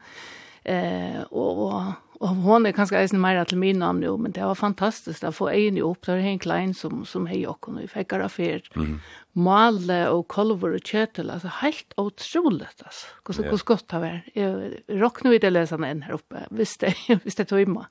[0.65, 1.93] Eh, og
[2.23, 5.35] Og hon er kanskje eisen meira til min namn jo, men det var fantastiskt att
[5.35, 6.05] få egen upp.
[6.05, 8.61] Det var en klein som, som hei och og vi fikk affär.
[8.75, 8.99] Mm.
[9.33, 13.07] Male og kolver og kjøtel, altså helt otroligt, altså.
[13.25, 13.51] Hvordan yeah.
[13.51, 14.21] Hos godt det var.
[14.35, 17.89] Jeg råkner vidt å lese den her oppe, hvis det, hvis det tog imma.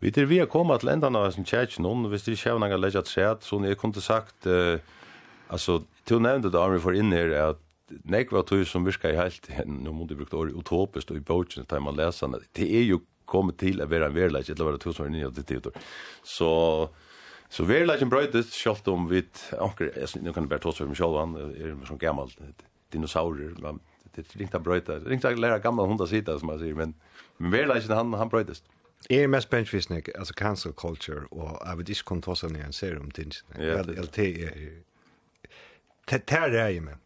[0.00, 2.58] Vi er vi har kommet til enda av sin kjæk noen, hvis det ikke er
[2.58, 4.78] noen legger så jeg kunne sagt, uh,
[5.50, 7.58] altså, til å nevne det da vi får inn her, at
[8.04, 11.24] nek var tog som virka i helt, nu må du brukt året utopiskt og i
[11.24, 14.80] bogen, tar man läsarna, det är ju kommit till å være en verleik, eller vara
[14.80, 15.66] som var nye til tid.
[16.24, 16.48] Så,
[17.48, 19.22] så verleiken bröjdes, selv om vi,
[19.58, 22.32] anker, nu kan det bara ta som om kjallvan, är det som gammal
[22.92, 23.80] dinosaurer, man,
[24.16, 26.94] det ringt han bröjta, ringt han lära gamla hundar sida, som man sier, men,
[27.36, 28.62] men verleiken han, han bröjdes.
[29.10, 33.12] Er mest benchvisnig, altså cancel culture, og jeg vet ikke kun ta seg ser om
[33.14, 33.44] tingene.
[33.54, 34.82] Ja, det er det.
[36.08, 36.96] Det er det jeg med.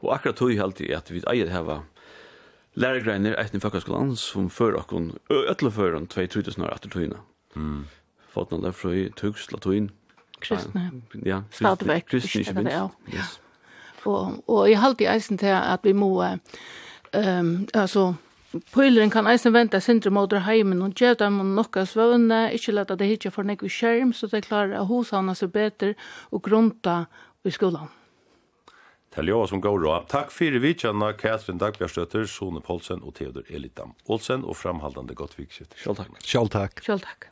[0.00, 1.82] Og akkurat tog jeg alltid at vi eier heva
[2.80, 7.22] lærergreiner etter i folkeskolan som før okkon, ødla før om 2000 år etter togina.
[7.54, 7.84] Mm.
[8.30, 9.90] Fått noen derfra i tugs, latuin.
[10.40, 10.86] Kristne.
[11.26, 12.72] Ja, kristne, kristne ikke minst.
[13.12, 13.26] Ja.
[14.08, 18.14] Og, og jeg halte i eisen til at vi må, um, altså,
[18.74, 22.96] Pøyleren kan eisen vente sindre måter heimen og gjør dem og nokka svøvne, ikke lette
[22.98, 25.92] det hitje for nekve skjerm, så det klarer å hos hana seg bedre
[26.34, 27.04] og grunta
[27.46, 27.92] i skolan.
[29.10, 30.04] Til jo som går råd.
[30.12, 35.74] Takk fyrir vidtjana Katrin Dagbjørstøtter, Sone Poulsen og Theodor Elitam Olsen og framhaldende godt vikskift.
[35.82, 36.20] Kjell takk.
[36.22, 36.84] Kjell takk.
[36.86, 37.26] Kjell takk.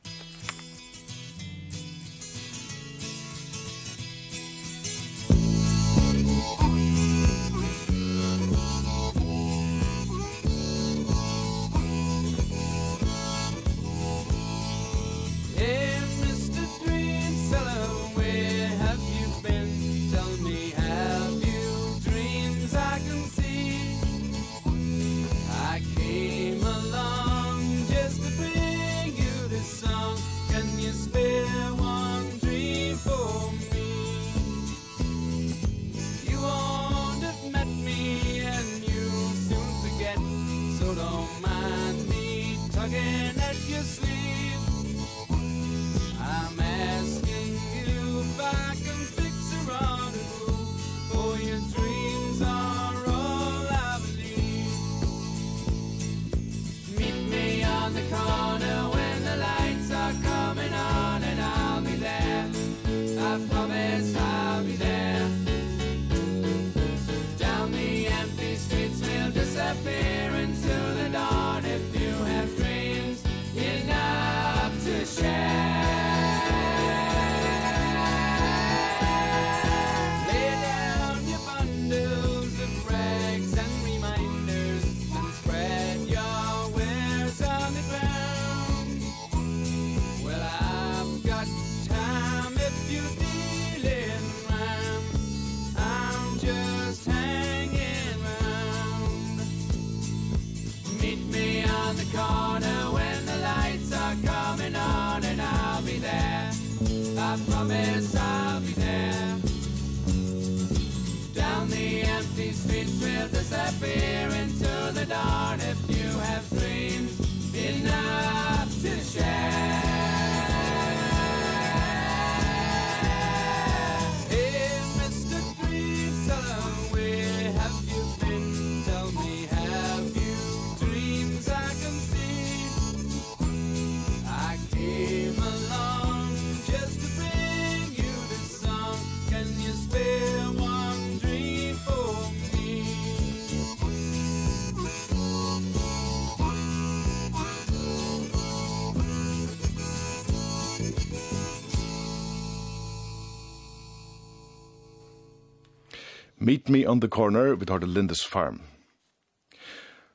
[156.49, 158.63] Meet me on the corner, vi tar til Lindes Farm.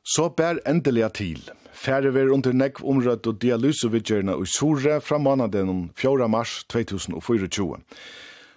[0.02, 1.44] Så bær endelig til.
[1.78, 6.30] Færre ver under nekv omrødt og dialysevidgjørene i Sore fra måneden 4.
[6.30, 7.78] mars 2024.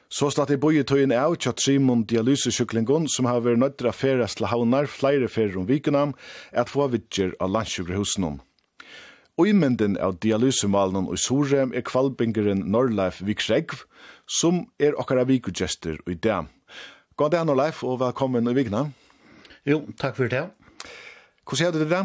[0.08, 4.38] Så slatt i bøyetøyen av tja trimon dialysesyklingen som har vært nødt til å færes
[4.40, 6.16] til havnar flere færre om vikenam
[6.56, 8.30] at få vidgjør av landsjukrehusen
[9.36, 13.84] Og i mynden av dialysemalen i Sore er kvalbingeren Norleif Vikregv,
[14.24, 16.48] som er okkara vikudgjester i dag.
[17.16, 18.82] God dag, Norleif, og velkommen i Vigna.
[19.64, 20.42] Jo, takk for det.
[21.48, 22.00] Hvordan er det det?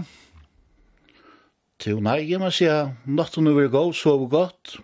[1.84, 4.78] Jo, nei, jeg må si at natten er i går sov godt.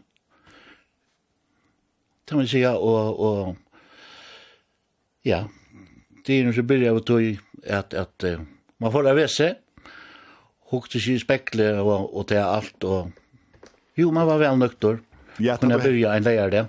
[2.27, 3.55] Det må jeg si, og, og
[5.23, 5.45] ja,
[6.27, 7.23] det er noe som begynner av tog
[7.63, 8.43] at, at uh,
[8.83, 9.47] man får det vese,
[10.73, 13.15] hukte seg i spekle og, og til alt, og
[13.95, 14.99] jo, man var vel nøkter.
[15.39, 16.65] Ja, kunne jeg begynne en leier det.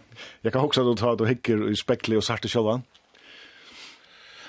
[0.47, 2.87] Jeg kan huske at du tar at du hikker i spekle og sarte sjølvan.
[2.87, 2.98] Ja.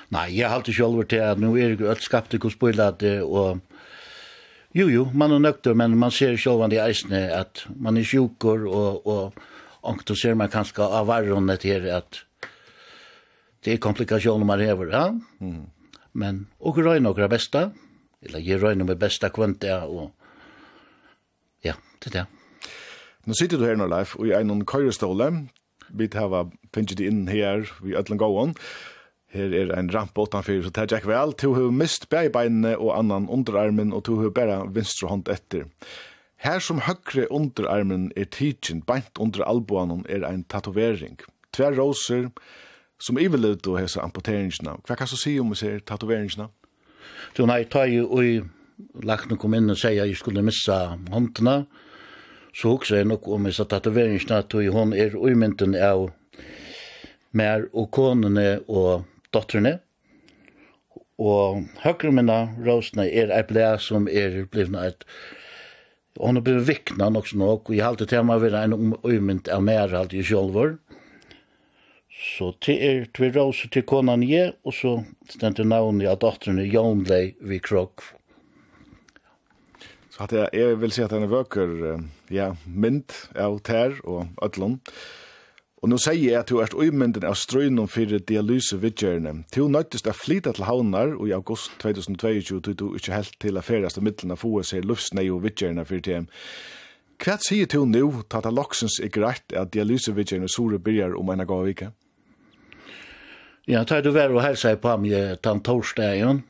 [0.10, 3.60] Nei, jeg har alltid sjølver til at nå er det alt skapte hvor spillet og
[4.74, 8.68] jo, jo, man er nøkter, men man ser sjølver i eisene at man er sjukker
[8.70, 9.40] og, og
[9.82, 12.24] og ser man kanskje av varrene til at
[13.64, 15.06] det er komplikasjoner man hever, ja.
[15.40, 15.70] Mm.
[16.14, 17.70] Men, og røy nok er besta,
[18.22, 20.12] eller jeg røy nok er besta kvant ja, og
[21.64, 22.26] ja, det er det.
[23.28, 25.30] Nå sitter du her nå, Leif, og jeg er noen køyreståle.
[25.90, 26.32] Vi tar
[26.74, 28.56] finnes det inn her, vi er til gåen.
[29.30, 31.34] Her er en rampe utanfyr, så det er vel.
[31.38, 35.68] To har mist beinene og annan underarmen, og to har bare vinstre hånd etter.
[36.40, 41.20] Her som høyre underarmen er tidsin, beint under alboanen, er en tatovering.
[41.54, 42.30] Tver roser,
[43.00, 44.80] som ivelevd og hese amputeringsna.
[44.88, 46.50] Hva kan du si om vi ser tatoveringsna?
[47.38, 48.40] Jo, nei, ta jo i
[49.04, 51.62] lakne kom inn og sier at jeg skulle missa håndene,
[52.56, 56.08] så hukse jeg nok om hese tatoveringsna, tog hon er uimynden av
[57.36, 59.06] mer og konene og
[59.36, 59.80] dotterne,
[61.20, 65.04] og høyre minna rosene er ei blei som er blivna et
[66.20, 69.50] hon har blivit vikna nok så nok, og jeg halte til meg vera en umynt
[69.54, 70.78] av mer alt i sjolvor.
[72.20, 74.98] Så til er tve rose til konan je, og så
[75.32, 78.04] stendte navnet av dotterne Jonley vi krok.
[80.12, 82.04] Så at jeg, jeg vil si at denne vøker,
[82.34, 84.80] ja, mynd av ter og ødlån.
[85.80, 89.46] Og nå sier jeg at du er uimynden av strøynum fyrir dialyse vidgjørende.
[89.56, 93.56] Du nøytist å flyta til havnar og i august 2022 tog du ikke helt til
[93.56, 96.28] å ferast av middelen av FOA seg luftsnei og vidgjørende fyrir TM.
[97.20, 101.32] Hva sier du nå, tatt av loksens er greit at dialyse vidgjørende sore byrjar om
[101.32, 101.94] en gav vika?
[103.70, 106.42] Ja, tar du vær og helsa på meg tann torsdagen,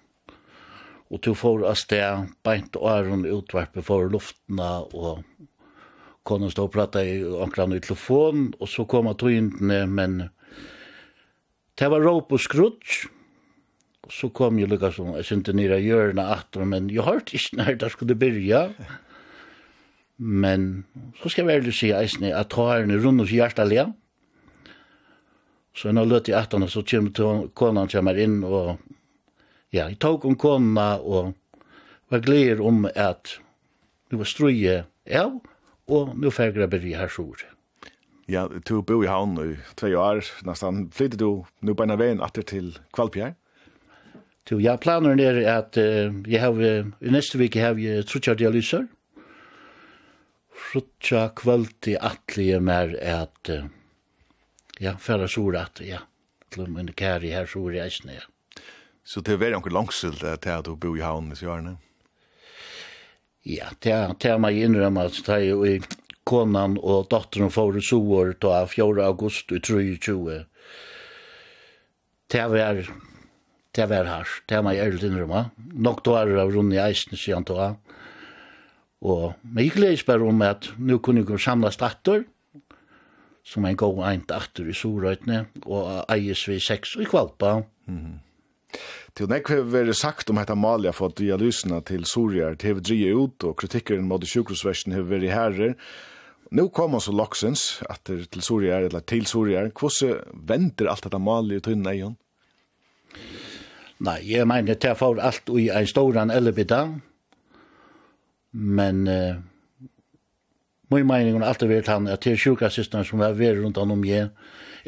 [1.10, 5.26] og du får av sted beint og æren utvarpe for luftna og
[6.28, 9.54] kunne stå og prata i ankran i telefon, og så kom jeg inn,
[9.90, 10.20] men
[11.80, 13.08] det var råp og skrutsk,
[14.10, 17.60] og så kom jeg lukka som, jeg synte nira hjørna atter, men jeg hørte ikke
[17.62, 18.64] når det skulle byrja,
[20.20, 20.70] men
[21.22, 23.90] så skal jeg ærlig si eisne, at tårene rundt hos hjertalega,
[25.78, 28.80] så når jeg løt i atter, så kommer konan kommer inn, og
[29.72, 31.36] ja, jeg tok om kona, og
[32.10, 33.38] var gleder om at
[34.10, 35.26] det var strøye, ja,
[35.90, 37.46] og nu færger jeg beri her sjord.
[38.30, 40.92] Ja, du bo i havn i tve år nesten.
[40.94, 43.34] Flytter du nu på ena vägen åter till Kvalpjär?
[44.50, 46.62] Du, ja, planen er at uh, jeg har,
[47.02, 48.88] i neste vik har vi trutja dialyser.
[50.72, 53.66] Trutja kvöld i atlige mer at, uh,
[54.80, 56.02] ja, färra sjord at, ja,
[56.50, 58.22] til min kär i här sjord i ja.
[59.04, 61.78] Så det är väl langsilt långsild att du bo i havn i sjörnen?
[63.48, 65.76] Ja, det er, det er meg innrømme at det er i
[66.28, 69.06] konan og dotteren får for soår ta 4.
[69.06, 70.42] august i 23.
[72.30, 72.82] Det er vær,
[73.74, 75.46] det er vær her, det er meg ærlig innrømme.
[75.74, 77.72] Nok da er det av rundt i eisen siden da.
[79.00, 82.28] Og men jeg gleder bare om at nå kunne jeg samle datter,
[83.48, 87.62] som en god eint datter i Sorøytene, og eies vi seks i Kvalpa.
[87.88, 88.20] Mm
[89.18, 92.86] Til nek har vært sagt om hetta Malia for fått dialysene til Soriar til vi
[92.86, 95.76] drige ut, og kritikkeren mot sjukhusversen har vært herrer.
[96.56, 101.22] Nå kom så loksens, at det til Soriar, eller til Soriar, hvordan venter alt dette
[101.22, 102.18] Malia i tøyne eion?
[104.00, 106.86] Nei, jeg mener til jeg får alt i en storan elebidda,
[108.56, 109.42] men uh,
[110.90, 114.32] min mening har alltid vært han at det er som har vært rundt om jeg,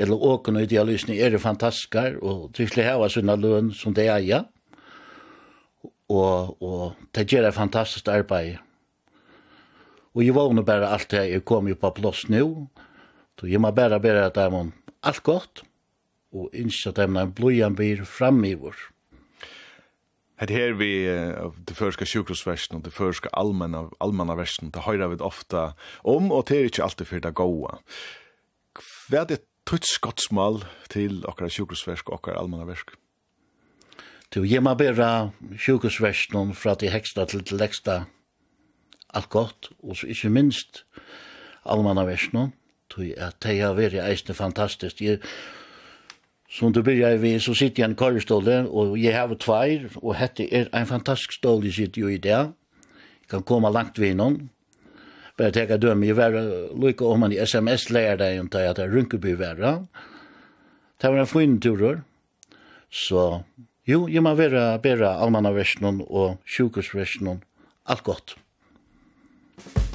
[0.02, 4.44] eller åken og idealysene er det fantastiske, og tryggelig hava sånne løn som det eia,
[6.12, 8.58] og, og det gjør det fantastisk arbeid.
[10.12, 12.46] Og jeg vågner bare alt det, jeg kom jo på plass nå,
[13.40, 14.72] så jeg må bare bare at det er
[15.08, 15.64] alt godt,
[16.32, 18.76] og innskje at det er en blodjan blir framgiver.
[20.42, 21.06] Det her vi
[21.38, 25.74] av det første sjukhusversen og det første allmänna, allmänna versen, det høyrer vi ofta
[26.04, 27.78] om, og det er ikke alltid for det gode.
[28.74, 32.96] Hva er det tutt skottsmål til okkara sjukhusversk og okkar allmanna versk?
[34.32, 38.04] Du gir meg bare sjukehusversen fra til heksta til til leksta
[39.14, 40.86] alt godt, og så ikke minst
[41.68, 42.54] allmanna versen,
[42.90, 45.02] tog at det har vært eisne fantastisk.
[45.02, 45.20] Jeg,
[46.52, 50.16] som du byrjar vi, så sitter jeg i en korreståle, og jeg har tveir, og
[50.16, 52.40] hette er en fantastisk stål jeg sitter jo i det.
[53.22, 54.50] Jeg kan komme langt ved noen,
[55.40, 56.36] bare teka døme, jeg var
[56.78, 59.78] lykka om man i sms leir deg om det at jeg rynkeby vera.
[61.02, 62.04] Det var en fin turer,
[62.92, 63.44] så
[63.88, 67.42] jo, jeg må være bare almanna versjonen og sjukehusversjonen,
[67.90, 68.38] alt godt.
[69.62, 69.91] Thank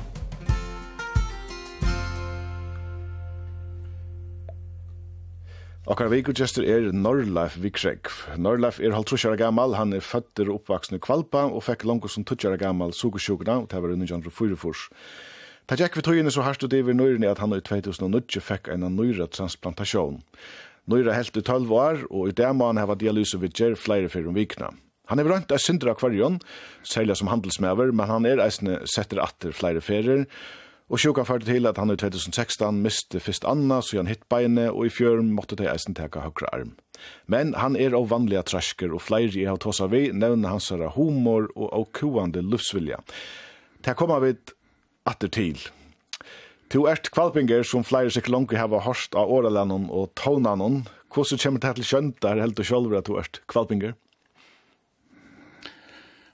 [5.87, 8.09] Okkar vikugestur er Norrleif Vikskjegg.
[8.43, 12.59] Norrleif er halvtrusjara gammal, han er føtter og oppvaksne kvalpa og fekk langt som tutsjara
[12.59, 14.89] gammal sugesjukna, og det var under andre fyrfors.
[15.70, 18.72] Ta tjekk vi tøyene så harst og det var nøyrene at han i 2009 fekk
[18.74, 20.18] en nøyra transplantasjon.
[20.91, 24.11] Nøyra helt i 12 år, og i det må han hava dialyse vid gjer flere
[24.11, 24.72] fyrir om vikna.
[25.07, 26.41] Han er rønt av syndra akvarion,
[26.82, 30.26] særlig som handelsmever, men han er eisne setter atter flere fyrir,
[30.87, 34.68] Og sjuka førte til at han i 2016 miste fyrst Anna, så han hitt beine,
[34.70, 36.76] og i fjøren måtte de eisen teka høyre arm.
[37.26, 40.93] Men han er av vanlige trasker, og flere i av tåsa vi nevner hans herre
[40.95, 43.01] humor og av kuande livsvilja.
[43.82, 44.37] Det kommer vi
[45.11, 45.59] atter til.
[46.70, 50.84] To ert kvalpinger som flere sikkert langt hava hørst av åralannen og tånannen.
[51.14, 53.99] Hvordan kommer det til skjønt der helt og sjølver at to ert kvalpinger?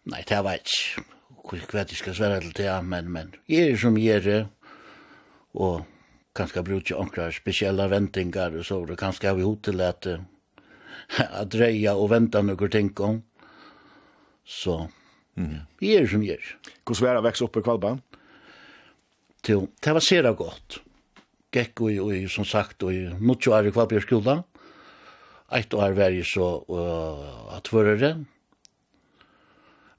[0.08, 1.04] Nei, det var ikke
[1.42, 4.46] hva jeg skal svare til det, men, men jeg er som är
[5.54, 5.84] och og
[6.34, 10.06] kanskje bruker onkra spesielle ventingar, og så det kanskje har vi hod til at,
[11.40, 13.22] at dreia og venta noen ting om.
[14.44, 14.88] Så,
[15.36, 15.58] mm.
[15.80, 16.72] jeg er som jeg er.
[16.84, 17.92] Hvordan var det å vekse opp i Kvalba?
[19.42, 20.80] Til, det var sera godt.
[21.52, 24.44] Gekk og, og som sagt, og i 90 år i Kvalba skolan.
[25.52, 28.14] Eitt år var jeg så uh, at førere,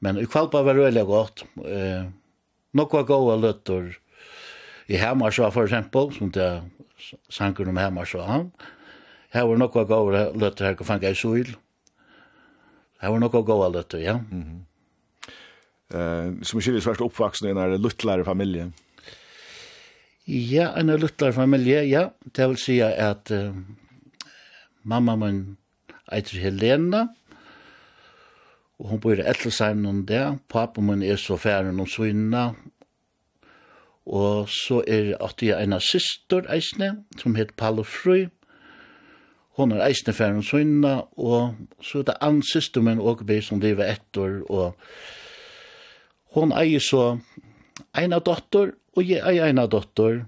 [0.03, 1.45] Men i kvalpa var veldig godt.
[1.63, 2.05] Eh,
[2.75, 3.93] nokva gåa løtter
[4.91, 6.49] i Hemarsva, for eksempel, som det
[7.31, 8.41] sanker om Hemarsva.
[9.33, 11.53] Her var nokva gåa løtter her kan fanga i Suil.
[12.99, 14.19] Her var nokva gåa løtter, ja.
[14.19, 14.61] Mm -hmm.
[15.93, 18.71] Eh, som skiljer svært oppvaksne i en luttlare familie.
[20.25, 22.09] Ja, en luttlare familie, ja.
[22.35, 23.53] Det vil si at uh,
[24.83, 25.57] mamma min
[26.11, 27.07] eitir Helena,
[28.81, 30.23] Og hon bor i Etelsheim om det.
[30.49, 32.53] Pappa min er så færen om svinna.
[34.05, 36.89] Og så er at jeg en av syster eisne,
[37.21, 38.27] som heter Palle Frøy.
[39.55, 43.61] Hon er eisne færen om svinna, og så er det annen syster min Åkeberg som
[43.61, 44.73] lever etter, og
[46.33, 47.03] hon eier så
[47.93, 50.23] en av dotter, og jeg eier en av dotter.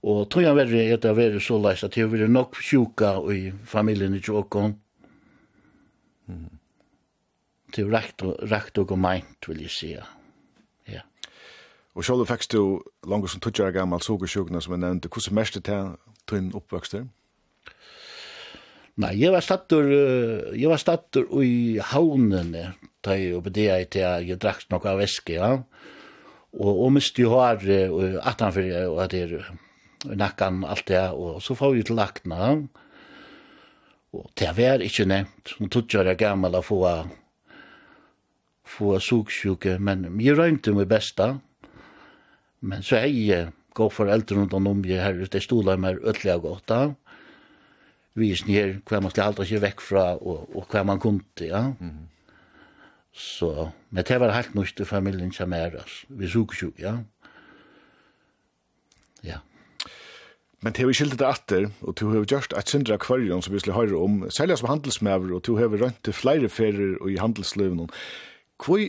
[0.00, 3.50] Og tog jeg verre er det verre så leis at jeg vil nok sjuka i
[3.68, 4.72] familien i Tjåkon.
[6.26, 6.59] Mm
[7.74, 9.92] til rakt og, rakt og gemeint, vil jeg si.
[9.94, 11.04] Ja.
[11.94, 12.62] Og selv fikk du
[13.10, 15.10] langt som tutsjere gammel sugersjukene som jeg nevnte.
[15.10, 15.96] Hvordan mest det til
[16.30, 17.08] din oppvøkst der?
[19.00, 19.86] Nei, jeg var stattur,
[20.52, 25.00] jeg var stattur i havnene, da jeg oppe det jeg til jeg drakk nok av
[25.00, 25.54] væske, ja.
[26.58, 27.62] Og, og mist jo har
[28.26, 29.40] atanfor, og at jeg
[30.04, 32.86] nakkan alt det, og så får vi til lakna, ja.
[34.10, 35.52] Og det var ikke nevnt.
[35.54, 36.80] som tog jeg gammel å få
[38.70, 41.32] få suksjuke, men jeg røynte meg besta,
[42.60, 46.40] men så er jeg gå for eldre rundt om jeg her, det stoler meg øtlige
[46.42, 46.80] godt da,
[48.18, 51.62] Vi snir hva man skal halte seg vekk fra og, og hva man kunde, ja.
[51.78, 52.06] Mm -hmm.
[53.12, 56.96] Så, men det var helt nøyst i familien som er, altså, vi suksjuk, ja.
[59.24, 59.38] Ja.
[60.60, 63.54] Men det har vi skiltet det atter, og du har gjort et syndra akvarium som
[63.54, 67.10] vi skulle høre om, særlig som handelsmæver, og du har rønt til flere ferier og
[67.10, 67.90] i handelsløven.
[68.60, 68.82] Hvor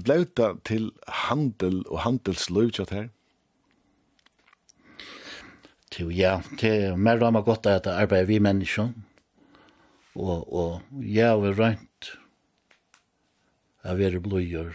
[0.00, 0.90] ble det til
[1.28, 3.08] handel og handelsløv tjatt her?
[6.00, 8.92] Jo, ja, det er mer rammer godt at jeg arbeider vi mennesker.
[10.16, 12.12] Og, og ja, vi rønt
[13.84, 14.70] av være bløyer.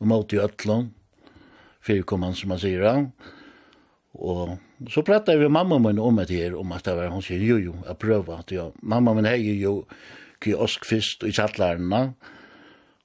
[0.00, 0.88] Og måte i øtlån,
[1.84, 3.04] fyrkommand som man sier av.
[4.16, 4.56] Og
[4.90, 7.60] så pratar vi mamma min om det her, om at det var, hun sier jo
[7.60, 9.84] jo, jeg prøver at jeg, mamma min hei jo
[10.42, 12.39] kiosk først i sattlarna, og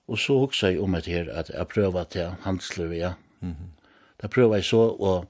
[0.08, 3.14] Og så hugsa jeg om et her, at jeg prøver til handsler, ja.
[3.42, 3.82] Mm -hmm.
[4.22, 5.28] Da prøver jeg så, og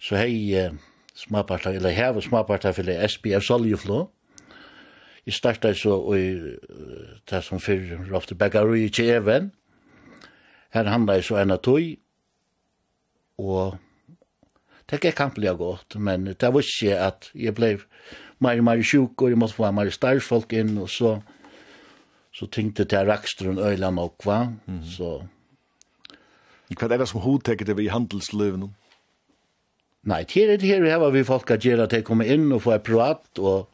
[0.00, 0.72] så hei eh,
[1.14, 4.10] smaparta, eller heve smaparta det SPF Soljeflå.
[5.26, 6.16] Jeg starta så, og
[7.30, 9.52] det som fyrir ofte beggar i Kjeven.
[10.72, 11.98] Her handla jeg så enn tøy,
[13.38, 13.76] og
[14.90, 17.76] det gikk kampelig godt, men det var ikke at jeg blei
[18.40, 21.20] mer og mer sjuk, og jeg måtte få mer starfolk inn, og så
[22.32, 24.84] så tänkte jag rakstrun øyla nok, va mm.
[24.84, 25.22] så
[26.72, 28.70] Hva er det som hodtekket det vi i handelsløven?
[30.08, 32.48] Nei, det er det her, her var vi folk at gjøre at jeg kom inn
[32.54, 33.68] og få et privat, og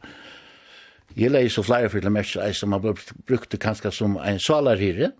[1.15, 5.13] jeg leier så flere fyrir mest eis som man brukte kanskje som en salar her.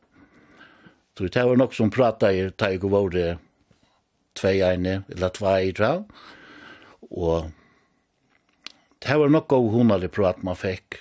[1.17, 3.37] Så det var nok som prata i teig og våre
[4.37, 6.03] tvei ene, eller tvei i trav,
[7.09, 7.49] og
[8.99, 10.99] det var nok av hundalig prat man fikk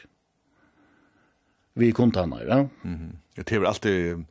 [1.78, 2.68] vi kontanter, ja.
[2.82, 2.94] Mhm.
[2.94, 3.16] -hmm.
[3.34, 4.24] det är alltid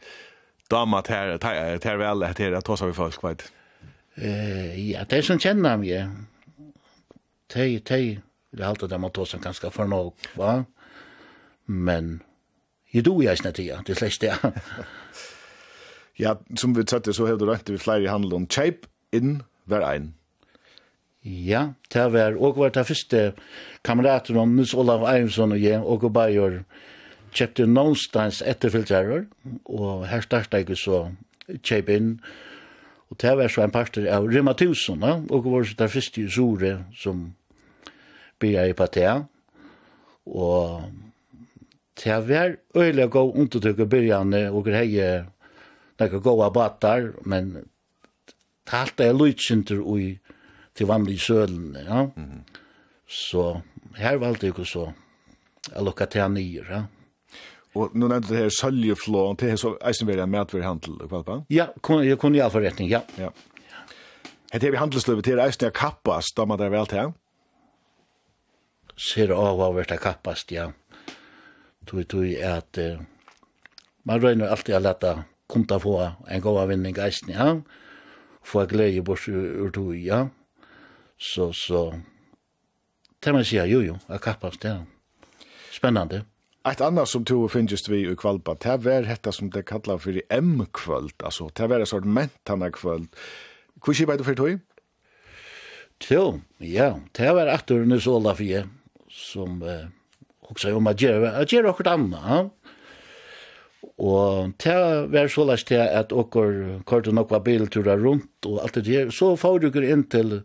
[0.70, 1.40] damat här,
[1.84, 3.52] här vel väl her, det tar vi folk vet.
[4.16, 6.08] Eh, ja, det är som känner ja.
[7.48, 8.20] Tej tej
[8.52, 10.66] det er alltid det man tar som ganske för nog, va?
[11.66, 12.22] Men
[12.92, 14.36] jeg då jeg snett ja, det släpps det.
[16.20, 19.84] Ja, som vi tatt så hevde rønt vi flyr i handel om shape in var
[19.86, 20.14] ein.
[21.22, 23.34] Ja, det var og var det første
[23.84, 26.64] kamerater om Nils Olav Eimsson og jeg, og bare gjør
[27.38, 29.26] kjøpte någonstans etterfylgjerrør,
[29.66, 31.02] og her startet jeg så
[31.62, 32.12] kjøp inn,
[33.08, 36.28] og det var så en parter av Rima Tusen, og det var så det første
[36.34, 37.28] sore som
[38.40, 39.16] bygde i Patea,
[40.28, 40.92] og
[42.04, 45.24] det var øyelig å gå undertøk i begynnene, og det hei
[45.98, 50.18] nekka gåa batar, men det halte jeg lydsinter ui
[50.78, 52.04] til vanlig sølen, ja.
[52.04, 52.42] Mm -hmm.
[53.08, 53.62] Så
[53.96, 54.92] her valgte jeg så
[55.76, 56.84] å lukke til han nye, ja.
[57.78, 61.42] Og nu nevnte det her søljeflå, det er så eisen veri en medverhandel, kvalpa?
[61.54, 61.68] Ja,
[62.02, 63.04] jeg kunne i all forretning, ja.
[63.22, 63.30] ja.
[64.54, 67.14] Hette er vi handelsløyve til eisen er kappast, da man er vel til?
[68.98, 70.72] Ser av hva vært er kappast, ja.
[71.88, 73.04] Tui, tui, at uh,
[74.10, 75.14] man røyner alltid å lette
[75.48, 77.52] kunta få en god vinning eisen, ja.
[78.48, 80.26] Få glede bort ur tui, ja.
[81.18, 81.92] Så, så,
[83.24, 84.82] det man sier, jo, jo, er kappast, ja.
[85.76, 86.24] Spennende.
[86.72, 90.22] Ett annat som tog finnes vi i kvalpa, det var detta som det kallar för
[90.30, 93.08] M-kvöld, alltså det var en mentana kvöld.
[93.86, 94.60] Hur kibar du för tog?
[96.10, 98.68] Jo, ja, det var att du nu sålda för jag
[99.10, 99.88] som eh,
[100.42, 102.22] också om att göra, att göra något annat.
[102.26, 102.50] Ja?
[103.98, 108.86] Og det var så lest til at okkur kortet nok bilturer rundt og alt det
[108.86, 109.10] der.
[109.10, 110.44] Så får du inn til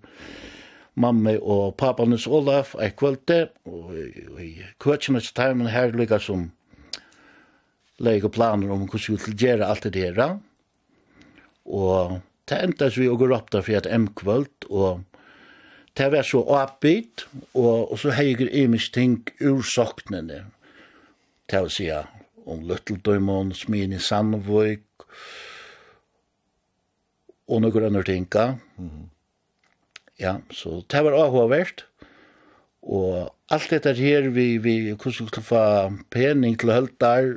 [0.95, 3.95] mamma og pappa papanes Olaf ei kvölde, og
[4.41, 6.51] i kvötsjumets taimen her lykka som
[7.99, 10.39] leik og planer om hvordan vi vil gjøre alt det her.
[11.65, 15.05] Og det endas vi å gå opp der for et M-kvöld, og
[15.97, 20.45] det var så oppbytt, og, og så heiger imis ting ur soknene.
[21.49, 21.89] Det vil si
[22.47, 25.07] om Lutteldøymon, Smini Sandvøk,
[27.53, 28.47] og noen andre tinga.
[28.79, 29.12] Mm -hmm.
[30.21, 31.87] Ja, så det var avhåverst.
[32.83, 35.63] Og alt dette her, vi, vi kunne skulle få
[36.11, 37.37] pening til høldar,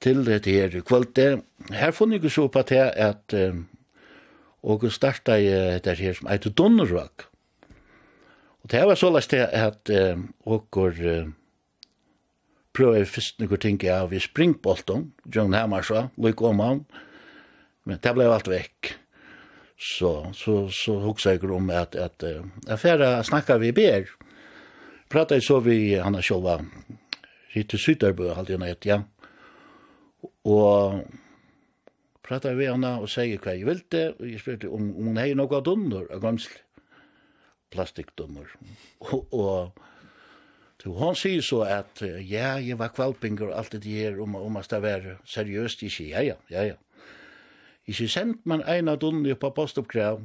[0.00, 1.42] til dette her kvalitet.
[1.72, 3.66] Her funnet jeg så på det at um,
[4.62, 5.26] og jeg startet
[5.84, 7.26] dette her som heter Donnerøk.
[8.62, 11.34] Og det var så lest det at um, og um,
[12.76, 16.84] prøver først noen ting av i springbolten, John Hammar Luke Oman,
[17.84, 18.99] men det ble alt vekk
[19.80, 22.24] så så så huxar jag om att att
[22.68, 24.10] affära snacka vi ber.
[25.08, 26.64] Prata så vi han har själva
[27.54, 29.02] lite sytterbö halt jag vet ja.
[30.42, 31.00] Och
[32.22, 35.34] prata vi henne och säger vad jag ville och jag spelar om om hon hade
[35.34, 36.52] några dunder av gamsl
[37.70, 38.48] plastikdunder.
[38.98, 39.78] Och, och
[40.82, 44.56] Så hon sier så at, ja, jeg var kvalpinger og alt det her, om, om
[44.56, 46.74] at det var seriøst, ikke, ja, ja, ja, ja.
[47.90, 50.20] Ikke sendt man eina dunne på postoppkrav,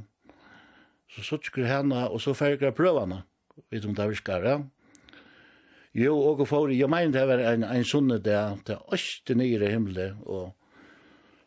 [1.10, 3.24] så suttsker henne, og så ferger prøvene,
[3.74, 4.60] vet om det virker, ja.
[5.96, 9.72] Jo, og for, jeg mener det var en, en sunne der, det er nere nyere
[9.72, 10.52] himmel, og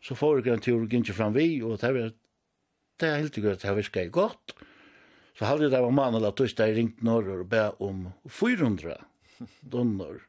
[0.03, 2.11] så får jeg en tur og gikk fram vi, og det var,
[2.99, 4.55] det er helt godt, det virker godt.
[5.39, 8.97] Så halde det var mann eller tøst, jeg ringte norr og be om 400
[9.71, 10.19] donner.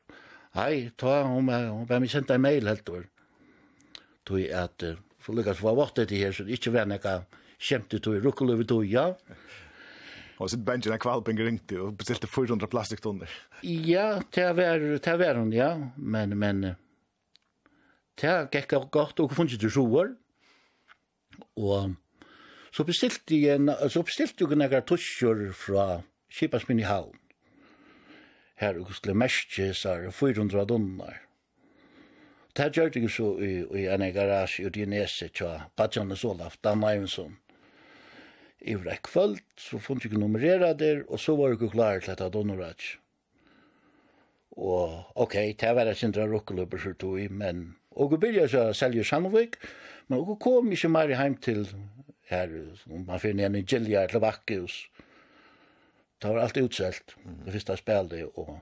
[0.54, 2.98] Hei, ta, hun, hun, hun, hun, hun, hun, hun, hun,
[4.28, 7.14] hun, hun, hun, hun, for lykkes var vart det her, så det ikke var noe
[7.60, 9.10] kjemte tog, rukkele over tog, ja.
[10.40, 13.32] Og så bensin en kvalpen ringte og bestilte 400 plastiktonner.
[13.62, 16.62] Ja, det var, det var hun, ja, men, men,
[18.20, 20.14] det gikk godt, og funnet til sjoer,
[21.60, 21.92] og
[22.72, 23.60] så bestilte jeg,
[23.90, 25.86] så bestilte jeg noen tusjer fra
[26.32, 27.16] Kipasmin i Havn.
[28.60, 31.16] Her, og skulle merke seg 400 donner.
[32.56, 36.84] Det gjør gjorde så i, i en garasje ute i Neset till Badjanes Olaf, Dan
[36.84, 37.36] Eivensson.
[38.60, 39.08] I var ett
[39.56, 42.74] så funnet jeg numrera der, og så var jag klar til att ha
[44.50, 48.68] Og ok, det var jeg sindra rukkeløper så tog i, men og vi begynte så
[48.70, 49.56] å selge Sandvik,
[50.08, 51.68] men jag kom ikke mer hjem til
[52.30, 54.88] her, här, man finner en i gilja eller Vakkehus.
[56.22, 58.60] Det var alltid utselt, det første spelet og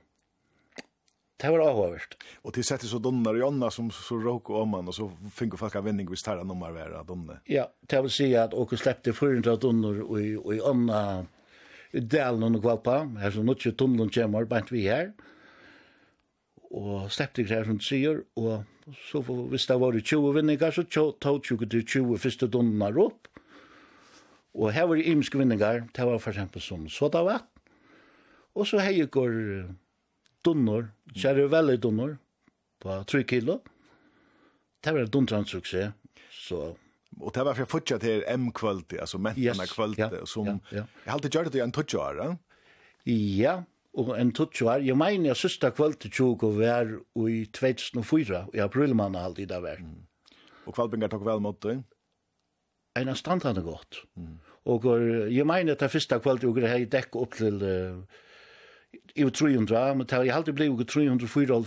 [1.38, 2.16] Det var avhåverst.
[2.42, 5.60] Og til sette så donner i ånda som så råk og man, og så finner
[5.60, 7.38] folk av vending hvis tæra nummer være donne.
[7.46, 11.02] Ja, det vil si at åker sleppte 400 donner og i ånda
[11.92, 15.12] i delen under kvalpa, her som nutje tunnelen kommer, bant vi her,
[16.68, 18.66] og slepte her som sier, og
[19.08, 23.30] så hvis det var 20 vinningar, så tog 20 til 20 første donner opp,
[24.58, 27.48] og her var det imenske vinningar, det var for eksempel som sodavatt,
[28.58, 29.32] og så hei går
[30.48, 32.18] dunnor, kjære veldig dunnor,
[32.82, 33.60] på 3 kilo.
[34.84, 35.92] Det var en duntransukse,
[36.32, 36.74] så...
[37.18, 40.46] Og det var for jeg fortsatt her M-kvalitet, altså mentene yes, kvalitet, ja, som...
[40.46, 40.84] Ja, ja.
[41.04, 42.28] Jeg alltid gjør det i en tutsjoar, ja?
[43.08, 43.54] Ja,
[43.98, 44.84] og en tutsjoar.
[44.86, 49.50] Jeg mener jeg sørste kvalitet tjog å være i 2004, i april man har alltid
[49.50, 49.82] det vært.
[49.82, 50.36] Mm.
[50.68, 51.82] Og kvalbinger tok vel mot deg?
[53.00, 54.04] En av standene godt.
[54.18, 54.38] Mm.
[54.68, 54.86] Og
[55.32, 57.62] jeg mener at det første kvalitet og det her dekk opp til...
[57.64, 58.24] Uh,
[59.14, 61.62] i 300, men det har alltid blivit 304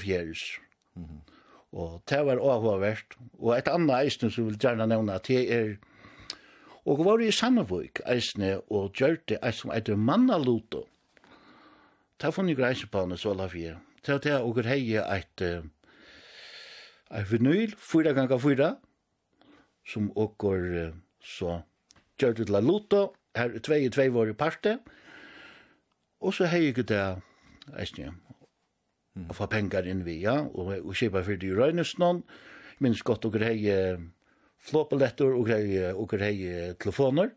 [0.95, 1.31] Mm -hmm.
[1.71, 3.05] Og det var avhåverst.
[3.39, 5.77] Og et annet eisne som vil gjerne nevne at det er
[6.85, 10.87] Og var i Sandvik eisne og gjørte eis som etter mannaluto.
[12.19, 13.77] Ta funnig greise på henne så la fire.
[14.03, 15.41] Ta ta og hei eit
[17.11, 18.75] eit vinyl, fyra ganga fyra,
[19.85, 21.61] som okkur så
[22.17, 23.13] gjørte til luto.
[23.35, 24.79] Her tvei tvei var i parte,
[26.21, 27.01] Og så hei ikke det,
[27.81, 28.11] eisne,
[29.27, 32.21] å få pengar inn via, og, og kjipa for det i røynesnån,
[32.85, 33.57] minst godt og grei
[34.61, 36.35] flåpaletter og grei, og grei
[36.77, 37.33] telefoner.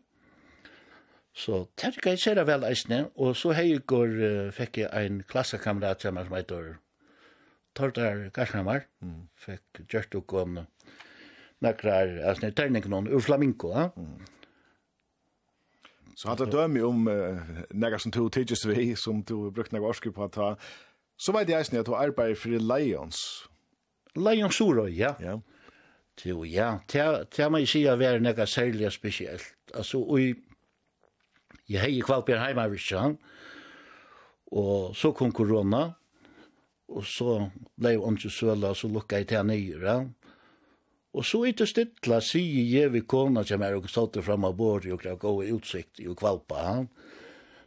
[1.35, 6.05] Så terka jeg ser vel eisne, og så hei går, uh, fikk jeg en klassekamerat
[6.05, 6.77] som heter
[7.75, 9.25] Tortar Garshamar, mm.
[9.35, 10.61] fikk gjørt og om
[11.65, 13.89] nekrar, altså, terning noen ur flaminko, ja.
[13.97, 14.31] Mm
[16.15, 17.39] Så hadde dømme om uh,
[17.75, 20.53] nekker som tog tidsis vi, som du brukte nekker årsku på at ta,
[21.17, 23.19] så vet jeg eisen at du arbeider for Lions.
[24.15, 25.13] Lions Sura, ja.
[25.19, 25.39] Ja.
[26.23, 26.77] Jo, ja.
[26.87, 29.55] Det må jeg si at vi er nekker særlig spesielt.
[29.73, 30.19] Altså, og
[31.69, 33.17] jeg hei kvalper heima, visst han,
[34.55, 35.89] og så kom korona,
[36.87, 39.95] og så blei ånden søla, og så lukka jeg til han nye,
[41.15, 44.91] Og så ikke stilla sier jeg vi kona til meg og stått fram av bordet
[44.91, 46.89] og krev gode utsikt i kvalpa han.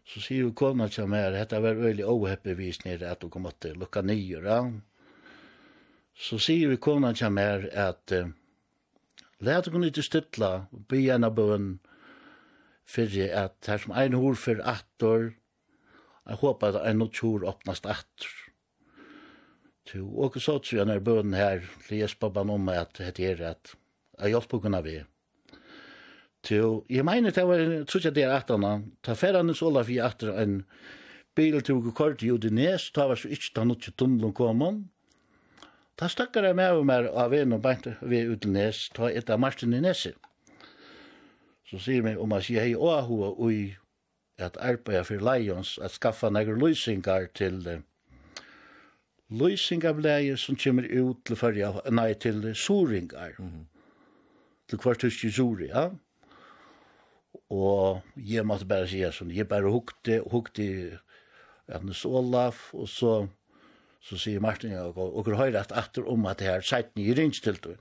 [0.08, 3.80] Så sier vi kona til meg, dette var veldig åheppevis nere at du kom til
[3.80, 4.74] lukka nyer han.
[6.12, 8.28] Så sier vi kona til meg at uh,
[9.40, 10.52] let hun ikke stilla
[10.90, 11.70] by en av bøn,
[12.88, 15.30] fyrir at her som ein hår for attor,
[16.28, 18.37] jeg håper at en og tjor åpnast attor.
[19.88, 23.76] Tu og så tror jag när bön här les på banom att det er at
[24.18, 25.04] Jag hjelp på kunna vi.
[26.42, 29.98] Tu jeg menar det var tror jeg det är han ta ferran så la vi
[29.98, 30.64] efter en
[31.36, 34.90] bil tog kort ju det näst ta var så inte ta något tunnelen komon.
[35.96, 38.44] Ta stakkar jeg med och av en och beint vi ut
[38.94, 40.12] ta et av Martin i nässe.
[41.70, 43.52] Så sier mig om man säger hej och hur och
[44.38, 47.82] att arbeta för Lions att skaffa några lösningar till
[49.28, 53.64] løysingableie som kommer ut til fyrja, nei, til soringar, mm -hmm.
[54.68, 55.90] til kvart hus sori, ja.
[57.50, 60.98] Og jeg måtte bare si sånn, jeg bare hukte, hukte
[61.68, 63.28] Agnes Olaf, og så,
[64.00, 67.78] så sier Martin, og dere høyre at atter om at det her seiten i rinnstiltun.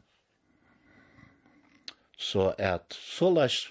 [2.18, 3.68] Så at så leis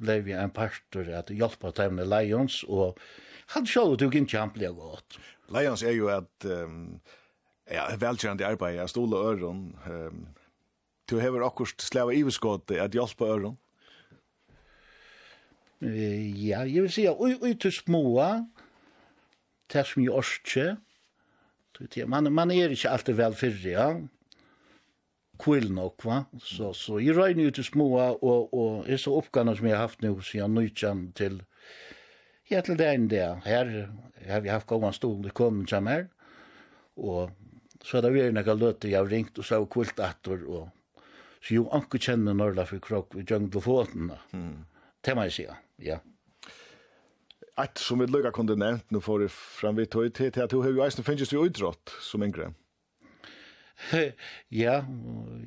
[0.00, 2.98] blev vi en pastor at hjelpa dem med Lions, og
[3.54, 5.18] han sjálv tok ikke kjempelig godt.
[5.50, 7.00] Lions er jo at um,
[7.70, 9.74] Ja, velkjærende arbeid, jeg og øren.
[9.86, 10.26] Um,
[11.10, 13.58] du hever akkurat sleva iveskått at hjelpa øren?
[15.80, 18.44] Uh, ja, jeg vil si at ui, ui til småa,
[19.72, 20.76] det som jeg orske,
[22.06, 23.92] man, man er ikke alltid vel fyrre, ja
[25.40, 26.22] kvill nok, va?
[26.44, 29.86] Så, så jeg røyner ut til småa, og, og er så oppgående som jeg har
[29.88, 31.40] haft nå, siden nøytjan til,
[32.50, 33.26] ja, til det ene det.
[33.46, 33.70] Her,
[34.20, 36.08] her har vi haft gående gåan stående kommet sammen her,
[36.96, 37.30] og
[37.84, 40.68] Så er det vært nekka løte jeg har ringt og så kvult etter, og
[41.40, 44.18] så jo anke kjenner Norla for krok vi djøng på foten da.
[44.36, 44.64] Mm.
[45.00, 45.46] Det må jeg si,
[45.86, 46.00] ja.
[47.60, 50.72] Et som vi lukka kunde nevnt nå for fram vi tog til at du har
[50.72, 52.52] jo eisen finnes jo utrått som yngre.
[54.62, 54.82] ja,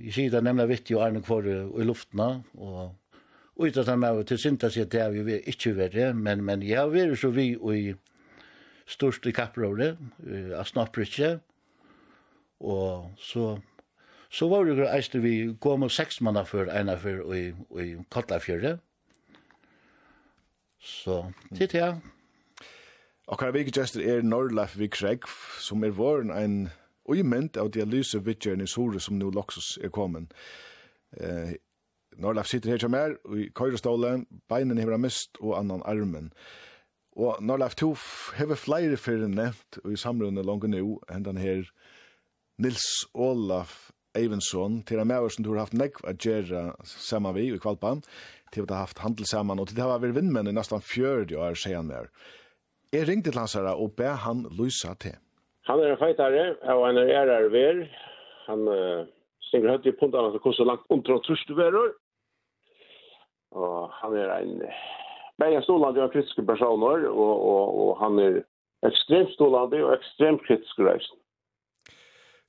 [0.02, 4.42] jeg sier det nemlig jo og Arne Kvar i luftna, og utrått han av til
[4.42, 7.78] synta seg det har vi ikke vært, men, men jeg har vært så vi og
[7.78, 7.94] i
[8.90, 9.94] største kapprøvre,
[10.58, 11.38] av Snappritje,
[12.64, 13.58] Og så,
[14.32, 17.46] så var det eist vi gå med seks manna før, ena før i,
[17.84, 18.80] i Kotlafjøret.
[20.84, 21.24] Så,
[21.56, 22.00] til her.
[23.28, 25.32] Og hva vikgester er Norrleif Vikregv,
[25.64, 26.58] som er våren en
[27.08, 30.34] uimend av dialyse vittjeren i Sore som nå loksus er kommet.
[31.20, 31.56] Eh,
[32.20, 36.34] Norrleif sitter her som er, i køyrestålen, beinen hever mist og annan armen.
[37.16, 41.64] Og Norrleif Tuf hever flere fyrir nevnt, og i samrunde langt nå, hendan her
[42.64, 42.84] Nils
[43.14, 47.58] Olaf Eivensson, til en maver som du har haft nekv at gjøre sammen vi i
[47.60, 47.96] Kvalpa,
[48.54, 50.80] til at du har haft handel sammen, og til det har vært vindmenn i nesten
[50.80, 52.08] 40 år, sier han mer.
[52.94, 55.18] Jeg ringte til hans her og be han lysa til.
[55.68, 56.46] Han er en feitare,
[56.76, 57.84] og han er ærer ver.
[58.48, 59.08] Han uh,
[59.50, 61.96] stinger høyt i punktene som koster langt omtrå trusste veror.
[63.52, 64.62] Og han er en
[65.42, 68.40] Bergen Storland er en kritiske personer, og, og, og han er
[68.86, 71.18] ekstremt storlandig og ekstremt kritisk reisen.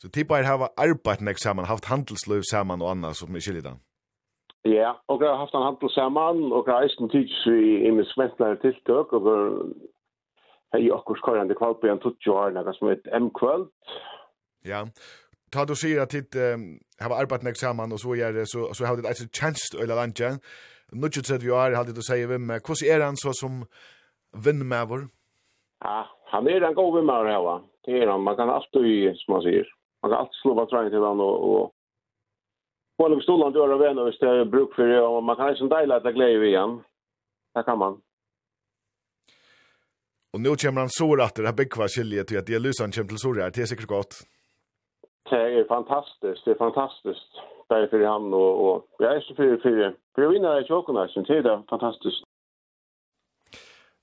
[0.01, 3.81] Så de bare har arbeidt nek sammen, haft handelsløv sammen og annet som er skiljedan.
[4.65, 7.77] Ja, og jeg har haft en handel sammen, og jeg har eisen tids i i
[7.83, 9.23] min investmentlare tiltøk, og
[10.73, 13.69] jeg har akkur skorrande kvall på en tutsi år, nekka som et M-kvöld.
[14.65, 14.81] Ja,
[15.53, 16.65] ta du sier at dit um,
[17.01, 20.01] har arbeidt nek sammen, og så gjør det, så, så har dit eisen tjenst øyla
[20.01, 20.39] landja.
[20.93, 23.63] Nå tjut sett vi har, har dit å sier hvem, hvordan er han så som
[24.33, 25.09] vinnmæver?
[25.85, 26.03] Ja,
[26.33, 29.69] han er en god vinnmæver, ja, det er han, man kan alltid, som man sier
[30.05, 31.73] man kan alltid slå på träning till varandra och, och
[32.97, 35.57] på en han du har vänner hvis det är bruk för det och man kan
[35.57, 36.83] inte dela att glädje vid igen.
[37.55, 38.01] Det kan man.
[40.33, 42.61] Och nu kommer han så att det här byggkvar skiljer till att det är
[42.93, 43.51] kommer til Soria.
[43.51, 44.15] Det är säkert gott.
[45.31, 46.45] Det är fantastiskt.
[46.45, 47.31] Det är fantastiskt.
[47.69, 50.65] Det är för han och, och jag är så för, för, For jag vinner i
[50.65, 51.07] tjockorna.
[51.15, 52.23] Det är fantastiskt.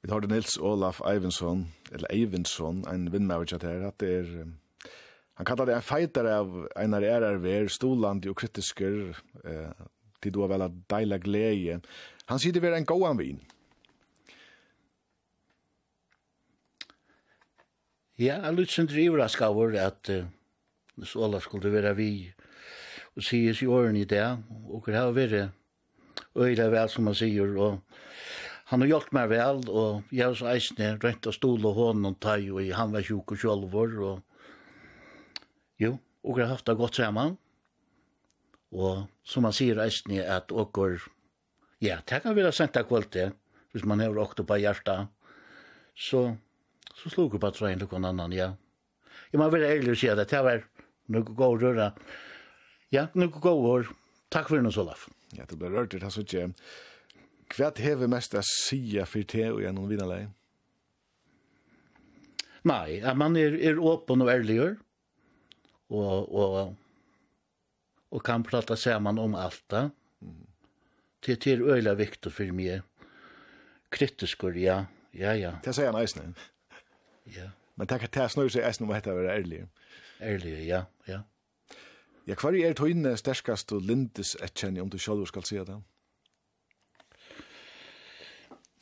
[0.02, 4.61] Vi har det Nils Olaf Eivensson, eller Eivensson, en vinnmärkjad her, at det er
[5.42, 7.02] Han kallar det en fighter av einar
[7.42, 9.88] ver, stolande og kritisker, eh,
[10.22, 11.80] til du har vel at deila gleie.
[12.30, 13.40] Han sier det var en gåan vin.
[18.22, 20.30] Ja, jeg lytter sin driver av skavur at uh,
[21.10, 22.12] Sola skulle være vi
[23.16, 24.28] og sies i åren i det,
[24.70, 25.50] og det har vært
[26.38, 27.82] øyla vel som man sier, og
[28.70, 32.06] han har hjulpet meg vel, og jeg har så eisne rent av stol og hånd
[32.06, 34.28] og tai, og han var sjuk og sjolvor, og
[35.82, 37.38] Jo, og har haft det godt sammen.
[38.72, 41.02] Og som man sier reisende er at åker,
[41.84, 43.36] ja, det kan være sendt av kvalitet,
[43.72, 45.10] hvis man har åkt på hjertet,
[45.96, 46.36] så,
[46.96, 48.52] så slog jeg på trøyen til noen annan, ja.
[49.32, 50.64] Jeg må være ærlig å si at det var
[51.12, 51.90] noe god røra.
[52.92, 53.92] Ja, noe god år.
[54.32, 55.08] Takk for noe Solaf.
[55.36, 56.52] Ja, det ble rørt, det er så ikke.
[57.52, 60.32] Hva er det mest å si for te og gjennom vinnerleien?
[62.68, 64.78] Nei, man er, er åpen og ærligere
[65.92, 66.76] og, og,
[68.12, 69.90] og kan prata saman om alt det.
[70.22, 70.48] Mm.
[71.26, 72.82] Det er øyla viktig for meg.
[73.92, 75.58] Kritiskur, ja, ja, ja.
[75.64, 76.32] Det sier han eisne.
[77.38, 77.52] ja.
[77.76, 79.66] Men det er snur seg eisne om dette å være ærlig.
[80.22, 81.24] Ærlig, ja, ja.
[82.30, 85.80] Ja, hva er tøyne sterskast og lindes etkjenni om du sjálfur skal si det?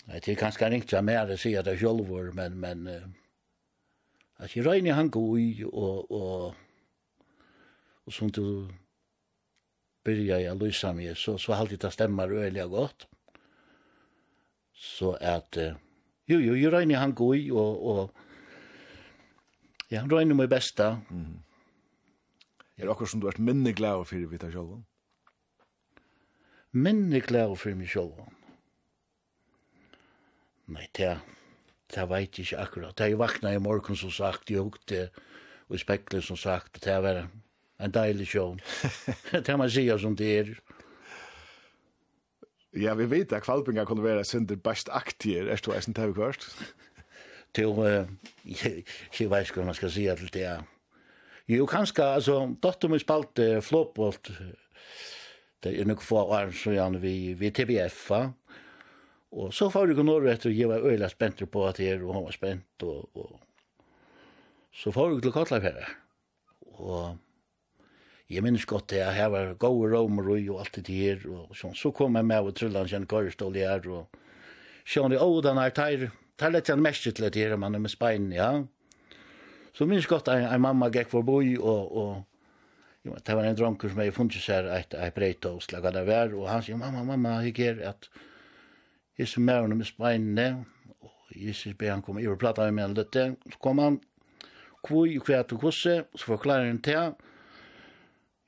[0.10, 3.08] Nei, det er kanskje ringt jeg mer å si det sjálfur, men, men uh,
[4.44, 6.69] at jeg røyne han god og, og
[8.10, 8.66] og som du
[10.06, 13.06] byrja i lysa mig, så, så alltid det stemmer øyelig godt.
[14.74, 15.78] Så at, uh,
[16.26, 18.12] jo, jo, jo, regner han god, og, og
[19.92, 20.98] ja, han regner meg besta.
[21.10, 21.38] Mm -hmm.
[22.78, 24.86] Er det akkurat som du har vært minneglad for vi tar sjølven?
[26.72, 28.34] Minneglad for meg sjølven?
[30.68, 31.20] Nei, det,
[31.96, 32.98] det vet jeg ikke akkurat.
[32.98, 35.10] Det er jo vakna i morgen som sagt, jeg hukte,
[35.68, 37.30] og i spekler som sagt, det er bare
[37.80, 38.58] en deilig show.
[39.46, 40.52] det man sier som det er.
[42.78, 46.46] Ja, vi vet at kvalpinga kunne være sinder best aktier, er du eisen til kvart?
[47.58, 47.72] Til,
[48.46, 48.84] jeg,
[49.18, 50.52] jeg vet ikke hva man skal si til det.
[51.50, 54.30] Jo, kanskje, altså, dotter min spalt uh, flåbolt,
[55.64, 58.20] det er nok få år, så gjerne vi, vi TBF, va?
[59.32, 62.28] Og så får vi norr etter, jeg var øyla spent på at jeg og han
[62.28, 63.40] var spent, og, og
[64.70, 65.90] så får vi til Kotlafjæra.
[66.86, 67.18] Og
[68.30, 71.74] jeg minns godt det, her var gode romer og alt det her, og sånn.
[71.74, 74.20] Så kom jeg med og trullet han kjent kørstål i her, og
[74.86, 76.04] sånn, å, den her, tar,
[76.38, 78.52] tar litt en mest til det her, man er med spein, ja.
[79.74, 83.58] Så minns godt en, en mamma gikk for boi, og, og jo, det var en
[83.58, 86.78] dronker som jeg funnet seg et, et breit og slaget der vær, og han sier,
[86.78, 88.12] mamma, mamma, jeg her, at
[89.18, 90.66] jeg som er med speinene,
[91.02, 93.18] og Jesus ber han komme i og prate med meg litt,
[93.56, 93.98] så kom han,
[94.86, 97.18] kvoi, kvei, kvei, kvei, så forklarer han til,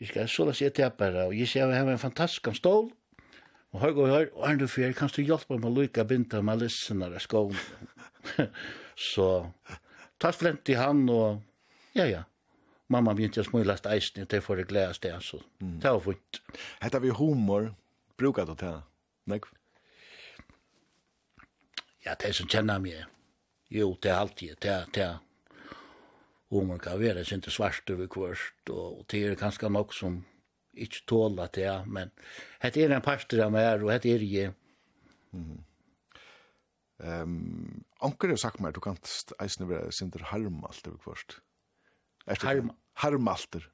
[0.02, 2.48] Vi skal så la seg til bare, og jeg ser at jeg har en fantastisk
[2.58, 2.88] stål,
[3.72, 6.64] og høy og høy, og andre fyr, kan du hjelpe meg å lykke binta med
[6.64, 7.60] lissen av skålen.
[9.12, 9.28] så,
[10.18, 11.44] ta flent i han, og
[11.94, 12.24] ja, ja.
[12.92, 15.80] Mamma begynte å smulast eisen, og det får jeg gledes det, så Mm.
[15.80, 16.42] Det var fint.
[16.82, 17.70] Hette vi humor,
[18.18, 18.82] bruker du til?
[19.30, 19.40] Nei?
[22.06, 23.06] Ja, det som kjenner meg.
[23.70, 25.20] Jo, det er alltid, det er, det er,
[26.52, 30.22] og man kan være sin til svart over kvørst, og det er kanskje nok som
[30.74, 32.12] ikke tåler det, ja, men
[32.62, 34.54] dette er en parter av meg, og dette er jeg.
[35.32, 35.60] Mm.
[37.02, 39.00] Um, Anker har sagt meg, du kan
[39.42, 41.40] eisne være sin til harmalter over kvørst.
[42.44, 42.72] Harm.
[43.02, 43.68] Harmalter.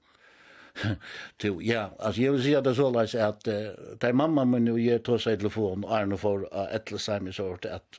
[1.41, 4.45] to, ja, altså jeg vil si at det er såleis at uh, det er mamma
[4.45, 7.65] min og jeg tog seg i telefon og Arne får uh, etter seg med sånt
[7.65, 7.97] at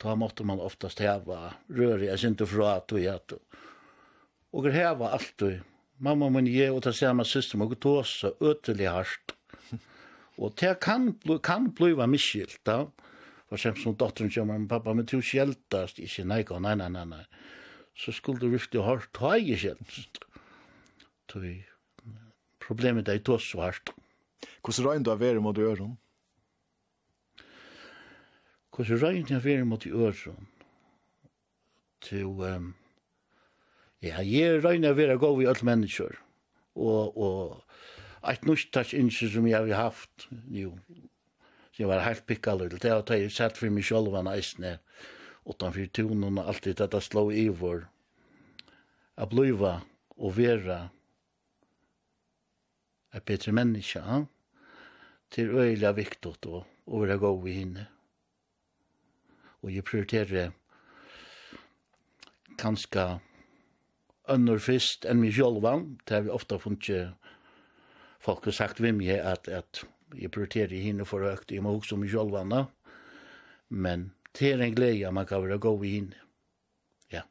[0.00, 3.34] da måtte man oftast heva røri, jeg synte fra at vi at
[4.52, 5.60] Og det her var alltid.
[5.98, 9.34] Mamma min jeg og ta samme system og tåsa øtelig hardt.
[10.38, 11.10] Og det kan,
[11.42, 12.84] kan bliva miskilt da.
[13.48, 15.98] For eksempel som dotteren kommer men pappa, men du skjeltast.
[15.98, 17.24] ikke nei, nei, nei, nei, nei.
[17.96, 20.20] Så skulle du virkelig hardt ta jeg skjeltast.
[21.28, 21.64] Tøy.
[22.62, 23.90] Problemet er tåsa hardt.
[24.62, 25.96] Hvordan røyne du har vært mot øren?
[28.70, 30.46] Hvordan røyne du av er mot øren?
[32.00, 32.26] Til...
[32.26, 32.74] Um,
[34.04, 36.18] Ja, jeg røyner å være god i alle mennesker.
[36.78, 40.76] Og, og et norsktatt innskje som jeg har haft, jo,
[41.72, 42.70] så jeg var helt pikkalur.
[42.70, 44.78] Det har jeg sett for meg selv hva næsten her,
[45.48, 47.88] utanfor tunen og alt det der slå i vår.
[49.18, 49.80] A bliva
[50.14, 50.80] og vera
[53.14, 54.24] et bedre menneske, ja?
[55.30, 57.86] til øyelig viktot og, og være god i henne.
[59.62, 60.52] Og jeg prioriterer
[62.58, 63.18] kanskje
[64.28, 65.98] önnur fyrst enn mig sjálvan.
[66.04, 67.14] Det har vi ofta funnet
[68.20, 69.84] folk har sagt vid mig att, att
[70.14, 72.64] jeg prioriterer henne for økt, jeg må också mig självan.
[73.68, 76.16] Men det er en glädje man kan være gå i henne.
[77.12, 77.22] Ja.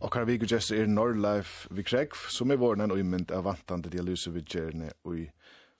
[0.00, 4.30] Og her vikur gestur er Norrleif Vikrekv, som er våren en imynd av vantande dialyse
[4.30, 5.30] vidgjerne og i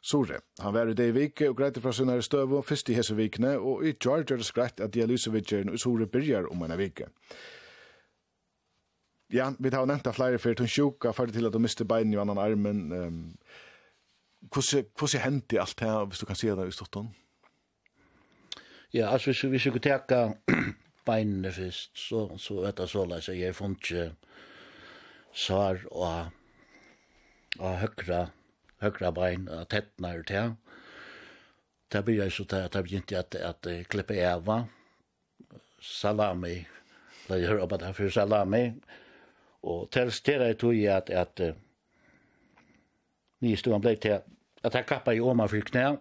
[0.06, 0.38] Sore.
[0.62, 3.16] Han var i det i vike og greit fra sinne støv og fyrst i hese
[3.18, 7.08] vikene, og i George er det skreit at dialysevitjeren i Sore byrjar om en vike.
[9.34, 12.12] Ja, vi har nevnt av flere fyrir tun sjuka, fyrir til at du miste bein
[12.14, 12.84] i annan armen.
[12.92, 13.22] Um,
[14.54, 17.08] Hvordan hendte i alt det hvis du kan si det i stortan?
[18.94, 20.20] Ja, altså hvis, hvis vi kunne teka
[21.08, 24.12] beinene først, så, så vet jeg så leis, jeg funnet ikke
[25.34, 26.30] svar og,
[27.58, 28.28] og høyre
[28.82, 30.54] høyre bein og tettene og til.
[31.92, 34.64] Det blir jeg så til at jeg begynte at, at, at klippe eva,
[35.80, 36.56] salami,
[37.28, 38.64] da jeg hører om at jeg fyrer salami,
[39.62, 41.54] og til stedet jeg tog jeg at, at, at
[43.40, 44.18] nye stuen ble til
[44.64, 45.96] at jeg kappet i åma for knæ,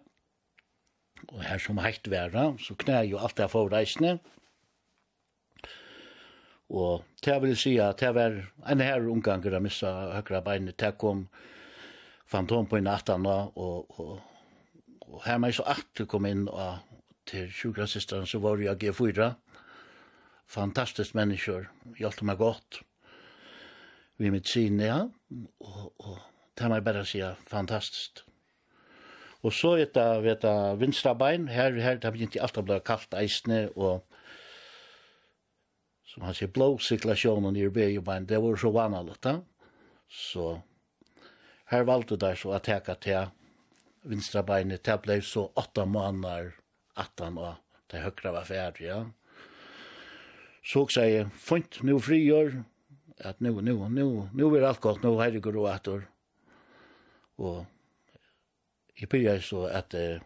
[1.27, 4.18] og her som heikt være, så knæ jo alt jeg får reisende,
[6.69, 8.39] og til jeg vil si at jeg var
[8.72, 11.55] en her omganger å missa høyre beinet, til jeg kom til
[12.26, 14.19] fantom på i natten og, og,
[15.06, 16.81] og her meg så at det kom inn og
[17.30, 19.31] til sjukrasisteren så var jeg G4
[20.49, 22.81] fantastisk mennesker hjälpte meg godt
[24.18, 25.02] vi mitt sine ja.
[25.60, 26.18] Og, og
[26.56, 28.23] det må jeg bare si fantastisk
[29.45, 33.14] og så vet jeg vet jeg vinstrabein her, her det begynte alt å bli kaldt
[33.18, 34.06] eisene og
[36.10, 39.39] som han sier blåsiklasjonen i Urbejubbein det var så vanlig da
[40.10, 40.56] så
[41.72, 43.32] Her valgte der så å teka til
[44.06, 46.54] vinstra beinet, det ble så åtta måneder
[47.02, 47.56] at han og
[47.92, 49.00] det høyre var ferdig, ja.
[50.66, 52.56] Så jeg sier, fint, nå frigjør,
[53.26, 56.08] at nå, nå, nå, nå er alt godt, nå er det går og etter.
[57.38, 57.66] Og
[58.98, 60.22] jeg begynner så at jeg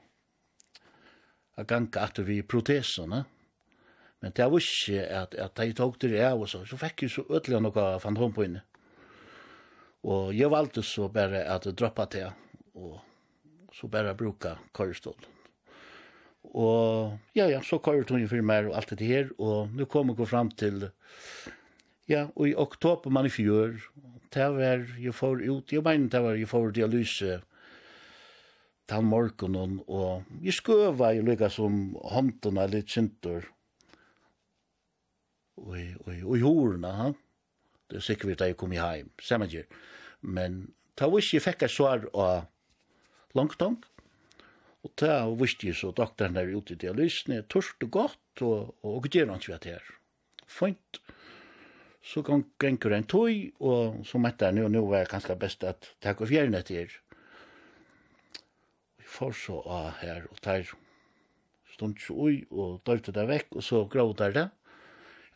[1.58, 3.26] uh, ganger etter vi protesene,
[4.20, 7.14] men det var ikke at, at jeg tok det av og så, så fikk jeg
[7.14, 8.64] så ødelig noe av fantom på inne.
[10.08, 12.32] Og jeg valgte så bare at droppa til,
[12.76, 13.00] og
[13.76, 15.28] så bare bruka køyrestålen.
[16.56, 20.14] Og ja, ja, så køyre tog for meg og alt det her, og nå kom
[20.16, 20.88] jeg fram til,
[22.10, 23.76] ja, og i oktober man i fjør,
[24.34, 27.40] det var jeg får ut, jeg mener det var jeg får dialyse
[28.90, 33.46] til morgenen, og jeg skøva jo lykka som hånden litt kjentur,
[35.60, 37.12] og i, og i, og i horene, ha?
[37.90, 39.68] det sikkert vi da jeg kom i heim, sammengjør.
[40.22, 40.60] Men
[41.00, 42.50] ta visst jeg fikk et svar av
[43.38, 43.80] langtong,
[44.86, 49.08] og da visste jeg så doktoren der ute i dialysene, tørst og godt, og, og
[49.12, 49.90] gjør han ikke vet her.
[50.50, 51.02] Fint.
[52.06, 55.66] Så kan gengur en tøy, og så mette jeg nå, nå var det kanskje best
[55.68, 56.94] at takk og fjerne etter.
[59.00, 60.72] Vi får så av her, og der
[61.74, 64.48] stund så ui, og døyte det vekk, og så gråter det.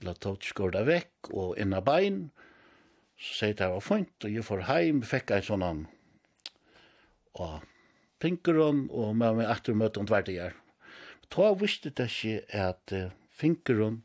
[0.02, 2.43] Eller tog skår det vekk, og inna bein, og
[3.20, 5.84] Så sier det var fint, og jeg får heim, fikk en sånn han,
[7.40, 7.62] og
[8.24, 10.56] finkeron, og med meg etter møte om tvert jeg.
[11.34, 14.02] Da visste det ikke at uh, finkeron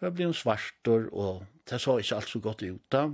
[0.00, 3.08] var blevet svartor, og det så ikke alt så godt ut da.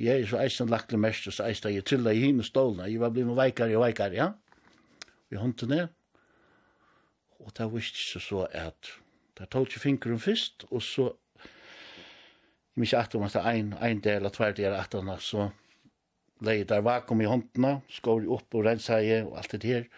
[0.00, 2.88] Jeg er så eisen lagt det mest, og så eisen jeg trillet i henne stålene.
[2.88, 4.28] Jeg var blevet veikere og veikere, ja.
[5.28, 5.90] Vi håndte ned.
[7.40, 8.94] Og da visste jeg så at
[9.38, 11.10] det tog ikke finkeron først, og så
[12.80, 15.50] mykje at om at ein, ein del av tvær at atana, så
[16.44, 19.88] leie der vakuum i håndene, skår opp og renseie og alt det her.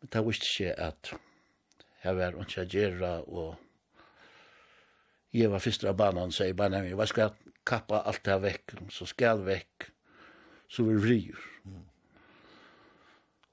[0.00, 1.12] Men det visste ikke at
[2.02, 3.54] jeg var ikke gjerra og
[5.32, 8.34] jeg var første av banan, og sier bare nevnte, hva skal jeg kappa alt det
[8.34, 9.86] her vekk, så skal jeg vekk,
[10.68, 11.38] så vi vrir.
[11.64, 11.84] Mm.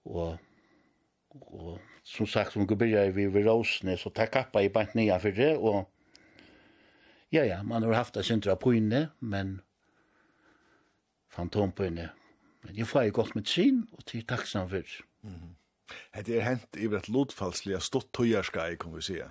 [0.10, 0.40] Og
[1.30, 5.32] og som sagt, som vi begynner vi ved så tar kappa i bant nye for
[5.32, 5.90] det, og
[7.32, 9.62] Ja, ja, man har haft det synder på inne, men
[11.30, 12.10] fantompojene.
[12.64, 14.82] Men jeg får jo godt med sin, og til takksam for.
[15.22, 16.22] Mm -hmm.
[16.26, 19.30] Det er hent i hvert lotfalslige stått tøyerskai, kan vi sige.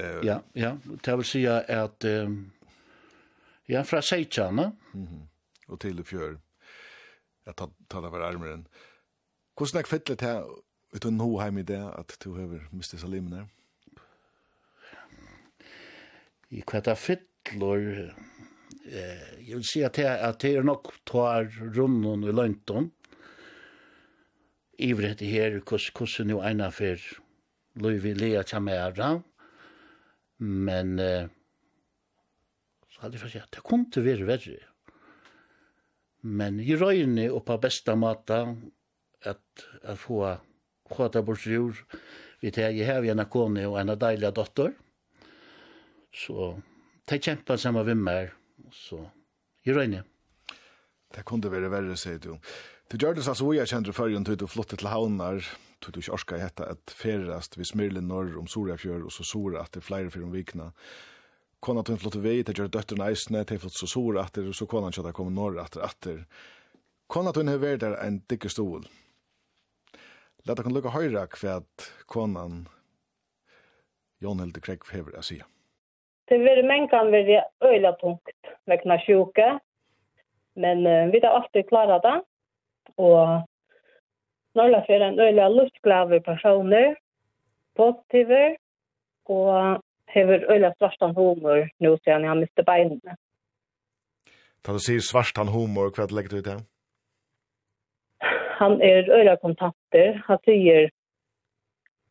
[0.00, 2.52] Uh, ja, ja, det vil sige at um,
[3.68, 4.70] ja, fra Seitjana.
[4.92, 5.26] Mm -hmm.
[5.68, 6.36] Og til fjør,
[7.46, 8.66] jeg tar, tar det for armeren.
[9.56, 10.62] Hvordan er kvettlet her,
[10.94, 13.36] uten noe hjemme i det, at du har mistet salimene?
[13.36, 13.44] Ja
[16.48, 18.14] i kvetta fyllor
[18.92, 21.44] eh jag vill säga att att det är nog tar
[21.74, 22.90] runnon i London
[24.78, 27.00] ivret det här kus kus nu ena för
[27.74, 29.22] Louis Villia Chamera
[30.36, 31.26] men eh,
[32.88, 34.58] så hade jag sagt det kunde vara värre
[36.20, 38.56] men i röjne och på bästa mata
[39.24, 40.36] att att få
[40.90, 41.76] sköta bort jord
[42.40, 44.72] vi tar ju här vi en kone och en dejlig dotter
[46.16, 46.56] Så
[47.10, 48.32] de kjempa sammen med meg,
[48.72, 49.02] så
[49.66, 50.02] i røyne.
[51.12, 52.36] Det kunne være verre, sier du.
[52.90, 55.42] Du gjør det så hvor jeg kjenner før, du du flottet til havnar,
[55.82, 59.62] du du ikke orska hette at ferast vi smirlen norr om Sorafjør, og så sora
[59.62, 60.70] at det er flere fyrer om vikna.
[61.60, 64.34] Kona tog en flott vei, det gjør døtteren eisne, det er flott så sora at
[64.34, 66.22] det, og så kona kjøtta kommer norr at det atter.
[67.10, 68.86] Kona tog en vært der en dikke stol.
[70.46, 72.68] Lata kan lukka høyra kvad konan
[74.22, 75.44] Jon Hilde Kregg hever å sige.
[76.28, 79.48] Det vil mengan være øyla punkt vegna sjuke,
[80.56, 82.16] men uh, vi har alltid klarat det.
[82.96, 83.42] Og
[84.56, 86.94] Norla er en øyla luftglave personer,
[87.76, 88.56] positiver,
[89.26, 89.82] og
[90.14, 93.16] hever øyla svartan humor nå siden jeg miste beinene.
[94.66, 96.58] Da du sier svartan humor, hva legger du i det?
[98.60, 100.22] Han er øyla kontakter.
[100.26, 100.88] Han sier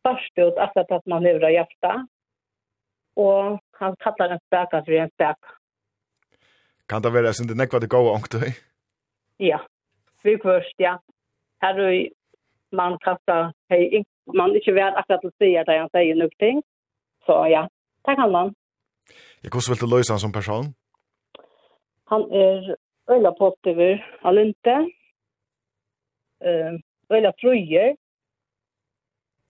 [0.06, 2.06] først ut akkurat at man hever av hjertet,
[3.16, 5.48] og han kallar en speka för en speka.
[6.86, 8.56] Kan det vara sin det nekva det gåa ångt dig?
[9.36, 9.60] Ja,
[10.22, 11.02] vi kvörst, ja.
[11.60, 12.08] Här är
[12.70, 14.04] man kastar, hej,
[14.34, 16.62] man är inte värd akkurat att säga det han säger någonting.
[17.26, 17.68] Så ja,
[18.04, 18.54] det kan man.
[19.40, 20.64] Jag kostar väl till lösa han som person?
[22.04, 22.76] Han är
[23.06, 24.70] öjla positiv, han inte.
[26.44, 27.96] Uh, öjla fröjer.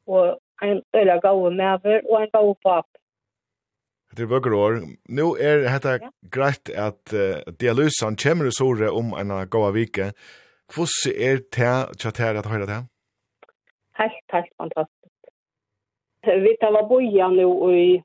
[0.04, 2.95] Och en öjla gav med och en gav pappa.
[4.14, 4.80] Det er vøkker år.
[5.18, 6.10] Nå er dette ja.
[6.32, 10.12] greit at uh, dialysen kommer i Sore om en gåa vike.
[10.74, 12.80] Hvordan er det til her at høyre det?
[13.98, 14.92] Helt, helt fantastisk.
[16.26, 18.02] Vi tar var boja nå i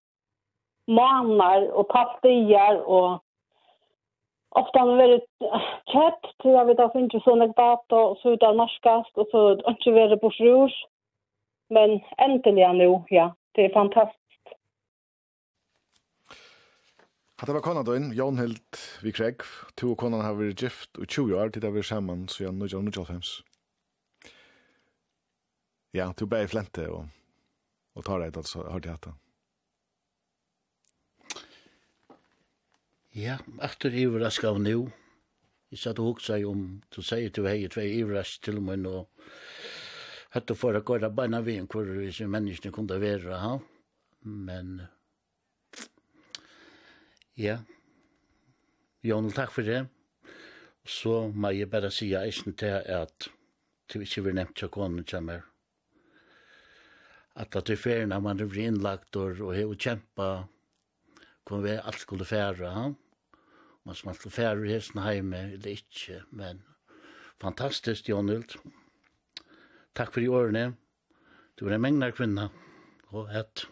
[0.88, 3.20] måneder og pastier og
[4.62, 5.28] ofta har vært
[5.92, 9.30] kjett til jeg vet at jeg finner sånne data og så ut av norskast og
[9.34, 10.80] så ikke vært på sjur.
[11.72, 13.32] Men endelig nå, ja.
[13.56, 14.21] Det er fantastisk
[17.42, 19.42] Hatta var konan døgn, Jon Hild vi kregg.
[19.82, 22.44] To og konan har vært gift og 20 år til det vi er sammen, så
[22.44, 23.32] jeg nødja nødja fems.
[25.98, 27.08] Ja, to bæg flente og,
[27.98, 29.16] og tar det altså, har det hatt det.
[33.18, 34.92] Ja, aftur iverraska av nu.
[35.74, 39.08] Jeg satt og huksa om, du sier du hei tvei iverrask til meg nå.
[40.38, 43.58] hatt du for å gå da beina vi en hvor vi menneskene kunne være, ha?
[44.30, 44.84] Men
[47.42, 47.58] Ja.
[49.02, 49.88] Jon, takk for det.
[50.86, 53.30] Så må jeg bare si jeg ikke til at
[53.90, 55.48] du ikke vil nevnt til konen kommer.
[57.34, 60.28] At at du fer når man blir innlagt og, og har kjempa
[61.48, 62.70] kom vi alt skulle fære.
[62.70, 62.92] Ja?
[63.86, 66.62] Man som skal alltid fære hesten hjemme eller ikke, men
[67.42, 68.58] fantastisk, Jon Hult.
[69.98, 70.76] Takk for i årene.
[71.58, 72.52] Du er en mengner kvinna
[73.10, 73.66] og et...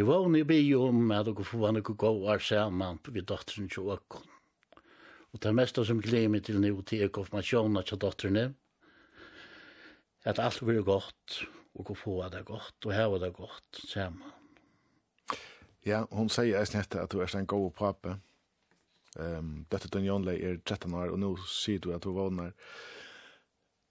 [0.00, 3.90] Jeg var unni bi om at dere får henne gå og sammen ved dotteren til
[3.92, 4.22] åkken.
[5.34, 8.44] Og det meste som gleder meg til nå til jeg konfirmasjonen til dotterne,
[10.24, 11.42] at alt blir godt,
[11.76, 14.32] og å få det godt, og heve det godt sammen.
[15.84, 18.16] Ja, hun sier eisen etter at du er en god pape.
[19.20, 22.56] Um, dette den Jonlei er 13 år, og nå sier du at du vågner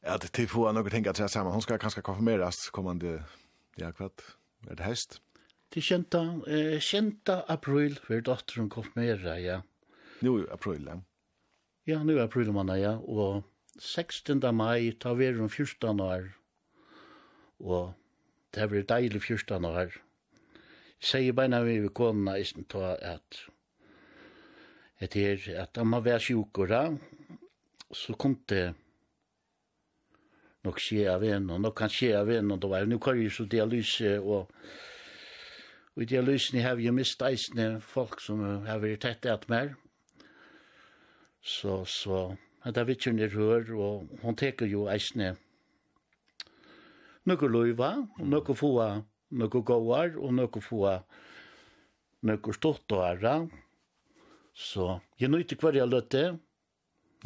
[0.02, 1.53] at til få noen ting at tre sammen.
[1.53, 3.19] Hun skal kanskje konfirmeres kommande,
[3.77, 4.26] ja, kvart,
[4.65, 5.22] er det høst?
[5.70, 9.62] Til kjenta, eh, kjenta april, hvor dotteren kom med ja.
[10.22, 10.98] Nå er april, ja.
[11.86, 12.98] Ja, nå er april, manna, ja.
[12.98, 13.44] Og
[13.78, 14.41] 16.
[14.56, 16.34] mai, ta vi om 14 år.
[17.60, 17.94] Og
[18.54, 19.94] det blir deilig 14 år.
[21.00, 23.46] Jeg sier beina vi ved kona, i stedet ta at
[25.00, 26.98] at her, at han må være sjukere,
[27.94, 28.74] så kom det
[30.68, 33.16] nok skje av en, og nok kan skje av en, og det var, nu kan
[33.16, 34.52] jeg så dialyse, og
[35.99, 39.41] Og i det lysene har vi jo mist eisne folk som har vært tett et
[39.51, 39.73] mer.
[41.43, 42.19] Så, så,
[42.63, 45.34] at det er vittjene rør, og hun teker jo eisne
[47.27, 47.89] noe løyva,
[48.23, 48.69] noe få
[49.41, 50.93] noe gåar, og noe få
[52.30, 53.34] noe stått og æra.
[54.55, 56.23] Så, jeg nøyte hver jeg løtte.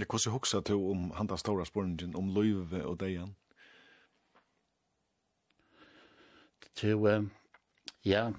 [0.02, 3.36] Jeg hvordan hoksa til om han da ståra spørningen om løyve og deian?
[6.74, 7.30] Til,
[8.02, 8.32] ja,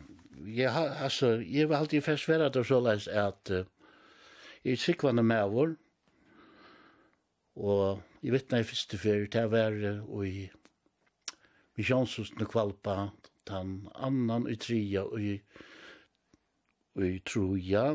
[0.46, 3.64] jeg har, altså, jeg var alltid fast være det så leis at uh,
[4.64, 5.74] jeg er sikkvande med vår,
[7.56, 9.78] og jeg vet når jeg første fyr, det var
[10.08, 10.48] uh, i
[11.76, 13.08] misjonshusene kvalpa,
[13.48, 15.38] den annan i tria og i,
[16.96, 17.86] og i troja,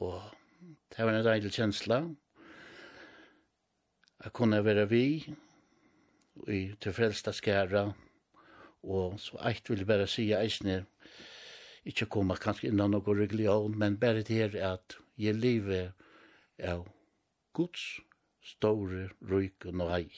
[0.00, 0.20] og
[0.90, 2.00] det var en deilig kjensla.
[4.24, 5.04] Jeg kunne være vi,
[6.40, 7.90] og i tilfrelsta skæra,
[8.82, 10.84] Og så eit vil bare si eisne,
[11.88, 15.92] ikkje koma kanskje innan noe religion, men bare det her at jeg lever
[16.64, 16.86] av
[17.56, 18.00] Guds
[18.44, 20.08] store ryk og nøy.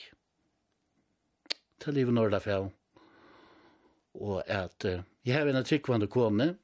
[1.82, 2.70] Til livet når det er
[4.14, 6.56] Og at uh, jeg har en tryggvande kone,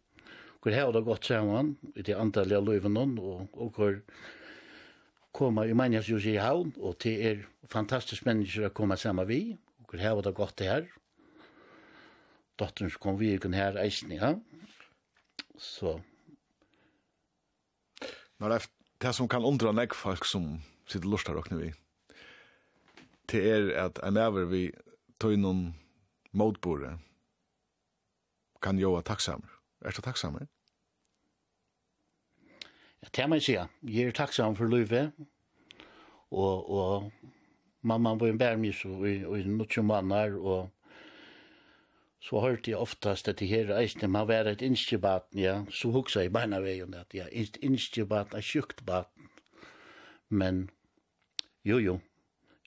[0.60, 4.00] hvor jeg har det godt sammen, i det antallet av livet noen, og, og hvor
[5.32, 9.88] koma i mennes i havn, og det er fantastisk mennesker å komme sammen vi, og
[9.88, 11.07] hvor jeg har det godt her, og
[12.58, 14.34] dotteren som kom vi ikke her eisen, ja.
[15.58, 15.98] Så.
[18.38, 18.66] Nå er
[19.02, 21.72] det som kan undra nek folk som sitter lort her vi.
[23.28, 24.70] Det er at en over vi
[25.20, 25.74] tog noen
[26.32, 26.98] motbore
[28.62, 29.50] kan jo være takksamer.
[29.84, 30.46] Er du takksamer?
[33.02, 33.68] Ja, det må jeg sige.
[33.82, 35.12] Jeg er takksamer for livet.
[36.30, 37.12] Og, og
[37.82, 40.70] mamma var en bærmys og i, og i noen måneder og
[42.20, 46.24] så hørte jeg oftast at det her eisne, man var et innskjebaten, ja, så huksa
[46.24, 49.30] jeg beina veien at ja, innskjebaten er sjukt baten.
[50.28, 50.66] Men,
[51.64, 51.98] jo, jo,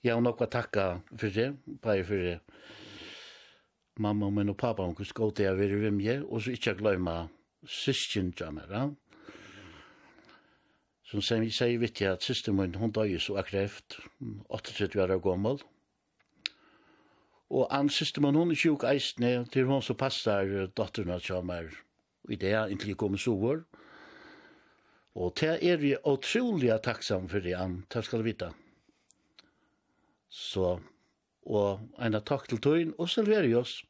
[0.02, 1.52] jeg har nokka takka for det,
[1.82, 2.38] bare for det.
[4.00, 7.28] Mamma og min og pappa, hun kunne skåte jeg være hvem og så ikke glemme
[7.68, 8.88] syskjen meg, ja.
[11.04, 14.00] Som sier vi sier vitt jeg at syster min, hun døg så akkreft,
[14.48, 15.60] 38 år gammel,
[17.52, 21.44] Og ann siste man hun er sjuk eisne, til hun så passer datteren at jeg
[21.44, 21.68] mer
[22.30, 23.64] i det, inntil jeg kommer sover.
[25.12, 28.48] Og det er vi utrolig takksam for det, ann, det skal du vite.
[30.32, 30.78] Så,
[31.44, 33.82] og en takk til tøyen, og serverer oss.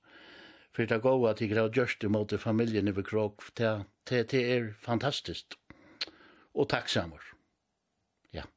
[0.75, 4.71] For det går at jeg har gjørst mot familien i Bekrog, det, det, det er
[4.83, 5.55] fantastisk.
[6.57, 7.21] Og takksammer.
[8.35, 8.49] Ja.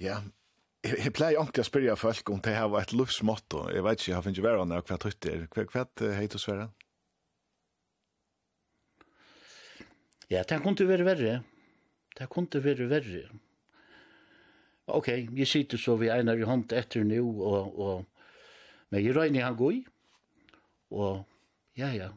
[0.00, 0.24] Ja,
[0.84, 3.62] Jeg pleier ikke å spørre folk om det her var et livsmotto.
[3.72, 5.46] Jeg vet ikke, jeg har finnet være henne hva tøyt er.
[5.48, 6.66] Hva er du Sverre?
[10.28, 11.38] Ja, det kunne være verre.
[12.18, 13.24] Det kunne være verre.
[14.92, 18.26] Ok, jeg sitter så vi egnar i hånd etter nå, og, og,
[18.92, 19.86] men jeg regner han god,
[20.92, 21.22] og
[21.80, 22.10] ja, ja.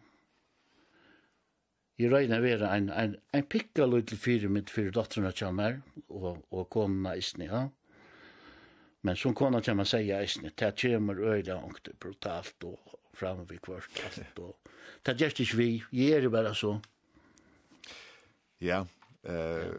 [1.98, 5.80] Jeg regner være en, en, en pikka lydel fire mitt fire dotterna kommer,
[6.10, 7.70] og, og kona i snitt, ja.
[9.08, 12.80] Men som kona kan man säga i snitt, det kommer öjda ångt brutalt och
[13.14, 13.90] framme vid kvart.
[14.36, 14.60] Och,
[15.02, 16.82] det görs inte vi, ger det bara så.
[18.58, 18.88] Ja,
[19.24, 19.72] eh,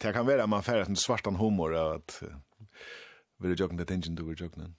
[0.00, 2.22] det kan vara man färdas en svartan humor att
[3.36, 4.72] vill du det tingen du vill jogna.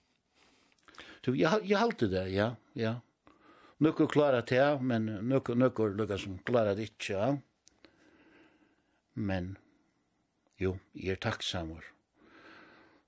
[1.20, 3.00] Du, jag, jag halte det, ja, ja.
[3.76, 7.36] Nukker klarar det, men nukker, nukker lukkar som klarar det ikke, ja.
[9.12, 9.56] Men,
[10.56, 11.91] jo, jeg er takksammer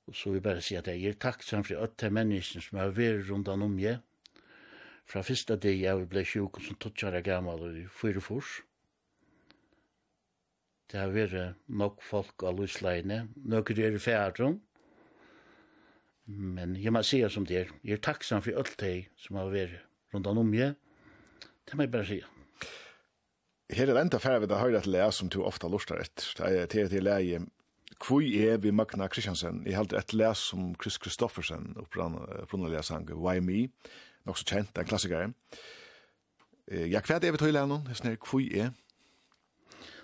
[0.09, 2.79] Og så vil jeg bare si at jeg er takksam for at det er som
[2.79, 4.01] har vært rundt om jeg.
[5.07, 8.63] Fra første dag jeg ble sjuk som tøtjere gammel og i fyre fors.
[10.91, 13.29] Det har vært nok folk av løsleine.
[13.37, 14.61] Nøkker er i færdrum.
[16.27, 17.73] Men jeg må si som det er.
[17.85, 19.83] Jeg er takksam for alt det som har vært
[20.15, 20.77] rundt om jeg.
[21.65, 22.21] Det må jeg bare si.
[23.75, 26.31] Her er enda færre ved å høre et lea som du ofte lustar etter.
[26.37, 27.41] Det er til et lea
[28.01, 29.63] kvui er vi Magna Kristiansen.
[29.67, 33.69] Jeg held et les som Chris Kristoffersen, opprann å sang Why Me,
[34.27, 35.35] nok så kjent, en klassiker.
[36.71, 37.85] Ja, hva er det vi tog i lennom?
[37.93, 38.73] Jeg er kvui er?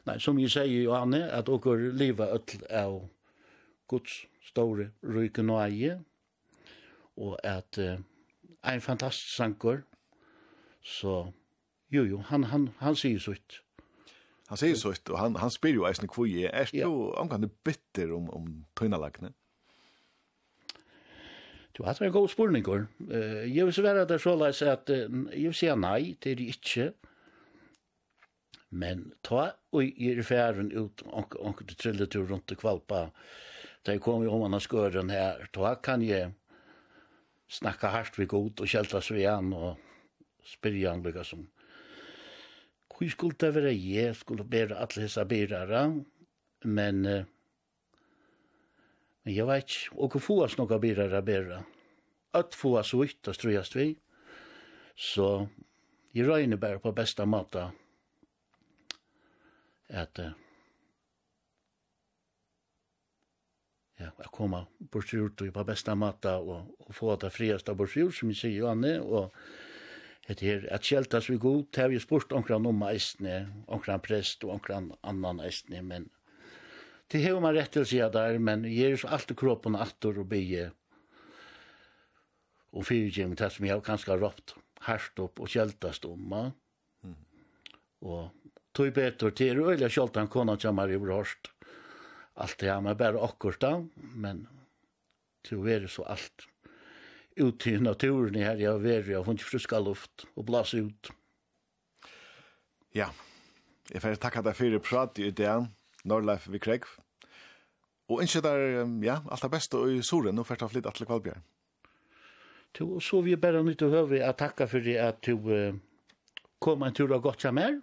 [0.07, 3.01] Nei, som jeg sier, Johanne, at dere lever øtl av
[3.89, 5.99] Guds store røyke og eie,
[7.21, 7.99] og at uh,
[8.65, 9.83] ein fantastisk sanger,
[10.83, 11.33] så
[11.93, 13.61] jo, jo, han, han, han sier sutt.
[14.51, 18.13] Han sier så og han han spyr ju eisen kvui är er du omgående bitter
[18.15, 19.33] om om tøynalagene?
[21.79, 22.89] Du har en god spurning går.
[23.11, 26.47] Eh jag vill være det så läs att jag vil si nej det er det
[26.47, 26.93] inte.
[28.71, 33.11] Men ta och i er färden ut och och det trillde tur runt och kvalpa.
[33.87, 35.49] Där kommer ju om har skörden här.
[35.53, 36.33] Ta kan jeg
[37.49, 39.77] snacka hardt vi god och kältas vi igen och
[40.45, 41.47] spyrja han lyckas som
[43.01, 45.85] Hvor skulle det være jeg skulle bære alle disse byrere,
[46.65, 47.23] men, uh,
[49.25, 51.63] men jeg vet ikke, og hvor få oss noen byrere bære.
[52.37, 53.87] At få oss ut, det tror vi.
[54.97, 55.47] Så
[56.13, 57.71] jeg røyner bare på beste måte
[59.89, 60.37] at uh,
[63.97, 68.13] ja, jeg kommer bort ut på beste måte og, og få det frieste bort ut,
[68.13, 69.33] som jeg sier, Janne, og
[70.29, 74.45] det er at kjeltas vi god, det har vi spurt omkran om eisne, omkran prest
[74.47, 76.09] og omkran annan eisne, men
[77.11, 80.29] det har man rett til å si der, men jeg er alltid kroppen atter og
[80.31, 80.69] bygge
[82.71, 84.55] og fyrtjeng, det som jeg har ganske råpt,
[84.87, 86.37] harsht opp og kjeltast om,
[87.03, 87.17] mm.
[88.07, 91.51] og tog betur til, og øyla kjeltan kona kjamar i brorst,
[92.41, 93.73] alt det her, men bare akkurat da,
[94.15, 94.45] men
[95.47, 96.47] til å være så alt,
[97.39, 101.13] ut i naturen her jeg har vært, jeg har funnet friska luft og blåse ut.
[102.97, 103.11] Ja,
[103.91, 105.53] jeg får takke deg for prat i det,
[106.05, 106.89] Norrleif Vikreg.
[108.11, 108.65] Og ikke der,
[109.07, 111.47] ja, alt det beste i solen, nå først jeg flytte Atle kvalbjørn.
[112.87, 115.79] Og så vi bare nytt å høre at takke for det at du uh,
[116.63, 117.79] kom en tur og gått seg mer,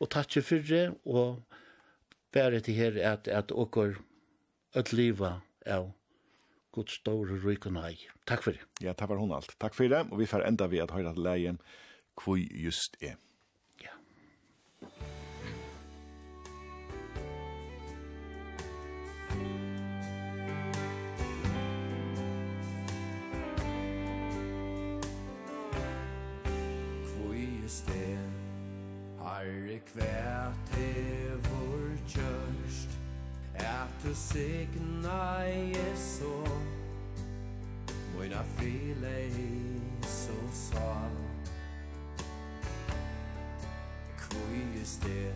[0.00, 1.42] og takke for det, og
[2.34, 3.98] bare til her at, at åker
[4.78, 5.90] et livet av
[6.72, 7.96] Guds store ryk og nei.
[8.30, 8.62] Takk for det.
[8.84, 9.56] Ja, takk for hun alt.
[9.58, 11.58] Takk for det, og vi får enda vi at høyre til leien
[12.20, 13.16] hvor just er.
[13.82, 13.94] Ja.
[27.16, 28.28] Hvor just er,
[29.20, 32.49] Herre kvært er vår kjød,
[33.60, 36.32] Ætu signa Jesu
[38.14, 41.10] Moina frile Jesu sa
[44.82, 45.34] is det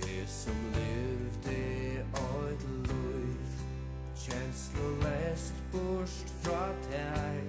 [0.00, 3.46] Er som levde Oit luiv
[4.16, 7.44] Kjenslolest Borst fra teg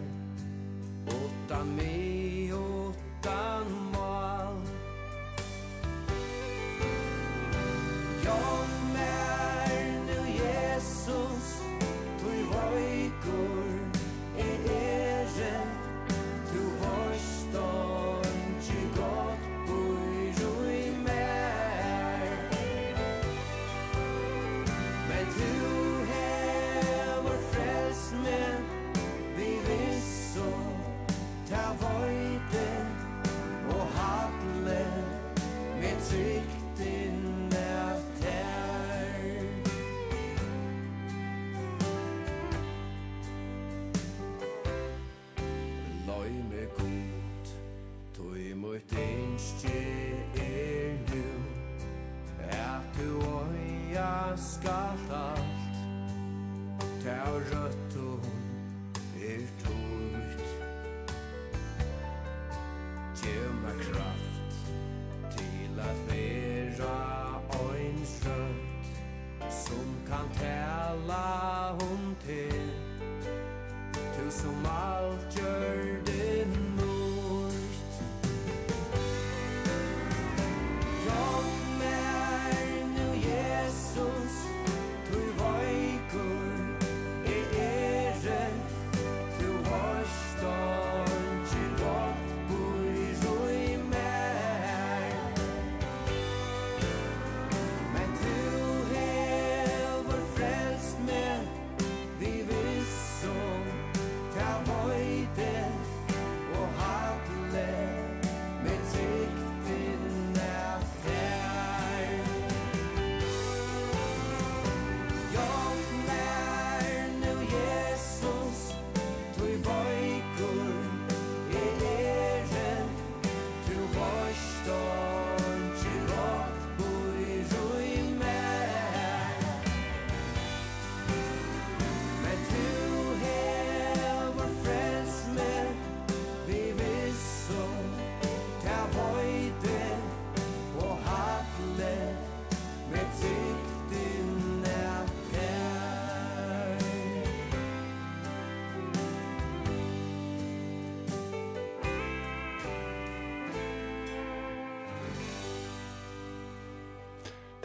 [1.07, 4.06] Åttan mi Åttan ma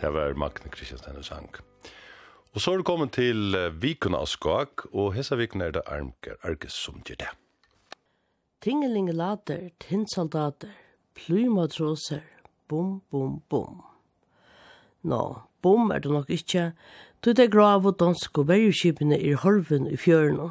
[0.03, 1.53] Det var Magne Kristiansen og sang.
[2.53, 6.41] Og så er det kommet til vikuna av skak, og hessa vikuna er det armker
[6.43, 7.29] Arges som gjør det.
[8.66, 10.74] Tingelinge later, tinnsoldater,
[11.15, 12.27] plymatroser,
[12.66, 13.79] bom, bom, bom.
[15.07, 15.23] Nå,
[15.62, 16.73] bom er det nok ikkje,
[17.23, 20.51] du det grav og dansk og bergskipene i horven i fjørnen.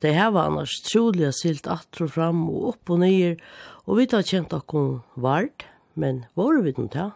[0.00, 3.36] Det her var annars troliga silt atro fram og opp og nyer,
[3.84, 7.12] og vi tar kjent akkur vart, men var vi den til?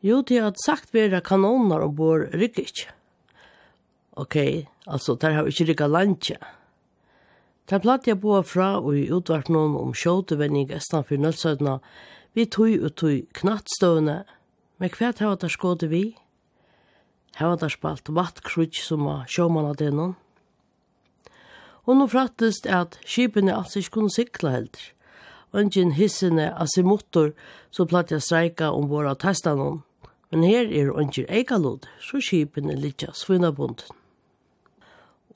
[0.00, 2.92] Jo, de har sagt vera kanoner og bor rykker ikke.
[4.18, 4.36] Ok,
[4.86, 6.36] altså, der har ikke rykket landje.
[7.70, 11.78] Der platt jeg boa fra og i utvart noen om sjåtevenning estan for nødsødna,
[12.34, 14.22] vi tog og tog knattstående,
[14.78, 16.14] men hva har der skåde vi?
[17.36, 20.14] Her var der spalt vattkrutsk som var sjåmann av denon.
[21.86, 24.86] Og nå frattest at skipene altså ikke kunne sikla heldur.
[25.56, 27.32] Ungen hissene av sin motor
[27.70, 29.82] så platt jeg streika om våra testanon.
[30.30, 33.88] Men her er ånger eikalod, så skipene litja svinnabunden.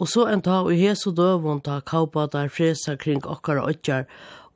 [0.00, 4.08] Og så en ta og hesu døvun ta kaupadar fresa kring okkara åtjar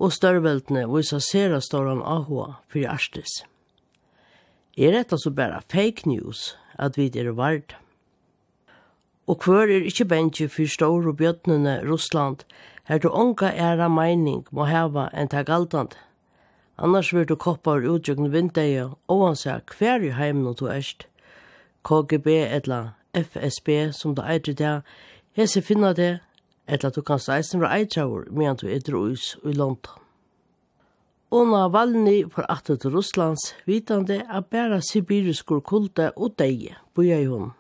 [0.02, 3.44] og størveldene visa sera storan ahua fyrir arstis.
[4.76, 7.76] Er dette så bæra fake news at vi er vard?
[9.26, 12.44] Og hver er ikkje bensje fyrir store bjøtnene Russland
[12.86, 15.96] her du onka æra meining må heva enn ta galdande.
[16.78, 21.06] Annars vil du koppar utjøkken vindeie, oansja hver i heimen du erst.
[21.88, 22.80] KGB etla
[23.16, 24.82] FSB som du eitir det,
[25.32, 26.18] hese finna det,
[26.68, 30.02] etla du kanst eisen fra eitraur, medan du eitir uis i London.
[31.32, 37.26] Ona valni for atter til Russlands, vitande at bæra sibiriskur kulte og deie, boja i
[37.26, 37.54] hun.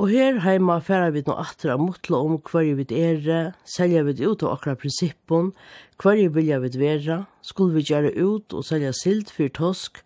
[0.00, 4.42] Og her heima færa vi nå atra motla om hver vi er, selja vi ut
[4.42, 5.52] av akra prinsippon,
[6.00, 10.00] hver vilja vi vera, skulle vi gjøre ut og selja sild for tosk,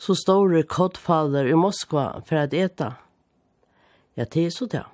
[0.00, 2.94] så store kottfader i Moskva for at eta.
[4.16, 4.84] Ja, det er så det.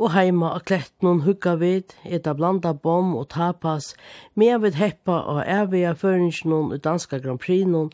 [0.00, 3.90] Og heima av klettnun hugga vid, eta blanda bom og tapas,
[4.34, 7.90] med vid heppa og avia føringsnun i danska Grand Prix nun,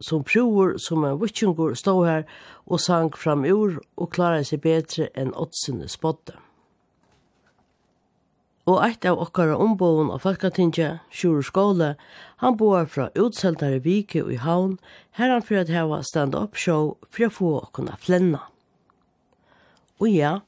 [0.00, 2.24] som prover som en vikingur stod her
[2.66, 6.36] og sang fram ur og klarade seg betre enn åtsinne spådde.
[8.66, 11.92] Og eit av okkara omboen av Falkatinja, Sjur Skåle,
[12.42, 14.74] han boar fra utseltare vike og i havn,
[15.14, 18.42] her han fyrir at heva stand-up show for å få okkona flenna.
[20.02, 20.40] Og ja,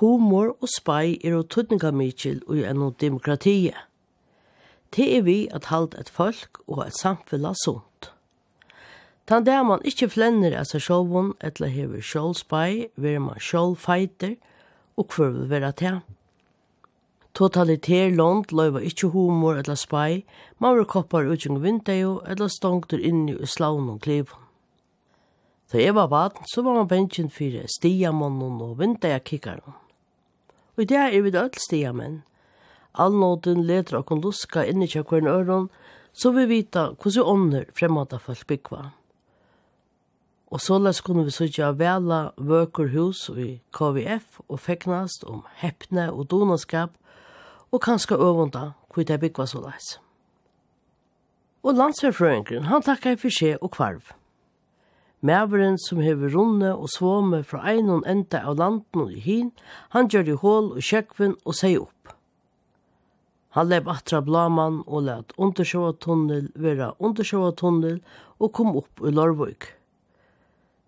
[0.00, 3.76] humor og spy er og tuttninga mykjel og enn demokratiet.
[4.96, 7.95] Det er vi at halt et folk og et samfunn sunt.
[9.26, 14.36] Tan der man ikkje flenner av seg sjåvun, etla hever sjålspei, ver man sjålfeiter,
[14.94, 15.98] og hver vil vera til.
[17.36, 20.22] Totalitær land løyva ikkje humor etla spy,
[20.62, 24.46] man vil koppar utjung vindeio, etla stongtur inni i slaun og klivun.
[25.72, 29.74] Da jeg var baden, så var man bensjen fyrir stiamonnen og vindeia kikkaren.
[30.76, 32.22] Og i det er vi öll stiamenn.
[32.94, 35.68] Allnåten leder okkon luska inni kja kvern øron,
[36.12, 38.92] så vi vita hvordan ånder fremmata folk byggva.
[40.50, 46.30] Og såleis kunne vi sykja vela vøker hus i KVF og feknast om heppne og
[46.30, 46.94] donaskap
[47.72, 49.98] og kanska øvunda hvor det byggva såleis.
[51.66, 54.14] Og landsverfrøyngren, han takka i fyrsje og kvarv.
[55.20, 59.50] Mæveren som hever runde og svåme fra einon enda av landen og i hin,
[59.90, 62.12] han gjør i hål og kjekven og seg opp.
[63.56, 67.98] Han lev atra blaman og let undersjåa tunnel vera undersjåa tunnel
[68.38, 69.75] og kom opp i Lorvøyk.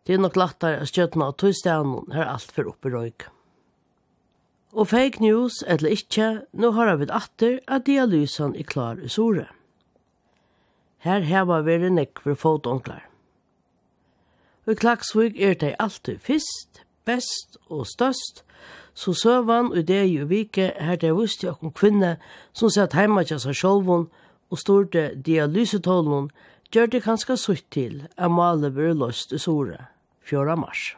[0.09, 3.27] Det er nok lattar at stjøtna av tøystanen her alt for oppe røyk.
[4.73, 9.45] Og fake news, eller ikkje, nå har vi atter at dialysen er klar i sore.
[11.05, 13.03] Her heva veri nekk for fotonklar.
[14.65, 18.43] Og klagsvig er det alltid fyrst, best og størst,
[18.97, 22.17] så søvan og det i vike her det vusti om kvinne
[22.57, 24.09] som satt heima til seg sjolvun
[24.49, 26.33] og storte dialysetålen
[26.73, 29.85] gjør det kanskje sutt til at malet blir løst i sore.
[30.29, 30.57] 4.
[30.57, 30.97] mars.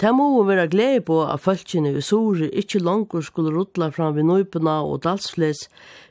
[0.00, 4.22] Det må være glede på at følgene i Sore ikke langer skulle rutla fram ved
[4.22, 5.68] Nøypena og Dalsfles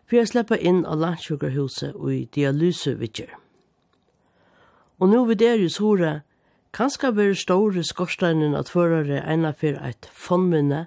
[0.08, 3.34] for å slippe inn av landsjukerhuset og i dialysevidger.
[5.00, 6.22] Og nå vil det i Sore,
[6.74, 10.86] kanskje være store skorsteinen at førere ene for et fondminne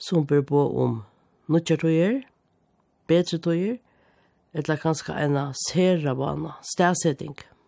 [0.00, 0.98] som bør bo om
[1.48, 2.22] nødgjørtøyer,
[3.06, 3.78] bedretøyer,
[4.54, 7.36] eller kanskje ene serabana, stedsetting.
[7.36, 7.59] Musikk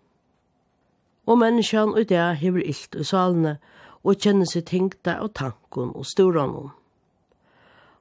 [1.26, 3.58] Og menneskjan og det hever illt i salene,
[4.02, 6.72] og kjenner seg tingta av tankon og storanon.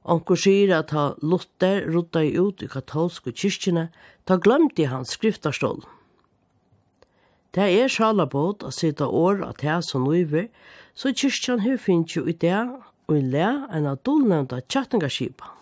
[0.02, 3.88] Onkur sier at ha Luther rodda i ut i katolsk kyrkjene,
[4.26, 5.84] ta glemt i hans skriftarstål.
[7.54, 10.48] Det er sjalabåd å sitte år at det som nøyver,
[10.94, 12.58] så kyrkjan hun finnes jo i det
[13.06, 15.52] og i le enn av dolnevnda tjattingarskipa.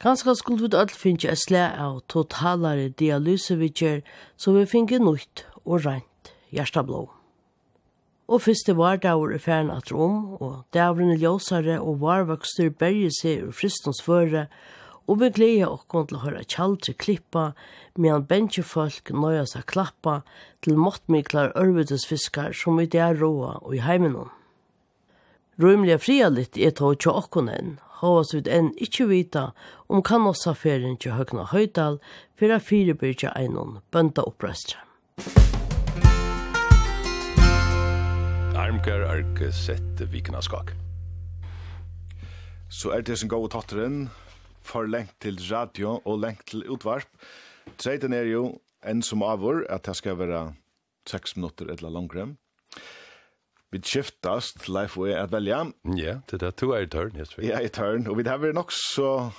[0.00, 4.00] Ganske skulle vi alt finnes et slæ av totalare dialysevidger,
[4.36, 6.09] så vi finner nøyt og rent
[6.54, 7.08] hjertablå.
[8.30, 13.52] Og første var i færen at rom, og davrene ljósare og varvokster berge seg ur
[13.52, 14.46] fristens føre,
[15.10, 17.44] og vi gleder oss til å høre kjaldre klippa,
[17.98, 20.20] medan bensjefolk nøya seg klappa
[20.62, 24.30] til måttmiklar ørvedesfiskar som i det er råa og i heimenon.
[25.58, 29.44] Røymlige fria litt er tog til okkon enn, hovas vi enn ikkje vita
[29.88, 31.98] om kan oss ferien til høgna høydal,
[32.38, 34.86] for å firebyrja einon bønda opprøstra.
[35.18, 35.49] Musikk
[38.60, 40.74] Harmkar ark sett vikna skak.
[42.68, 44.02] Så er det som går tatteren
[44.60, 47.08] for lengt til radio og lengt til utvarp.
[47.80, 48.42] Treiten er jo
[48.84, 50.42] enn som avur at det skal være
[51.08, 52.26] 6 minutter eller langere.
[53.72, 55.62] Vi skiftast Leif og jeg at velja.
[55.96, 57.16] Ja, det er to er i tørn.
[57.40, 58.10] Ja, i tørn.
[58.12, 59.30] Og vi har vært nok så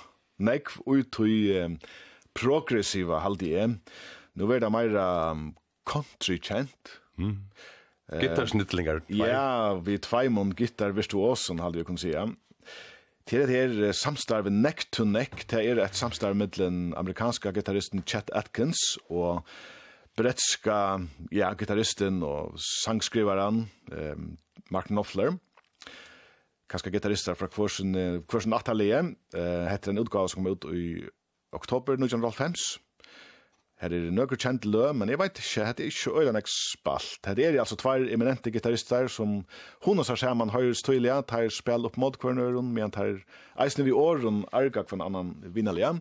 [0.42, 1.62] nekv ut i
[2.34, 3.78] progressiva halde jeg.
[4.34, 5.52] Nå er det mer um,
[5.86, 6.96] country kjent.
[7.22, 7.38] Mm.
[8.10, 9.02] Gittarsnittlingar.
[9.08, 12.26] Ja, vi tveimund gittar virtuosen, halde vi kunne sija.
[13.28, 18.02] Til det her samstarve neck to neck, det er et samstarve med den amerikanska gitarristen
[18.02, 19.44] Chet Atkins og
[20.18, 20.98] bretska
[21.32, 23.64] ja, gitarristen og sangskrivaren
[23.94, 24.18] eh,
[24.74, 25.36] Martin Knopfler.
[26.72, 27.94] Kanska gitarristar fra Kvorsen,
[28.28, 28.98] Kvorsen Atalie,
[29.36, 31.04] eh, heter en utgave som kom ut i
[31.52, 32.54] oktober 1905.
[33.82, 37.18] Her er nøkker kjent lø, men jeg vet ikke, det er ikke øyne nek spalt.
[37.26, 39.40] Hette er altså tvær eminente gitarister som
[39.82, 43.18] hun og seg man høyre støylige, tar spill opp mot kvernøren, men tar
[43.58, 45.96] eisne vi åren arga for en annan vinnelige.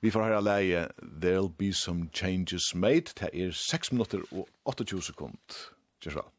[0.00, 3.12] Vi får høre leie There'll be some changes made.
[3.20, 5.58] Det er 6 minutter og 28 sekund.
[6.00, 6.32] Kjørsvalg.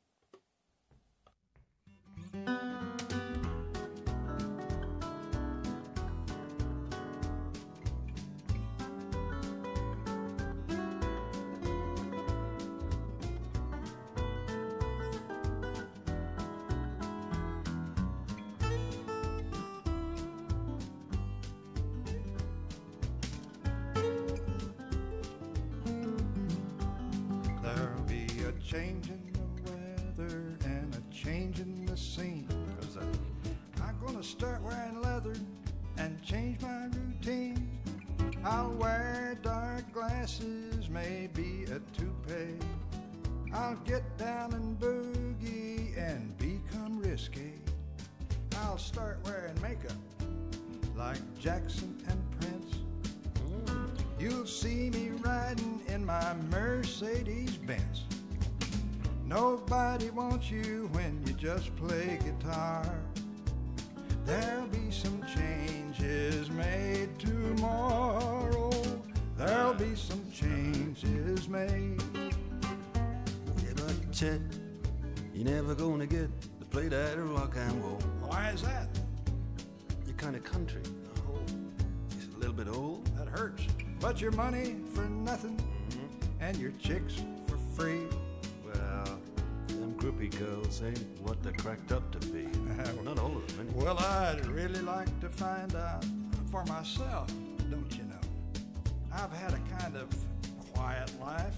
[95.31, 96.05] find out
[96.51, 97.27] for myself,
[97.69, 98.61] don't you know?
[99.13, 100.07] I've had a kind of
[100.73, 101.55] quiet life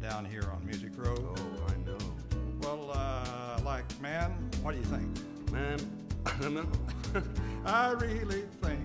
[0.00, 1.16] down here on Music Row.
[1.16, 1.98] Oh, I know.
[2.60, 4.32] Well, uh, like, man,
[4.62, 5.50] what do you think?
[5.50, 5.78] Man,
[6.26, 6.68] I don't know.
[7.64, 8.80] I really think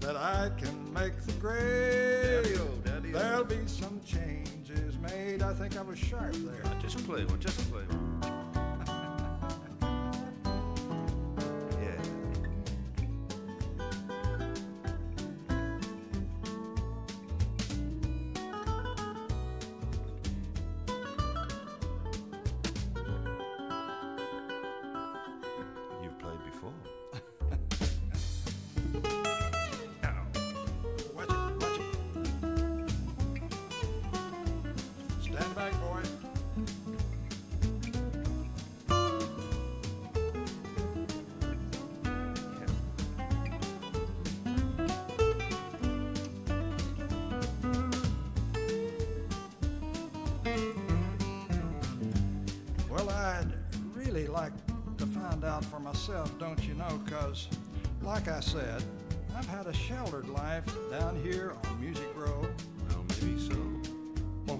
[0.00, 2.44] that I can make the grade.
[2.44, 3.18] Daddy-o, daddy-o.
[3.18, 5.42] There'll be some changes made.
[5.42, 6.62] I think I was sharp there.
[6.64, 7.81] Uh, just play, well, just play.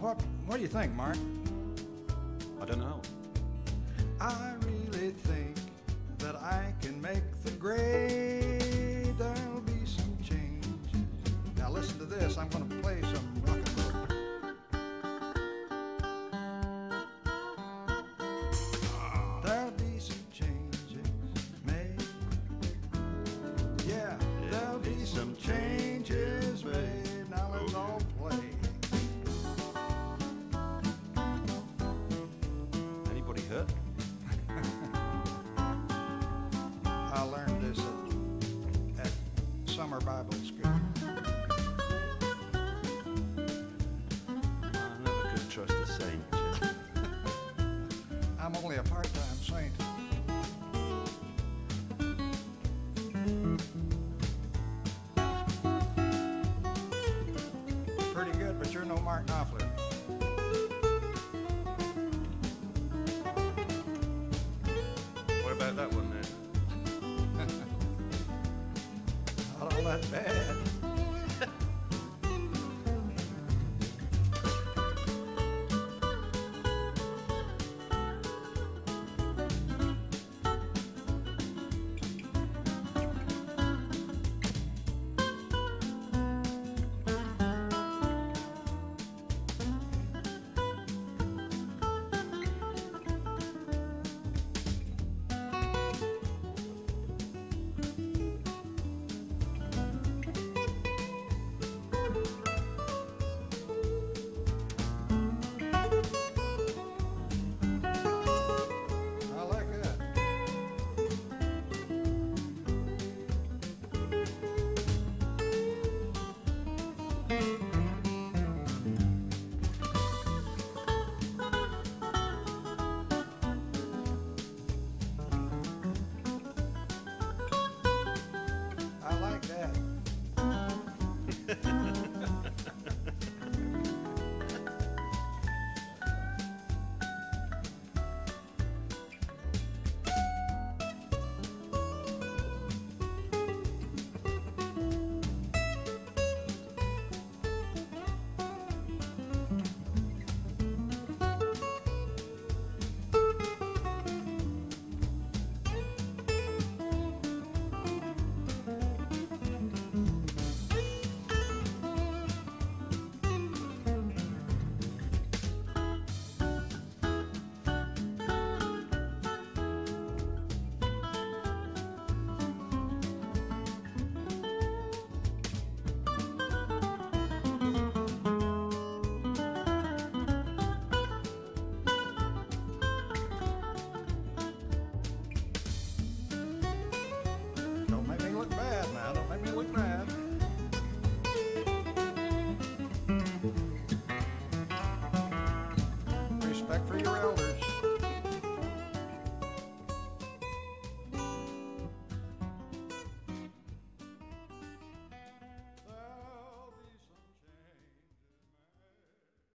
[0.02, 1.16] what, what do you think, Mark?
[2.60, 3.00] I don't know.
[4.20, 5.56] I really think
[6.18, 9.14] that I can make the grade.
[9.16, 10.64] There'll be some change.
[11.56, 12.36] Now listen to this.
[12.36, 12.61] I'm going
[69.92, 70.41] at bed